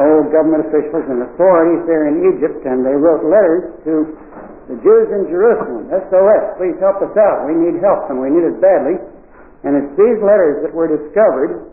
old 0.00 0.32
government 0.32 0.64
officials 0.64 1.04
and 1.12 1.28
authorities 1.28 1.84
there 1.84 2.08
in 2.08 2.24
Egypt, 2.24 2.64
and 2.64 2.80
they 2.80 2.96
wrote 2.96 3.20
letters 3.20 3.68
to 3.84 4.16
the 4.72 4.76
Jews 4.80 5.08
in 5.12 5.28
Jerusalem. 5.28 5.92
SOS, 5.92 6.56
please 6.56 6.72
help 6.80 7.04
us 7.04 7.12
out. 7.20 7.44
We 7.44 7.52
need 7.52 7.84
help, 7.84 8.08
and 8.08 8.16
we 8.16 8.32
need 8.32 8.48
it 8.48 8.56
badly. 8.64 8.96
And 9.60 9.76
it's 9.76 9.92
these 10.00 10.16
letters 10.24 10.64
that 10.64 10.72
were 10.72 10.88
discovered 10.88 11.68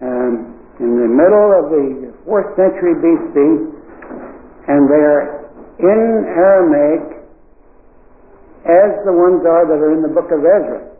um, 0.00 0.56
in 0.80 0.96
the 0.96 1.10
middle 1.12 1.48
of 1.60 1.68
the 1.68 2.08
4th 2.24 2.56
century 2.56 2.96
BC, 3.04 3.36
and 4.72 4.88
they're 4.88 5.44
in 5.76 6.24
Aramaic 6.24 7.20
as 8.64 8.96
the 9.04 9.12
ones 9.12 9.44
are 9.44 9.68
that 9.68 9.76
are 9.76 9.92
in 9.92 10.00
the 10.00 10.08
book 10.08 10.32
of 10.32 10.40
Ezra 10.40 10.95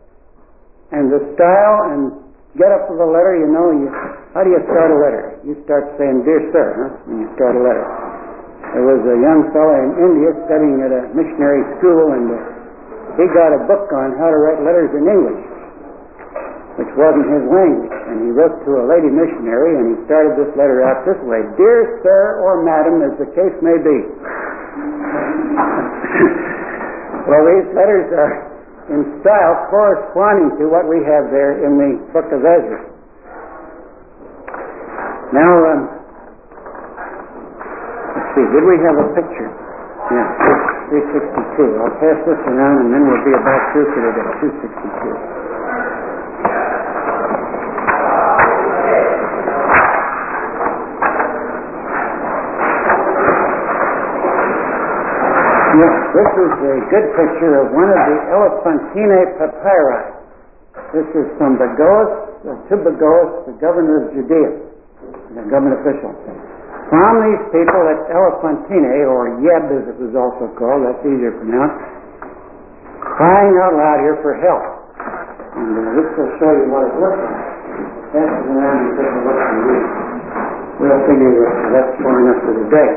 and 0.91 1.11
the 1.11 1.19
style 1.35 1.91
and 1.91 2.11
get 2.55 2.71
up 2.71 2.87
with 2.87 3.03
a 3.03 3.09
letter, 3.09 3.35
you 3.35 3.51
know, 3.51 3.75
you, 3.75 3.91
how 4.31 4.43
do 4.43 4.49
you 4.49 4.61
start 4.71 4.89
a 4.89 4.97
letter? 4.97 5.35
You 5.43 5.55
start 5.67 5.91
saying, 5.99 6.23
Dear 6.23 6.39
Sir, 6.55 6.67
huh? 6.73 7.11
you 7.11 7.27
start 7.35 7.59
a 7.59 7.63
letter. 7.63 7.85
There 8.73 8.83
was 8.83 9.01
a 9.03 9.17
young 9.19 9.51
fellow 9.51 9.75
in 9.79 9.91
India 9.99 10.31
studying 10.47 10.81
at 10.83 10.91
a 10.91 11.01
missionary 11.15 11.63
school, 11.79 12.11
and 12.15 12.31
uh, 12.31 12.37
he 13.19 13.25
got 13.31 13.53
a 13.55 13.59
book 13.67 13.91
on 13.95 14.15
how 14.19 14.29
to 14.31 14.37
write 14.37 14.61
letters 14.63 14.91
in 14.95 15.07
English, 15.07 15.41
which 16.79 16.91
wasn't 16.95 17.27
his 17.31 17.43
language. 17.47 17.91
And 18.07 18.23
he 18.27 18.31
wrote 18.31 18.63
to 18.63 18.71
a 18.79 18.85
lady 18.87 19.09
missionary, 19.11 19.75
and 19.79 19.95
he 19.95 20.05
started 20.07 20.35
this 20.39 20.51
letter 20.55 20.83
out 20.83 21.03
this 21.03 21.19
way 21.27 21.43
Dear 21.55 21.99
Sir 22.03 22.39
or 22.43 22.63
Madam, 22.63 23.01
as 23.03 23.17
the 23.19 23.27
case 23.35 23.55
may 23.63 23.77
be. 23.79 23.97
well, 27.31 27.43
these 27.47 27.67
letters 27.75 28.11
are 28.15 28.46
in 28.91 29.21
style 29.23 29.55
corresponding 29.71 30.55
to 30.59 30.65
what 30.71 30.87
we 30.87 31.03
have 31.05 31.31
there 31.31 31.63
in 31.65 31.77
the 31.79 31.91
book 32.13 32.27
of 32.31 32.41
Ezra. 32.43 32.79
Now, 35.33 35.51
um, 35.73 35.81
let's 38.03 38.29
see, 38.35 38.45
did 38.53 38.63
we 38.65 38.77
have 38.85 38.97
a 38.99 39.07
picture? 39.17 39.49
Yeah, 40.11 40.27
362. 40.91 41.81
I'll 41.83 41.97
pass 41.99 42.19
this 42.27 42.41
around 42.47 42.77
and 42.87 42.89
then 42.95 43.03
we'll 43.07 43.25
be 43.27 43.35
about 43.35 43.61
through 43.73 43.87
for 43.91 44.01
today, 44.07 44.27
262. 44.55 45.35
Yes, 55.75 55.95
this 56.17 56.33
is 56.33 56.49
a 56.65 56.75
good 56.89 57.07
picture 57.13 57.53
of 57.61 57.77
one 57.77 57.93
of 57.93 58.01
the 58.09 58.17
Elephantine 58.33 59.37
papyri. 59.37 60.01
This 60.89 61.05
is 61.13 61.29
from 61.37 61.61
Bagoas, 61.61 62.09
uh, 62.41 62.57
to 62.57 62.75
Bagoas, 62.81 63.45
the 63.45 63.53
governor 63.61 64.09
of 64.09 64.17
Judea, 64.17 64.49
the 65.37 65.45
government 65.45 65.77
official. 65.77 66.09
From 66.89 67.13
these 67.21 67.43
people 67.53 67.81
at 67.85 68.01
Elephantine, 68.09 69.05
or 69.05 69.37
Yeb 69.45 69.69
as 69.77 69.85
it 69.93 69.97
was 70.01 70.17
also 70.17 70.49
called, 70.57 70.89
that's 70.89 71.05
easier 71.05 71.37
to 71.37 71.39
pronounce, 71.43 71.75
crying 72.97 73.53
out 73.61 73.77
loud 73.77 73.99
here 74.01 74.17
for 74.25 74.33
help. 74.41 74.63
And 75.53 75.69
uh, 75.69 76.01
this 76.01 76.09
will 76.17 76.33
show 76.41 76.49
you 76.49 76.65
what 76.73 76.81
it 76.87 76.95
looks 76.97 77.19
like. 77.21 77.45
Pass 78.09 78.25
it 78.25 78.45
around 78.57 78.77
and 78.89 78.91
take 78.97 79.11
a 79.11 79.21
look 79.21 79.37
and 79.37 79.59
read. 79.69 79.85
We'll 80.81 81.01
figure 81.05 81.33
that 81.45 81.53
that's 81.77 81.93
far 82.01 82.15
enough 82.25 82.41
for 82.41 82.53
the 82.57 82.65
day. 82.73 82.91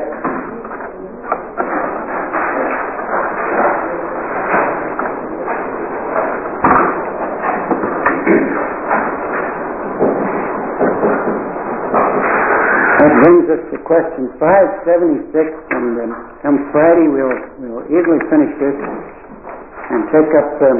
That 13.01 13.10
brings 13.21 13.45
us 13.53 13.61
to 13.69 13.77
question 13.85 14.33
576, 14.41 15.29
and 15.77 15.93
um, 16.01 16.11
come 16.41 16.57
Friday 16.73 17.05
we'll, 17.05 17.37
we'll 17.61 17.85
easily 17.93 18.17
finish 18.33 18.49
this 18.57 18.73
and 18.73 20.09
take 20.09 20.31
up 20.41 20.49
um, 20.65 20.79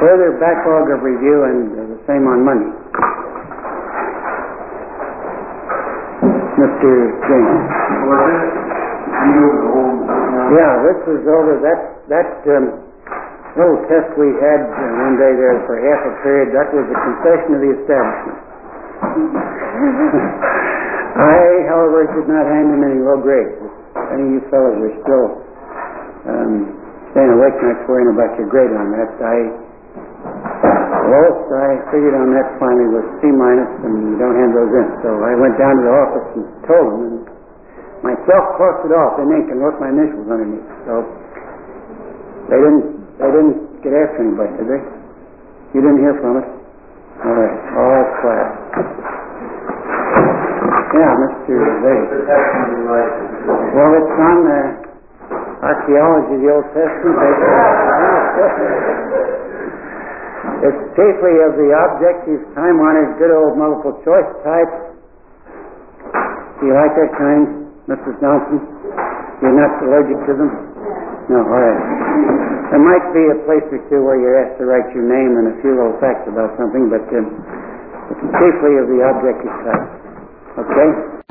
further 0.00 0.32
backlog 0.40 0.88
of 0.88 1.04
review 1.04 1.44
and 1.44 1.76
uh, 1.76 1.92
the 1.92 2.00
same 2.08 2.24
on 2.24 2.40
Monday. 2.40 2.72
Mr. 6.56 6.92
James. 7.28 7.60
Yeah, 10.56 10.72
this 10.88 11.00
was 11.04 11.22
over. 11.28 11.60
That 11.60 11.80
that 12.08 12.30
um, 12.48 12.80
little 13.60 13.80
test 13.92 14.08
we 14.16 14.32
had 14.40 14.60
uh, 14.72 15.04
one 15.04 15.20
day 15.20 15.36
there 15.36 15.60
for 15.68 15.76
half 15.84 16.00
a 16.00 16.12
period. 16.24 16.56
That 16.56 16.72
was 16.72 16.88
a 16.88 16.96
confession 16.96 17.50
of 17.58 17.60
the 17.60 17.72
establishment. 17.76 18.40
I, 21.14 21.38
however, 21.70 22.10
did 22.10 22.26
not 22.26 22.44
hand 22.46 22.74
him 22.74 22.82
any 22.82 23.00
low 23.00 23.22
grades. 23.22 23.58
Any 24.14 24.24
of 24.26 24.32
you 24.38 24.42
fellows 24.50 24.78
are 24.82 24.96
still 25.02 25.26
um, 26.26 26.84
Staying 27.14 27.30
awake 27.30 27.54
nights 27.62 27.86
worrying 27.86 28.10
about 28.10 28.34
your 28.34 28.50
grade 28.50 28.74
on 28.74 28.90
that. 28.90 29.06
I, 29.22 29.36
lowest 31.06 31.46
I 31.46 31.70
figured 31.94 32.10
on 32.18 32.34
that 32.34 32.58
finally 32.58 32.90
was 32.90 33.06
C 33.22 33.30
minus, 33.30 33.70
and 33.86 33.94
you 34.10 34.18
don't 34.18 34.34
hand 34.34 34.50
those 34.50 34.74
in. 34.74 34.88
So 34.98 35.22
I 35.22 35.38
went 35.38 35.54
down 35.54 35.78
to 35.78 35.82
the 35.86 35.94
office 35.94 36.26
and 36.34 36.44
told 36.66 36.86
them, 36.90 37.00
and 37.06 37.18
myself 38.02 38.58
crossed 38.58 38.82
it 38.90 38.94
off 38.98 39.22
in 39.22 39.30
ink 39.30 39.46
and 39.46 39.62
wrote 39.62 39.78
my 39.78 39.94
initials 39.94 40.26
underneath. 40.26 40.66
So 40.90 41.06
they 42.50 42.58
didn't, 42.58 42.82
they 43.22 43.30
didn't 43.30 43.58
get 43.86 43.94
after 43.94 44.18
anybody, 44.18 44.50
did 44.58 44.66
they? 44.74 44.82
You 45.78 45.86
didn't 45.86 46.02
hear 46.02 46.18
from 46.18 46.42
it? 46.42 46.46
All 46.50 47.30
right, 47.30 47.58
all 47.78 48.04
quiet. 48.26 48.50
Yeah, 50.94 51.10
Mr. 51.18 51.58
Davis. 51.82 52.22
Well, 53.74 53.92
it's 53.98 54.14
on 54.14 54.36
the 54.46 54.62
archaeology 55.58 56.38
of 56.38 56.40
the 56.40 56.50
Old 56.54 56.68
Testament. 56.70 57.18
It's 60.64 60.80
chiefly 60.96 61.34
of 61.44 61.60
the 61.60 61.68
objective, 61.76 62.40
time-honored, 62.56 63.20
good 63.20 63.28
old 63.28 63.52
multiple 63.60 64.00
choice 64.00 64.28
type. 64.40 64.72
Do 66.56 66.62
you 66.64 66.72
like 66.72 66.96
that 66.96 67.12
kind, 67.20 67.68
Mrs. 67.84 68.16
Johnson? 68.16 68.64
You're 69.44 69.60
not 69.60 69.76
allergic 69.84 70.16
to 70.24 70.32
them? 70.32 70.52
No, 71.28 71.44
all 71.44 71.60
right. 71.60 71.80
There 72.72 72.80
might 72.80 73.06
be 73.12 73.24
a 73.28 73.44
place 73.44 73.66
or 73.76 73.80
two 73.92 74.08
where 74.08 74.16
you're 74.16 74.40
asked 74.40 74.56
to 74.56 74.64
write 74.64 74.88
your 74.96 75.04
name 75.04 75.36
and 75.36 75.52
a 75.52 75.54
few 75.60 75.76
little 75.76 76.00
facts 76.00 76.24
about 76.32 76.56
something, 76.56 76.88
but 76.88 77.04
um, 77.12 77.28
chiefly 78.40 78.80
of 78.80 78.88
the 78.88 79.00
objective 79.04 79.52
type. 79.68 80.03
Okay. 80.58 81.24